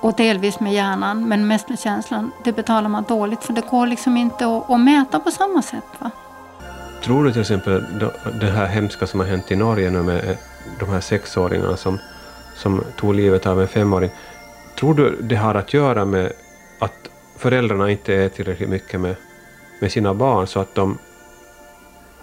och 0.00 0.14
delvis 0.16 0.60
med 0.60 0.72
hjärnan, 0.72 1.28
men 1.28 1.46
mest 1.46 1.68
med 1.68 1.78
känslan. 1.78 2.32
Det 2.44 2.52
betalar 2.52 2.88
man 2.88 3.04
dåligt 3.08 3.44
för 3.44 3.52
det 3.52 3.70
går 3.70 3.86
liksom 3.86 4.16
inte 4.16 4.46
att, 4.46 4.70
att 4.70 4.80
mäta 4.80 5.20
på 5.20 5.30
samma 5.30 5.62
sätt. 5.62 5.84
Va? 5.98 6.10
Tror 7.04 7.24
du 7.24 7.32
till 7.32 7.40
exempel 7.40 7.84
det 8.40 8.46
här 8.46 8.66
hemska 8.66 9.06
som 9.06 9.20
har 9.20 9.26
hänt 9.26 9.50
i 9.50 9.56
Norge 9.56 9.90
nu 9.90 10.02
med 10.02 10.30
eh, 10.30 10.36
de 10.78 10.88
här 10.88 11.00
sexåringarna 11.00 11.76
som, 11.76 11.98
som 12.56 12.84
tog 12.96 13.14
livet 13.14 13.46
av 13.46 13.60
en 13.60 13.68
femåring. 13.68 14.10
Tror 14.78 14.94
du 14.94 15.18
det 15.22 15.36
har 15.36 15.54
att 15.54 15.74
göra 15.74 16.04
med 16.04 16.32
att 16.78 17.08
föräldrarna 17.36 17.90
inte 17.90 18.14
är 18.14 18.28
tillräckligt 18.28 18.68
mycket 18.68 19.00
med, 19.00 19.16
med 19.80 19.92
sina 19.92 20.14
barn 20.14 20.46
så 20.46 20.60
att, 20.60 20.74
de, 20.74 20.98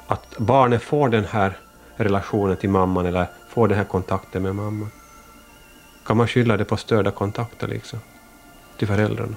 att 0.07 0.37
barnen 0.37 0.79
får 0.79 1.09
den 1.09 1.25
här 1.25 1.57
relationen 1.95 2.57
till 2.57 2.69
mamman 2.69 3.05
eller 3.05 3.27
få 3.59 3.67
den 3.67 3.77
här 3.77 3.85
kontakten 3.85 4.43
med 4.43 4.55
mamma? 4.55 4.87
Kan 6.05 6.17
man 6.17 6.27
skylla 6.27 6.57
det 6.57 6.65
på 6.65 6.77
störda 6.77 7.11
kontakter 7.11 7.67
liksom? 7.67 7.99
Till 8.77 8.87
föräldrarna? 8.87 9.35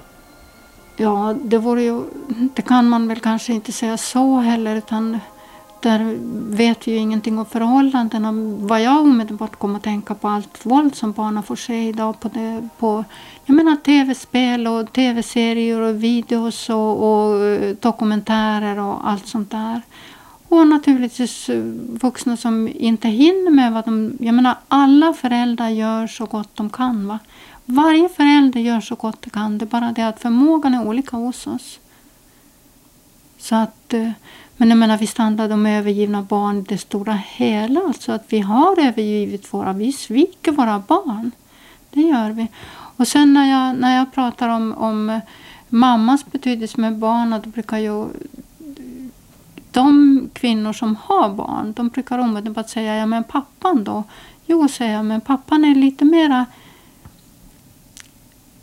Ja, 0.97 1.35
det 1.43 1.57
vore 1.57 1.83
ju... 1.83 2.03
Det 2.55 2.61
kan 2.61 2.89
man 2.89 3.07
väl 3.07 3.19
kanske 3.19 3.53
inte 3.53 3.71
säga 3.71 3.97
så 3.97 4.39
heller 4.39 4.75
utan 4.75 5.19
där 5.81 6.17
vet 6.55 6.87
vi 6.87 6.91
ju 6.91 6.97
ingenting 6.97 7.39
om 7.39 7.45
förhållandena. 7.45 8.31
Vad 8.67 8.81
jag 8.81 9.01
omedelbart 9.01 9.55
kom 9.55 9.75
att 9.75 9.83
tänka 9.83 10.15
på 10.15 10.27
allt 10.27 10.65
våld 10.65 10.95
som 10.95 11.11
barnen 11.11 11.43
får 11.43 11.55
se 11.55 11.89
idag 11.89 12.19
på, 12.19 12.27
det, 12.27 12.69
på 12.79 13.03
jag 13.45 13.55
menar 13.55 13.75
tv-spel 13.75 14.67
och 14.67 14.93
tv-serier 14.93 15.81
och 15.81 16.03
videos 16.03 16.69
och, 16.69 16.93
och 17.07 17.45
eh, 17.45 17.75
dokumentärer 17.81 18.79
och 18.79 19.09
allt 19.09 19.27
sånt 19.27 19.51
där. 19.51 19.81
Och 20.53 20.67
naturligtvis 20.67 21.49
eh, 21.49 21.63
vuxna 22.01 22.37
som 22.37 22.67
inte 22.75 23.07
hinner 23.07 23.51
med 23.51 23.73
vad 23.73 23.85
de... 23.85 24.17
Jag 24.19 24.35
menar 24.35 24.55
alla 24.67 25.13
föräldrar 25.13 25.69
gör 25.69 26.07
så 26.07 26.25
gott 26.25 26.55
de 26.55 26.69
kan. 26.69 27.07
Va? 27.07 27.19
Varje 27.65 28.09
förälder 28.09 28.59
gör 28.59 28.81
så 28.81 28.95
gott 28.95 29.21
de 29.21 29.29
kan. 29.29 29.57
Det 29.57 29.65
är 29.65 29.67
bara 29.67 29.91
det 29.91 30.07
att 30.07 30.19
förmågan 30.19 30.73
är 30.73 30.87
olika 30.87 31.17
hos 31.17 31.47
oss. 31.47 31.79
Så 33.37 33.55
att, 33.55 33.93
eh, 33.93 34.11
men 34.57 34.69
jag 34.69 34.77
menar 34.77 34.97
visst 34.97 35.17
handlar 35.17 35.47
det 35.47 35.53
om 35.53 35.65
övergivna 35.65 36.21
barn 36.21 36.59
i 36.59 36.61
det 36.61 36.77
stora 36.77 37.13
hela. 37.13 37.79
Alltså 37.87 38.11
att 38.11 38.25
vi 38.27 38.39
har 38.39 38.79
övergivit 38.79 39.53
våra, 39.53 39.73
vi 39.73 39.91
sviker 39.91 40.51
våra 40.51 40.79
barn. 40.79 41.31
Det 41.89 42.01
gör 42.01 42.29
vi. 42.31 42.47
Och 42.97 43.07
sen 43.07 43.33
när 43.33 43.49
jag, 43.51 43.79
när 43.79 43.97
jag 43.97 44.13
pratar 44.13 44.49
om, 44.49 44.73
om 44.77 45.21
mammas 45.69 46.25
betydelse 46.25 46.81
med 46.81 46.97
barn, 46.97 47.41
då 47.43 47.49
brukar 47.49 47.77
jag 47.77 48.09
de 49.73 50.29
kvinnor 50.33 50.73
som 50.73 50.95
har 50.95 51.29
barn, 51.29 51.73
de 51.73 51.89
brukar 51.89 52.19
omedelbart 52.19 52.69
säga, 52.69 52.95
ja 52.95 53.05
men 53.05 53.23
pappan 53.23 53.83
då? 53.83 54.03
Jo, 54.45 54.67
säger 54.67 54.93
jag, 54.93 55.05
men 55.05 55.21
pappan 55.21 55.65
är 55.65 55.75
lite 55.75 56.05
mera... 56.05 56.45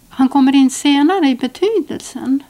han 0.08 0.28
kommer 0.28 0.54
in 0.54 0.70
senare 0.70 1.28
i 1.28 1.34
betydelsen. 1.34 2.42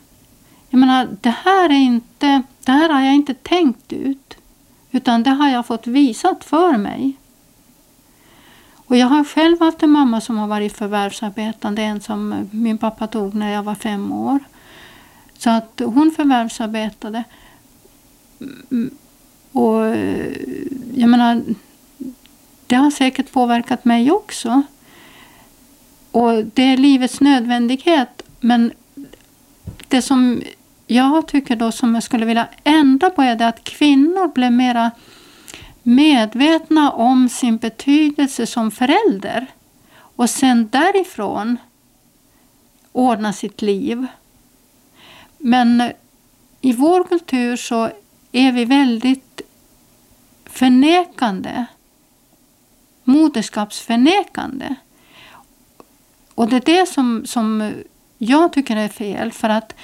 Jag 0.68 0.78
menar, 0.78 1.08
det 1.20 1.34
här 1.44 1.70
är 1.70 1.74
inte, 1.78 2.42
det 2.64 2.72
här 2.72 2.88
har 2.88 3.00
jag 3.00 3.14
inte 3.14 3.34
tänkt 3.34 3.92
ut. 3.92 4.36
Utan 4.90 5.22
det 5.22 5.30
har 5.30 5.48
jag 5.48 5.66
fått 5.66 5.86
visat 5.86 6.44
för 6.44 6.76
mig. 6.76 7.16
Och 8.86 8.96
jag 8.96 9.06
har 9.06 9.24
själv 9.24 9.60
haft 9.60 9.82
en 9.82 9.90
mamma 9.90 10.20
som 10.20 10.38
har 10.38 10.46
varit 10.46 10.76
förvärvsarbetande, 10.76 11.82
en 11.82 12.00
som 12.00 12.48
min 12.50 12.78
pappa 12.78 13.06
tog 13.06 13.34
när 13.34 13.52
jag 13.52 13.62
var 13.62 13.74
fem 13.74 14.12
år. 14.12 14.38
Så 15.38 15.50
att 15.50 15.80
hon 15.84 16.10
förvärvsarbetade. 16.10 17.24
Och 19.52 19.96
jag 20.94 21.10
menar, 21.10 21.42
det 22.66 22.76
har 22.76 22.90
säkert 22.90 23.32
påverkat 23.32 23.84
mig 23.84 24.10
också. 24.10 24.62
Och 26.10 26.44
det 26.44 26.62
är 26.62 26.76
livets 26.76 27.20
nödvändighet. 27.20 28.22
Men 28.40 28.72
det 29.88 30.02
som 30.02 30.42
jag 30.86 31.28
tycker 31.28 31.56
då 31.56 31.72
som 31.72 31.94
jag 31.94 32.02
skulle 32.02 32.26
vilja 32.26 32.48
ändra 32.64 33.10
på 33.10 33.22
är 33.22 33.36
det 33.36 33.48
att 33.48 33.64
kvinnor 33.64 34.28
blev 34.34 34.52
mera 34.52 34.90
medvetna 35.82 36.90
om 36.90 37.28
sin 37.28 37.56
betydelse 37.56 38.46
som 38.46 38.70
förälder 38.70 39.46
och 39.92 40.30
sen 40.30 40.68
därifrån 40.68 41.56
ordna 42.92 43.32
sitt 43.32 43.62
liv. 43.62 44.06
Men 45.38 45.92
i 46.60 46.72
vår 46.72 47.04
kultur 47.04 47.56
så 47.56 47.90
är 48.32 48.52
vi 48.52 48.64
väldigt 48.64 49.40
förnekande. 50.44 51.66
Moderskapsförnekande. 53.04 54.74
Och 56.34 56.48
det 56.48 56.56
är 56.56 56.80
det 56.80 56.86
som, 56.86 57.26
som 57.26 57.72
jag 58.18 58.52
tycker 58.52 58.76
är 58.76 58.88
fel. 58.88 59.32
För 59.32 59.48
att 59.48 59.74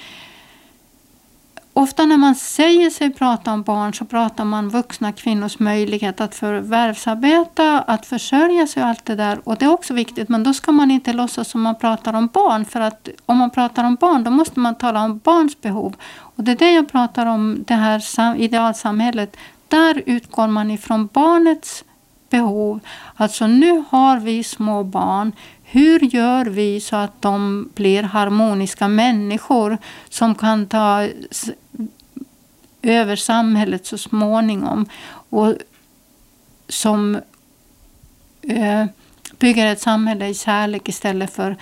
Ofta 1.79 2.07
när 2.07 2.17
man 2.17 2.35
säger 2.35 2.91
sig 2.91 3.13
prata 3.13 3.53
om 3.53 3.63
barn 3.63 3.95
så 3.95 4.05
pratar 4.05 4.45
man 4.45 4.69
vuxna 4.69 5.13
kvinnors 5.13 5.59
möjlighet 5.59 6.21
att 6.21 6.35
förvärvsarbeta, 6.35 7.81
att 7.81 8.07
försörja 8.07 8.67
sig 8.67 8.83
och 8.83 8.89
allt 8.89 9.05
det 9.05 9.15
där. 9.15 9.41
Och 9.45 9.57
det 9.57 9.65
är 9.65 9.73
också 9.73 9.95
viktigt, 9.95 10.29
men 10.29 10.43
då 10.43 10.55
ska 10.55 10.73
man 10.73 10.91
inte 10.91 11.13
låtsas 11.13 11.49
som 11.49 11.63
man 11.63 11.79
pratar 11.79 12.15
om 12.15 12.27
barn. 12.27 12.65
För 12.65 12.81
att 12.81 13.09
om 13.27 13.37
man 13.39 13.51
pratar 13.51 13.85
om 13.85 13.95
barn, 13.95 14.25
då 14.25 14.31
måste 14.31 14.61
man 14.61 14.75
tala 14.75 15.05
om 15.05 15.19
barns 15.19 15.61
behov. 15.61 15.97
Och 16.07 16.45
det 16.45 16.53
är 16.53 16.57
det 16.57 16.73
jag 16.73 16.93
pratar 16.93 17.27
om, 17.27 17.65
det 17.67 17.75
här 17.75 18.37
idealsamhället. 18.37 19.37
Där 19.69 20.03
utgår 20.07 20.49
man 20.49 20.71
ifrån 20.71 21.09
barnets 21.13 21.85
behov. 22.31 22.81
Alltså 23.15 23.47
nu 23.47 23.85
har 23.91 24.21
vi 24.21 24.45
små 24.45 24.85
barn. 24.85 25.33
Hur 25.69 26.01
gör 26.01 26.45
vi 26.45 26.81
så 26.81 26.97
att 26.97 27.23
de 27.23 27.69
blir 27.75 28.03
harmoniska 28.03 28.89
människor 28.89 29.79
som 30.09 30.35
kan 30.35 30.67
ta 30.67 31.09
över 32.83 33.17
samhället 33.17 33.87
så 33.87 33.99
småningom 33.99 34.89
och 35.31 35.55
som 36.69 37.15
eh, 38.43 38.87
bygger 39.39 39.67
ett 39.67 39.81
samhälle 39.81 40.29
i 40.29 40.35
kärlek 40.35 40.89
istället 40.89 41.35
för 41.35 41.57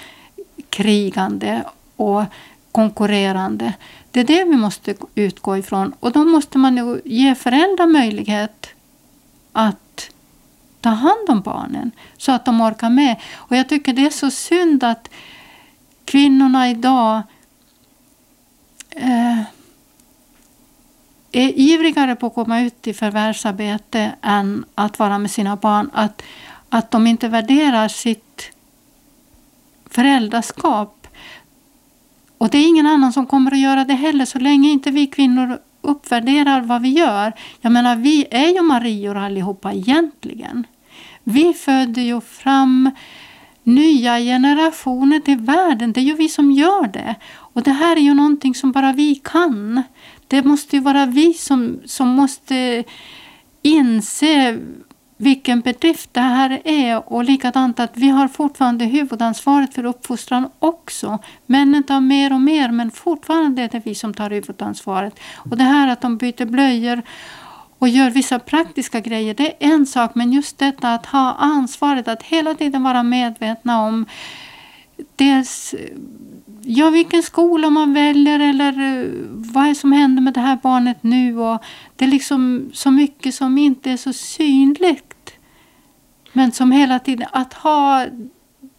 krigande 0.69 1.63
och 1.97 2.25
konkurrerande. 2.73 3.73
Det 4.11 4.21
är 4.21 4.25
det 4.25 4.45
vi 4.45 4.57
måste 4.57 4.95
utgå 5.15 5.57
ifrån. 5.57 5.95
Och 6.01 6.13
då 6.13 6.25
måste 6.25 6.59
man 6.59 6.77
ju 6.77 7.01
ge 7.05 7.35
föräldrar 7.35 7.87
möjlighet 7.87 8.67
att 9.53 9.77
ta 10.85 10.91
hand 10.91 11.29
om 11.29 11.41
barnen 11.41 11.91
så 12.17 12.33
att 12.33 12.45
de 12.45 12.61
orkar 12.61 12.91
med. 12.91 13.17
Och 13.35 13.57
jag 13.57 13.69
tycker 13.69 13.93
det 13.93 14.07
är 14.07 14.11
så 14.11 14.31
synd 14.31 14.85
att 14.85 15.11
kvinnorna 16.05 16.71
idag 16.71 17.23
eh, 18.91 19.41
är 21.33 21.53
ivrigare 21.59 22.17
på 22.17 22.27
att 22.27 22.35
komma 22.35 22.61
ut 22.61 22.87
i 22.87 22.95
förvärvsarbete 22.95 24.13
än 24.23 24.65
att 24.75 24.99
vara 24.99 25.19
med 25.19 25.31
sina 25.31 25.57
barn. 25.57 25.91
Att, 25.93 26.23
att 26.69 26.91
de 26.91 27.07
inte 27.07 27.29
värderar 27.29 27.89
sitt 27.89 28.51
föräldraskap. 29.91 31.07
Och 32.39 32.49
det 32.49 32.59
är 32.59 32.69
ingen 32.69 32.87
annan 32.87 33.13
som 33.13 33.27
kommer 33.27 33.53
att 33.53 33.59
göra 33.59 33.85
det 33.85 33.95
heller 33.95 34.25
så 34.25 34.39
länge 34.39 34.69
inte 34.69 34.91
vi 34.91 35.07
kvinnor 35.07 35.59
uppvärderar 35.81 36.61
vad 36.61 36.83
vi 36.83 36.89
gör. 36.89 37.33
Jag 37.61 37.73
menar, 37.73 37.97
vi 37.97 38.27
är 38.31 38.49
ju 38.49 38.63
Marior 38.63 39.17
allihopa 39.17 39.73
egentligen. 39.73 40.67
Vi 41.25 41.55
föder 41.55 42.03
ju 42.03 42.21
fram 42.21 42.91
nya 43.63 44.19
generationer 44.19 45.21
till 45.21 45.39
världen. 45.39 45.93
Det 45.93 46.01
är 46.01 46.05
ju 46.05 46.15
vi 46.15 46.29
som 46.29 46.53
gör 46.53 46.87
det. 46.87 47.15
Och 47.37 47.63
det 47.63 47.73
här 47.73 47.97
är 47.97 48.01
ju 48.01 48.15
någonting 48.15 48.55
som 48.55 48.73
bara 48.73 48.93
vi 48.93 49.15
kan. 49.15 49.83
Det 50.29 50.43
måste 50.43 50.77
ju 50.77 50.83
vara 50.83 51.07
vi 51.07 51.35
som, 51.35 51.81
som 51.85 52.09
måste 52.09 52.85
inse 53.63 54.59
vilken 55.17 55.61
bedrift 55.61 56.15
det 56.15 56.21
här 56.21 56.61
är 56.65 57.13
och 57.13 57.25
likadant 57.25 57.81
att 57.81 57.93
vi 57.95 58.09
har 58.09 58.29
fortfarande 58.29 58.85
huvudansvaret 58.85 59.75
för 59.75 59.85
uppfostran 59.85 60.51
också. 60.59 61.19
Männen 61.47 61.83
tar 61.83 62.01
mer 62.01 62.33
och 62.33 62.41
mer 62.41 62.69
men 62.69 62.91
fortfarande 62.91 63.63
är 63.63 63.69
det 63.69 63.83
vi 63.85 63.95
som 63.95 64.15
tar 64.15 64.31
huvudansvaret. 64.31 65.21
Och 65.51 65.57
det 65.57 65.65
här 65.65 65.89
att 65.89 66.01
de 66.01 66.17
byter 66.17 66.45
blöjor 66.45 67.03
och 67.79 67.89
gör 67.89 68.11
vissa 68.11 68.39
praktiska 68.39 69.01
grejer, 69.01 69.35
det 69.35 69.47
är 69.49 69.57
en 69.59 69.87
sak. 69.87 70.15
Men 70.15 70.33
just 70.33 70.59
detta 70.59 70.95
att 70.95 71.07
ha 71.07 71.35
ansvaret, 71.35 72.09
att 72.09 72.23
hela 72.23 72.55
tiden 72.55 72.83
vara 72.83 73.03
medvetna 73.03 73.83
om 73.83 74.07
dels 75.17 75.75
ja, 76.63 76.91
vilken 76.91 77.23
skola 77.23 77.71
man 77.71 77.95
väljer 77.95 78.41
eller 78.41 79.03
eh, 79.03 79.11
vad 79.29 79.67
är 79.67 79.75
som 79.75 79.93
händer 79.93 80.23
med 80.23 80.35
det 80.35 80.41
här 80.41 80.59
barnet 80.63 81.03
nu. 81.03 81.39
Och 81.39 81.63
det 81.97 82.05
är 82.05 82.09
liksom 82.09 82.71
så 82.73 82.91
mycket 82.91 83.35
som 83.35 83.59
inte 83.59 83.91
är 83.91 83.97
så 83.97 84.13
synligt. 84.13 85.33
Men 86.33 86.53
som 86.53 86.73
hela 86.73 86.99
tiden, 86.99 87.29
att 87.33 87.53
ha 87.53 88.07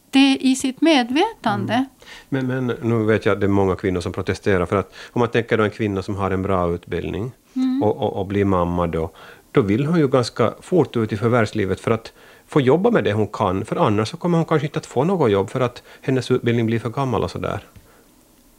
det 0.09 0.37
i 0.41 0.55
sitt 0.55 0.81
medvetande. 0.81 1.73
Mm. 1.73 2.47
Men, 2.47 2.65
men 2.65 2.77
nu 2.81 3.05
vet 3.05 3.25
jag 3.25 3.33
att 3.33 3.39
det 3.39 3.45
är 3.45 3.49
många 3.49 3.75
kvinnor 3.75 4.01
som 4.01 4.11
protesterar. 4.11 4.65
För 4.65 4.75
att 4.75 4.93
om 5.11 5.19
man 5.19 5.29
tänker 5.29 5.57
då 5.57 5.63
en 5.63 5.69
kvinna 5.69 6.01
som 6.01 6.15
har 6.15 6.31
en 6.31 6.41
bra 6.41 6.73
utbildning 6.73 7.31
mm. 7.55 7.83
och, 7.83 7.97
och, 7.97 8.13
och, 8.13 8.25
blir 8.25 8.45
mamma 8.45 8.87
då, 8.87 9.11
då 9.51 9.61
vill 9.61 9.85
hon 9.85 9.99
ju 9.99 10.07
ganska 10.07 10.53
fort 10.61 10.97
ut 10.97 11.13
i 11.13 11.17
förvärvslivet 11.17 11.79
för 11.79 11.91
att 11.91 12.13
få 12.47 12.61
jobba 12.61 12.91
med 12.91 13.03
det 13.03 13.13
hon 13.13 13.27
kan, 13.27 13.65
för 13.65 13.75
annars 13.75 14.09
så 14.09 14.17
kommer 14.17 14.37
hon 14.37 14.45
kanske 14.45 14.67
inte 14.67 14.79
att 14.79 14.85
få 14.85 15.03
något 15.03 15.31
jobb 15.31 15.49
för 15.49 15.59
att 15.61 15.83
hennes 16.01 16.31
utbildning 16.31 16.65
blir 16.65 16.79
för 16.79 16.89
gammal 16.89 17.23
och 17.23 17.31
sådär. 17.31 17.63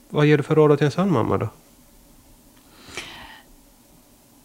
Vad 0.08 0.26
ger 0.26 0.36
du 0.36 0.42
för 0.42 0.54
råd 0.54 0.78
till 0.78 0.84
en 0.84 0.90
sån 0.90 1.12
mamma 1.12 1.38
då? 1.38 1.48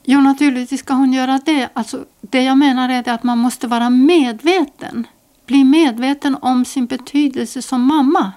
Jo, 0.03 0.21
naturligtvis 0.21 0.79
ska 0.79 0.93
hon 0.93 1.13
göra 1.13 1.39
det. 1.45 1.69
Alltså, 1.73 2.05
det 2.21 2.43
jag 2.43 2.57
menar 2.57 2.89
är 2.89 3.09
att 3.09 3.23
man 3.23 3.37
måste 3.37 3.67
vara 3.67 3.89
medveten. 3.89 5.07
Bli 5.45 5.63
medveten 5.63 6.37
om 6.41 6.65
sin 6.65 6.85
betydelse 6.85 7.61
som 7.61 7.81
mamma. 7.81 8.31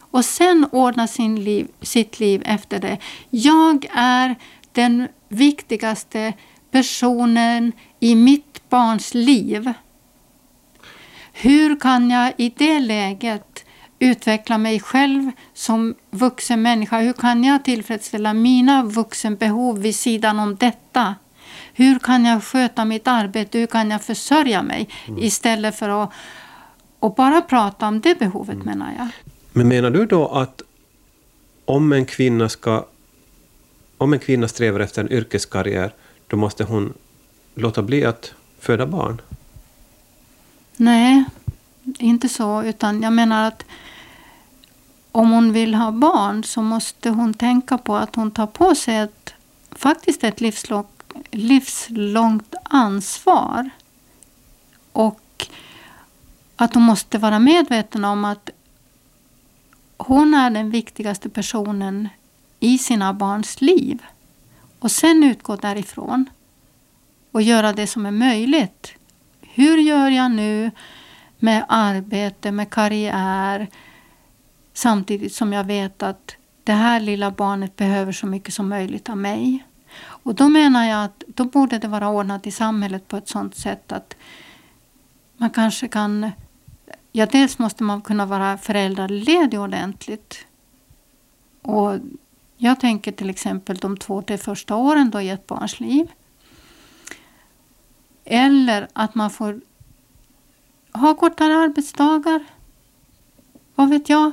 Och 0.00 0.24
sen 0.24 0.66
ordna 0.72 1.06
sin 1.06 1.44
liv, 1.44 1.68
sitt 1.80 2.20
liv 2.20 2.42
efter 2.44 2.78
det. 2.78 2.98
Jag 3.30 3.86
är 3.92 4.36
den 4.72 5.08
viktigaste 5.34 6.32
personen 6.70 7.72
i 8.00 8.14
mitt 8.14 8.70
barns 8.70 9.14
liv. 9.14 9.72
Hur 11.32 11.80
kan 11.80 12.10
jag 12.10 12.32
i 12.36 12.52
det 12.56 12.80
läget 12.80 13.64
utveckla 13.98 14.58
mig 14.58 14.80
själv 14.80 15.30
som 15.54 15.94
vuxen 16.10 16.62
människa? 16.62 16.98
Hur 17.00 17.12
kan 17.12 17.44
jag 17.44 17.64
tillfredsställa 17.64 18.34
mina 18.34 18.82
vuxenbehov 18.82 19.78
vid 19.78 19.96
sidan 19.96 20.38
om 20.38 20.56
detta? 20.56 21.14
Hur 21.74 21.98
kan 21.98 22.24
jag 22.24 22.44
sköta 22.44 22.84
mitt 22.84 23.08
arbete? 23.08 23.58
Hur 23.58 23.66
kan 23.66 23.90
jag 23.90 24.02
försörja 24.02 24.62
mig? 24.62 24.88
Mm. 25.08 25.22
Istället 25.22 25.78
för 25.78 26.02
att 26.02 26.12
och 26.98 27.14
bara 27.14 27.40
prata 27.40 27.88
om 27.88 28.00
det 28.00 28.18
behovet 28.18 28.54
mm. 28.54 28.66
menar 28.66 28.94
jag. 28.98 29.08
Men 29.52 29.68
menar 29.68 29.90
du 29.90 30.06
då 30.06 30.28
att 30.28 30.62
om 31.64 31.92
en 31.92 32.06
kvinna 32.06 32.48
ska 32.48 32.86
om 34.02 34.12
en 34.12 34.18
kvinna 34.18 34.48
strävar 34.48 34.80
efter 34.80 35.02
en 35.02 35.12
yrkeskarriär, 35.12 35.94
då 36.26 36.36
måste 36.36 36.64
hon 36.64 36.94
låta 37.54 37.82
bli 37.82 38.04
att 38.04 38.34
föda 38.58 38.86
barn? 38.86 39.20
Nej, 40.76 41.24
inte 41.98 42.28
så. 42.28 42.62
Utan 42.62 43.02
jag 43.02 43.12
menar 43.12 43.48
att 43.48 43.64
om 45.12 45.30
hon 45.30 45.52
vill 45.52 45.74
ha 45.74 45.90
barn 45.90 46.44
så 46.44 46.62
måste 46.62 47.10
hon 47.10 47.34
tänka 47.34 47.78
på 47.78 47.96
att 47.96 48.16
hon 48.16 48.30
tar 48.30 48.46
på 48.46 48.74
sig 48.74 48.96
ett, 48.96 49.34
faktiskt 49.70 50.24
ett 50.24 50.40
livslångt, 50.40 51.02
livslångt 51.30 52.54
ansvar. 52.64 53.70
Och 54.92 55.48
att 56.56 56.74
hon 56.74 56.82
måste 56.82 57.18
vara 57.18 57.38
medveten 57.38 58.04
om 58.04 58.24
att 58.24 58.50
hon 59.96 60.34
är 60.34 60.50
den 60.50 60.70
viktigaste 60.70 61.28
personen 61.28 62.08
i 62.62 62.78
sina 62.78 63.12
barns 63.12 63.60
liv. 63.60 64.02
Och 64.78 64.90
sen 64.90 65.24
utgå 65.24 65.56
därifrån 65.56 66.30
och 67.32 67.42
göra 67.42 67.72
det 67.72 67.86
som 67.86 68.06
är 68.06 68.10
möjligt. 68.10 68.92
Hur 69.40 69.78
gör 69.78 70.10
jag 70.10 70.30
nu 70.30 70.70
med 71.38 71.64
arbete, 71.68 72.52
med 72.52 72.70
karriär, 72.70 73.68
Samtidigt 74.72 75.34
som 75.34 75.52
jag 75.52 75.64
vet 75.64 76.02
att 76.02 76.36
det 76.64 76.72
här 76.72 77.00
lilla 77.00 77.30
barnet 77.30 77.76
behöver 77.76 78.12
så 78.12 78.26
mycket 78.26 78.54
som 78.54 78.68
möjligt 78.68 79.08
av 79.08 79.16
mig. 79.16 79.64
Och 80.00 80.34
då 80.34 80.48
menar 80.48 80.84
jag 80.84 81.04
att 81.04 81.24
då 81.26 81.44
borde 81.44 81.78
det 81.78 81.88
vara 81.88 82.08
ordnat 82.08 82.46
i 82.46 82.50
samhället 82.50 83.08
på 83.08 83.16
ett 83.16 83.28
sådant 83.28 83.56
sätt 83.56 83.92
att 83.92 84.16
man 85.36 85.50
kanske 85.50 85.88
kan... 85.88 86.30
Ja, 87.12 87.26
dels 87.26 87.58
måste 87.58 87.84
man 87.84 88.02
kunna 88.02 88.26
vara 88.26 88.58
föräldraledig 88.58 89.60
ordentligt. 89.60 90.46
Och 91.62 91.98
jag 92.64 92.80
tänker 92.80 93.12
till 93.12 93.30
exempel 93.30 93.76
de 93.76 93.96
två 93.96 94.22
till 94.22 94.38
första 94.38 94.76
åren 94.76 95.10
då 95.10 95.20
i 95.20 95.30
ett 95.30 95.46
barns 95.46 95.80
liv. 95.80 96.12
Eller 98.24 98.88
att 98.92 99.14
man 99.14 99.30
får 99.30 99.60
ha 100.92 101.14
kortare 101.14 101.56
arbetsdagar. 101.56 102.44
Vad 103.74 103.90
vet 103.90 104.08
jag? 104.08 104.32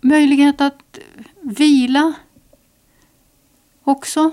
Möjlighet 0.00 0.60
att 0.60 0.98
vila 1.40 2.12
också. 3.84 4.30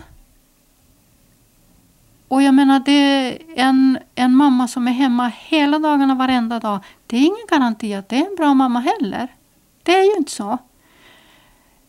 Och 2.28 2.42
jag 2.42 2.54
menar, 2.54 2.80
det 2.80 2.92
är 2.92 3.42
en, 3.56 4.00
en 4.16 4.36
mamma 4.36 4.68
som 4.68 4.88
är 4.88 4.92
hemma 4.92 5.28
hela 5.28 5.80
dagarna 5.80 6.16
varenda 6.16 6.60
dag. 6.60 6.80
Det 7.08 7.18
är 7.18 7.22
ingen 7.22 7.48
garanti 7.50 7.94
att 7.94 8.10
det 8.10 8.16
är 8.16 8.30
en 8.30 8.36
bra 8.36 8.54
mamma 8.54 8.80
heller. 8.80 9.36
Det 9.84 9.96
är 9.96 10.04
ju 10.04 10.16
inte 10.18 10.32
så. 10.32 10.58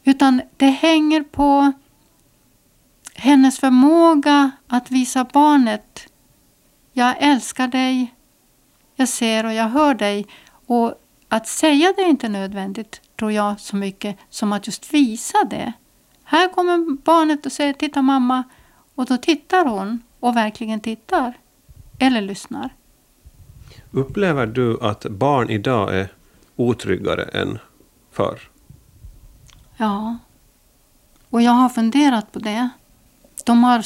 Utan 0.08 0.42
det 0.56 0.70
hänger 0.70 1.22
på 1.22 1.72
hennes 3.14 3.58
förmåga 3.58 4.50
att 4.66 4.90
visa 4.90 5.24
barnet 5.24 6.08
jag 6.92 7.16
älskar 7.18 7.68
dig, 7.68 8.14
jag 8.96 9.08
ser 9.08 9.46
och 9.46 9.52
jag 9.52 9.68
hör 9.68 9.94
dig. 9.94 10.26
Och 10.66 10.94
att 11.28 11.48
säga 11.48 11.92
det 11.96 12.02
är 12.02 12.08
inte 12.08 12.28
nödvändigt, 12.28 13.00
tror 13.18 13.32
jag, 13.32 13.60
så 13.60 13.76
mycket 13.76 14.16
som 14.30 14.52
att 14.52 14.66
just 14.66 14.94
visa 14.94 15.38
det. 15.50 15.72
Här 16.24 16.48
kommer 16.48 16.96
barnet 17.04 17.46
och 17.46 17.52
säger 17.52 17.72
”Titta 17.72 18.02
mamma” 18.02 18.44
och 18.94 19.06
då 19.06 19.16
tittar 19.16 19.64
hon 19.64 20.02
och 20.20 20.36
verkligen 20.36 20.80
tittar. 20.80 21.34
Eller 21.98 22.20
lyssnar. 22.20 22.74
Upplever 23.90 24.46
du 24.46 24.80
att 24.80 25.06
barn 25.10 25.50
idag 25.50 25.96
är 25.96 26.12
otryggare 26.56 27.22
än 27.22 27.58
förr? 28.12 28.38
Ja. 29.80 30.16
Och 31.30 31.42
jag 31.42 31.52
har 31.52 31.68
funderat 31.68 32.32
på 32.32 32.38
det. 32.38 32.68
De 33.44 33.64
har, 33.64 33.84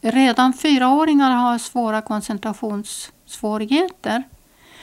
redan 0.00 0.52
fyraåringar 0.52 1.30
har 1.30 1.58
svåra 1.58 2.02
koncentrationssvårigheter. 2.02 4.22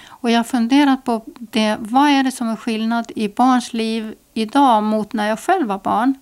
Och 0.08 0.32
jag 0.32 0.39
har 0.39 0.43
funderat 0.43 1.04
på 1.04 1.24
det, 1.36 1.78
vad 1.80 2.10
är 2.10 2.24
det 2.24 2.32
som 2.32 2.50
är 2.50 2.56
skillnad 2.56 3.12
i 3.16 3.30
barns 3.30 3.74
liv 3.74 4.16
idag 4.34 4.84
mot 4.84 5.14
när 5.14 5.28
jag 5.28 5.39
själv 5.39 5.68
var 5.68 5.80
barn? 5.80 6.16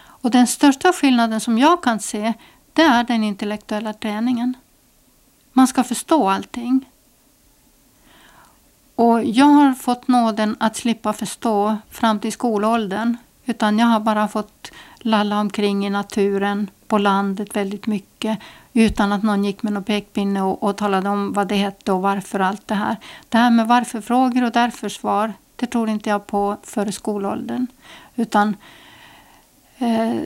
Och 0.00 0.30
den 0.30 0.46
största 0.46 0.92
skillnaden 0.92 1.40
som 1.40 1.58
jag 1.58 1.82
kan 1.82 2.00
se, 2.00 2.34
det 2.72 2.82
är 2.82 3.04
den 3.04 3.24
intellektuella 3.24 3.92
träningen. 3.92 4.56
Man 5.52 5.66
ska 5.66 5.84
förstå 5.84 6.28
allting. 6.28 6.90
Och 8.94 9.24
jag 9.24 9.46
har 9.46 9.74
fått 9.74 10.08
nåden 10.08 10.56
att 10.60 10.76
slippa 10.76 11.12
förstå 11.12 11.76
fram 11.90 12.20
till 12.20 12.32
skolåldern. 12.32 13.16
Utan 13.48 13.78
jag 13.78 13.86
har 13.86 14.00
bara 14.00 14.28
fått 14.28 14.72
lalla 14.98 15.40
omkring 15.40 15.86
i 15.86 15.90
naturen, 15.90 16.70
på 16.86 16.98
landet 16.98 17.56
väldigt 17.56 17.86
mycket. 17.86 18.38
Utan 18.72 19.12
att 19.12 19.22
någon 19.22 19.44
gick 19.44 19.62
med 19.62 19.72
någon 19.72 19.84
pekpinne 19.84 20.42
och, 20.42 20.62
och 20.62 20.76
talade 20.76 21.08
om 21.08 21.32
vad 21.32 21.48
det 21.48 21.54
hette 21.54 21.92
och 21.92 22.02
varför 22.02 22.40
allt 22.40 22.68
det 22.68 22.74
här. 22.74 22.96
Det 23.28 23.38
här 23.38 23.50
med 23.50 23.68
varför-frågor 23.68 24.44
och 24.44 24.52
därför-svar, 24.52 25.32
det 25.56 25.66
tror 25.66 25.88
inte 25.88 26.10
jag 26.10 26.26
på 26.26 26.56
före 26.62 26.92
skolåldern. 26.92 27.66
Utan 28.14 28.56
eh, 29.78 30.20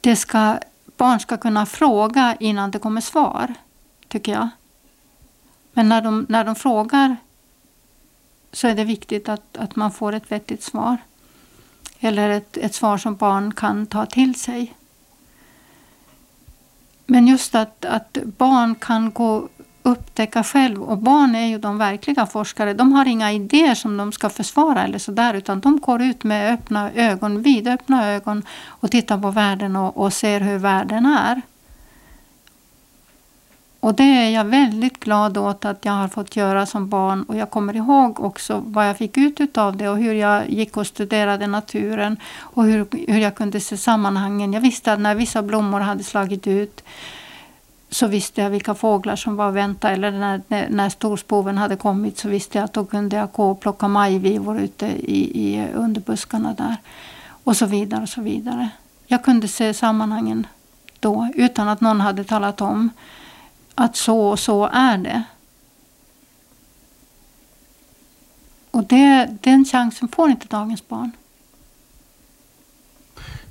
det 0.00 0.16
ska, 0.16 0.58
barn 0.96 1.20
ska 1.20 1.36
kunna 1.36 1.66
fråga 1.66 2.36
innan 2.40 2.70
det 2.70 2.78
kommer 2.78 3.00
svar, 3.00 3.54
tycker 4.08 4.32
jag. 4.32 4.48
Men 5.72 5.88
när 5.88 6.02
de, 6.02 6.26
när 6.28 6.44
de 6.44 6.54
frågar 6.54 7.16
så 8.52 8.68
är 8.68 8.74
det 8.74 8.84
viktigt 8.84 9.28
att, 9.28 9.56
att 9.56 9.76
man 9.76 9.90
får 9.90 10.12
ett 10.12 10.32
vettigt 10.32 10.62
svar. 10.62 10.96
Eller 12.00 12.30
ett, 12.30 12.56
ett 12.56 12.74
svar 12.74 12.98
som 12.98 13.16
barn 13.16 13.54
kan 13.54 13.86
ta 13.86 14.06
till 14.06 14.34
sig. 14.34 14.74
Men 17.06 17.26
just 17.26 17.54
att, 17.54 17.84
att 17.84 18.18
barn 18.24 18.74
kan 18.74 19.10
gå 19.10 19.48
upptäcka 19.82 20.44
själv. 20.44 20.82
Och 20.82 20.98
barn 20.98 21.34
är 21.34 21.46
ju 21.46 21.58
de 21.58 21.78
verkliga 21.78 22.26
forskare. 22.26 22.74
De 22.74 22.92
har 22.92 23.06
inga 23.06 23.32
idéer 23.32 23.74
som 23.74 23.96
de 23.96 24.12
ska 24.12 24.28
försvara 24.28 24.84
eller 24.84 24.98
sådär. 24.98 25.34
Utan 25.34 25.60
de 25.60 25.80
går 25.80 26.02
ut 26.02 26.24
med 26.24 26.54
öppna 26.54 26.92
ögon, 26.92 27.42
vidöppna 27.42 28.08
ögon 28.08 28.42
och 28.66 28.90
tittar 28.90 29.18
på 29.18 29.30
världen 29.30 29.76
och, 29.76 29.96
och 29.96 30.12
ser 30.12 30.40
hur 30.40 30.58
världen 30.58 31.06
är. 31.06 31.42
Och 33.80 33.94
det 33.94 34.02
är 34.02 34.30
jag 34.30 34.44
väldigt 34.44 35.00
glad 35.00 35.38
åt 35.38 35.64
att 35.64 35.84
jag 35.84 35.92
har 35.92 36.08
fått 36.08 36.36
göra 36.36 36.66
som 36.66 36.88
barn. 36.88 37.22
Och 37.22 37.36
jag 37.36 37.50
kommer 37.50 37.76
ihåg 37.76 38.20
också 38.20 38.62
vad 38.66 38.88
jag 38.88 38.96
fick 38.96 39.16
ut 39.16 39.58
av 39.58 39.76
det 39.76 39.88
och 39.88 39.98
hur 39.98 40.14
jag 40.14 40.50
gick 40.50 40.76
och 40.76 40.86
studerade 40.86 41.46
naturen 41.46 42.16
och 42.38 42.64
hur, 42.64 42.86
hur 43.12 43.18
jag 43.18 43.34
kunde 43.34 43.60
se 43.60 43.76
sammanhangen. 43.76 44.52
Jag 44.52 44.60
visste 44.60 44.92
att 44.92 45.00
när 45.00 45.14
vissa 45.14 45.42
blommor 45.42 45.80
hade 45.80 46.04
slagit 46.04 46.46
ut 46.46 46.84
så 47.90 48.06
visste 48.06 48.40
jag 48.40 48.50
vilka 48.50 48.74
fåglar 48.74 49.16
som 49.16 49.36
var 49.36 49.50
vänta 49.50 49.90
eller 49.90 50.10
när, 50.10 50.42
när, 50.48 50.68
när 50.70 50.88
storspoven 50.88 51.58
hade 51.58 51.76
kommit 51.76 52.18
så 52.18 52.28
visste 52.28 52.58
jag 52.58 52.64
att 52.64 52.72
då 52.72 52.84
kunde 52.84 53.16
jag 53.16 53.32
gå 53.32 53.50
och 53.50 53.60
plocka 53.60 53.88
majvivor 53.88 54.60
ute 54.60 54.86
i, 54.86 55.44
i 55.44 55.68
underbuskarna 55.74 56.52
där. 56.52 56.76
Och 57.44 57.56
så 57.56 57.66
vidare 57.66 58.02
och 58.02 58.08
så 58.08 58.20
vidare. 58.20 58.70
Jag 59.06 59.24
kunde 59.24 59.48
se 59.48 59.74
sammanhangen 59.74 60.46
då 61.00 61.28
utan 61.34 61.68
att 61.68 61.80
någon 61.80 62.00
hade 62.00 62.24
talat 62.24 62.60
om 62.60 62.90
att 63.78 63.96
så 63.96 64.20
och 64.20 64.38
så 64.38 64.68
är 64.72 64.98
det. 64.98 65.22
Och 68.70 68.84
det, 68.84 69.36
den 69.40 69.64
chansen 69.64 70.08
får 70.08 70.30
inte 70.30 70.46
dagens 70.46 70.88
barn. 70.88 71.10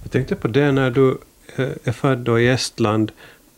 Jag 0.04 0.12
tänkte 0.12 0.36
på 0.36 0.48
det 0.48 0.72
när 0.72 0.92
du 0.92 1.18
eh, 1.56 1.70
är 1.84 1.92
född 1.92 2.40
i 2.40 2.48
Estland 2.48 3.12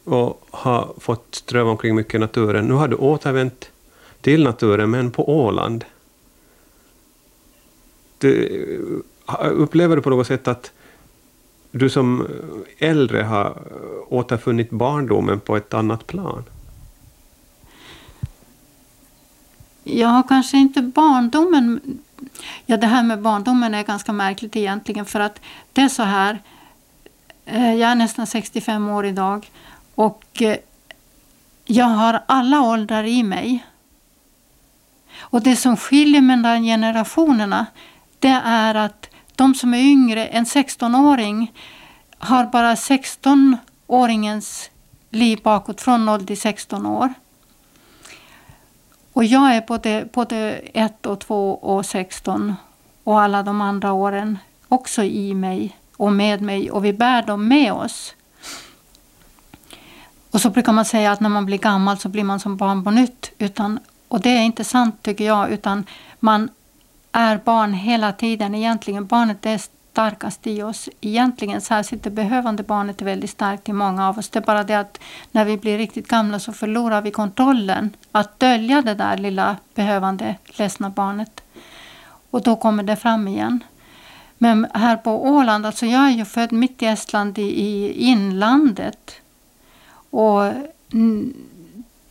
och 0.04 0.48
har 0.52 0.94
fått 0.98 1.36
ströva 1.36 1.72
omkring 1.72 1.96
mycket 1.96 2.16
i 2.16 2.20
naturen. 2.20 2.68
Nu 2.68 2.74
har 2.74 2.88
du 2.88 2.96
återvänt 2.96 3.70
till 4.22 4.44
naturen, 4.44 4.90
men 4.90 5.12
på 5.12 5.30
Åland. 5.30 5.86
Du, 8.18 8.32
eh, 9.28 9.52
upplever 9.52 9.96
du 9.96 10.02
på 10.02 10.10
något 10.10 10.28
sätt 10.28 10.48
att 10.48 10.72
du 11.72 11.90
som 11.90 12.22
eh, 12.22 12.90
äldre 12.90 13.22
har 13.22 13.62
återfunnit 14.08 14.70
barndomen 14.70 15.40
på 15.40 15.58
ett 15.58 15.74
annat 15.74 16.08
plan? 16.08 16.44
Jag 19.84 20.08
har 20.08 20.24
kanske 20.24 20.58
inte 20.58 20.82
barndomen... 20.82 21.82
Ja, 22.66 22.78
det 22.78 22.88
här 22.88 23.04
med 23.04 23.22
barndomen 23.22 23.74
är 23.74 23.84
ganska 23.84 24.14
märkligt 24.14 24.56
egentligen 24.56 25.06
för 25.06 25.20
att 25.20 25.42
det 25.74 25.82
är 25.82 25.90
så 25.90 26.04
här. 26.04 26.40
Eh, 27.46 27.74
jag 27.74 27.92
är 27.92 27.96
nästan 27.96 28.28
65 28.28 28.90
år 28.90 29.06
idag 29.06 29.52
och 29.96 30.42
eh, 30.42 30.58
jag 31.66 31.86
har 31.86 32.22
alla 32.26 32.62
åldrar 32.62 33.04
i 33.04 33.24
mig. 33.24 33.66
Och 35.20 35.42
det 35.42 35.56
som 35.56 35.78
skiljer 35.78 36.22
mellan 36.22 36.64
generationerna 36.64 37.66
det 38.20 38.42
är 38.44 38.76
att 38.76 39.10
de 39.36 39.56
som 39.56 39.74
är 39.74 39.80
yngre, 39.80 40.26
en 40.26 40.46
16-åring, 40.46 41.54
har 42.18 42.46
bara 42.46 42.76
16-åringens 42.76 44.70
liv 45.10 45.40
bakåt 45.44 45.82
från 45.82 46.06
0 46.06 46.26
till 46.26 46.42
16 46.42 46.86
år. 46.86 47.14
Och 49.20 49.26
jag 49.26 49.56
är 49.56 49.62
både, 49.62 50.08
både 50.14 50.62
1 50.74 51.06
och 51.06 51.20
2 51.20 51.52
och 51.52 51.86
16 51.86 52.56
och 53.04 53.22
alla 53.22 53.44
de 53.44 53.62
andra 53.62 53.94
åren 53.94 54.38
också 54.68 55.04
i 55.04 55.34
mig 55.34 55.78
och 55.98 56.14
med 56.14 56.42
mig 56.42 56.72
och 56.72 56.86
vi 56.86 56.94
bär 56.94 57.22
dem 57.22 57.48
med 57.48 57.74
oss. 57.74 58.16
Och 60.32 60.42
så 60.42 60.50
brukar 60.50 60.74
man 60.74 60.86
säga 60.86 61.12
att 61.12 61.20
när 61.20 61.30
man 61.30 61.46
blir 61.46 61.58
gammal 61.58 61.98
så 61.98 62.10
blir 62.10 62.24
man 62.24 62.40
som 62.40 62.58
barn 62.58 62.84
på 62.84 62.92
nytt. 62.92 63.32
Utan, 63.38 63.80
och 64.08 64.22
det 64.22 64.30
är 64.30 64.42
inte 64.42 64.64
sant 64.64 64.96
tycker 65.02 65.26
jag, 65.26 65.52
utan 65.52 65.86
man 66.20 66.50
är 67.12 67.38
barn 67.38 67.74
hela 67.74 68.12
tiden. 68.12 68.56
Egentligen 68.56 69.06
barnet 69.06 69.46
är 69.46 69.62
starkast 70.00 70.48
i 70.48 70.64
oss. 70.64 70.90
Egentligen 71.02 71.62
särskilt 71.62 72.04
det 72.04 72.10
behövande 72.10 72.64
barnet 72.64 73.02
är 73.02 73.06
väldigt 73.06 73.30
starkt 73.30 73.70
i 73.70 73.74
många 73.74 74.08
av 74.10 74.20
oss. 74.20 74.30
Det 74.30 74.40
är 74.40 74.44
bara 74.44 74.64
det 74.64 74.76
att 74.76 75.00
när 75.32 75.46
vi 75.46 75.58
blir 75.58 75.78
riktigt 75.78 76.08
gamla 76.08 76.40
så 76.40 76.54
förlorar 76.54 77.02
vi 77.02 77.12
kontrollen 77.12 77.96
att 78.12 78.40
dölja 78.40 78.82
det 78.82 78.94
där 78.94 79.18
lilla 79.18 79.58
behövande 79.76 80.36
ledsna 80.46 80.90
barnet. 80.90 81.42
Och 82.32 82.42
då 82.42 82.56
kommer 82.56 82.84
det 82.84 82.96
fram 82.96 83.28
igen. 83.28 83.64
Men 84.38 84.68
här 84.74 84.98
på 84.98 85.26
Åland, 85.26 85.66
alltså 85.66 85.86
jag 85.86 86.02
är 86.02 86.12
ju 86.12 86.26
född 86.26 86.52
mitt 86.52 86.84
i 86.84 86.86
Estland 86.86 87.38
i, 87.38 87.42
i 87.42 87.92
inlandet. 87.92 89.12
Och 90.12 90.54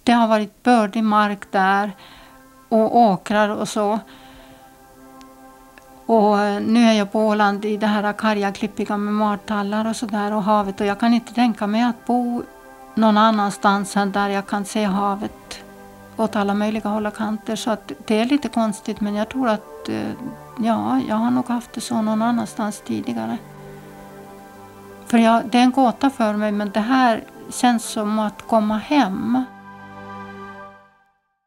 det 0.02 0.12
har 0.12 0.28
varit 0.28 0.62
bördig 0.62 1.04
mark 1.04 1.52
där. 1.52 1.92
och 2.68 2.96
åkrar 2.96 3.48
och 3.48 3.68
så. 3.68 3.98
Och 6.08 6.40
eh, 6.40 6.60
nu 6.60 6.84
är 6.84 6.92
jag 6.92 7.12
på 7.12 7.26
Åland 7.26 7.64
i 7.64 7.76
det 7.76 7.86
här 7.86 8.12
karga, 8.12 8.52
klippiga 8.52 8.96
med 8.96 9.14
martallar 9.14 9.88
och 9.88 9.96
sådär 9.96 10.34
och 10.34 10.42
havet 10.42 10.80
och 10.80 10.86
jag 10.86 11.00
kan 11.00 11.14
inte 11.14 11.34
tänka 11.34 11.66
mig 11.66 11.82
att 11.82 12.06
bo 12.06 12.42
någon 12.94 13.18
annanstans 13.18 13.96
än 13.96 14.12
där 14.12 14.28
jag 14.28 14.46
kan 14.46 14.64
se 14.64 14.84
havet 14.84 15.64
åt 16.16 16.36
alla 16.36 16.54
möjliga 16.54 16.88
håll 16.88 17.06
och 17.06 17.16
kanter. 17.16 17.56
Så 17.56 17.70
att 17.70 17.92
det 18.06 18.20
är 18.20 18.24
lite 18.24 18.48
konstigt 18.48 19.00
men 19.00 19.14
jag 19.14 19.28
tror 19.28 19.48
att 19.48 19.88
eh, 19.88 20.10
ja, 20.58 21.00
jag 21.08 21.16
har 21.16 21.30
nog 21.30 21.48
haft 21.48 21.72
det 21.72 21.80
så 21.80 22.02
någon 22.02 22.22
annanstans 22.22 22.82
tidigare. 22.86 23.38
För 25.06 25.18
jag, 25.18 25.42
det 25.50 25.58
är 25.58 25.62
en 25.62 25.70
gåta 25.70 26.10
för 26.10 26.34
mig 26.34 26.52
men 26.52 26.70
det 26.70 26.80
här 26.80 27.24
känns 27.50 27.84
som 27.84 28.18
att 28.18 28.42
komma 28.48 28.78
hem. 28.78 29.44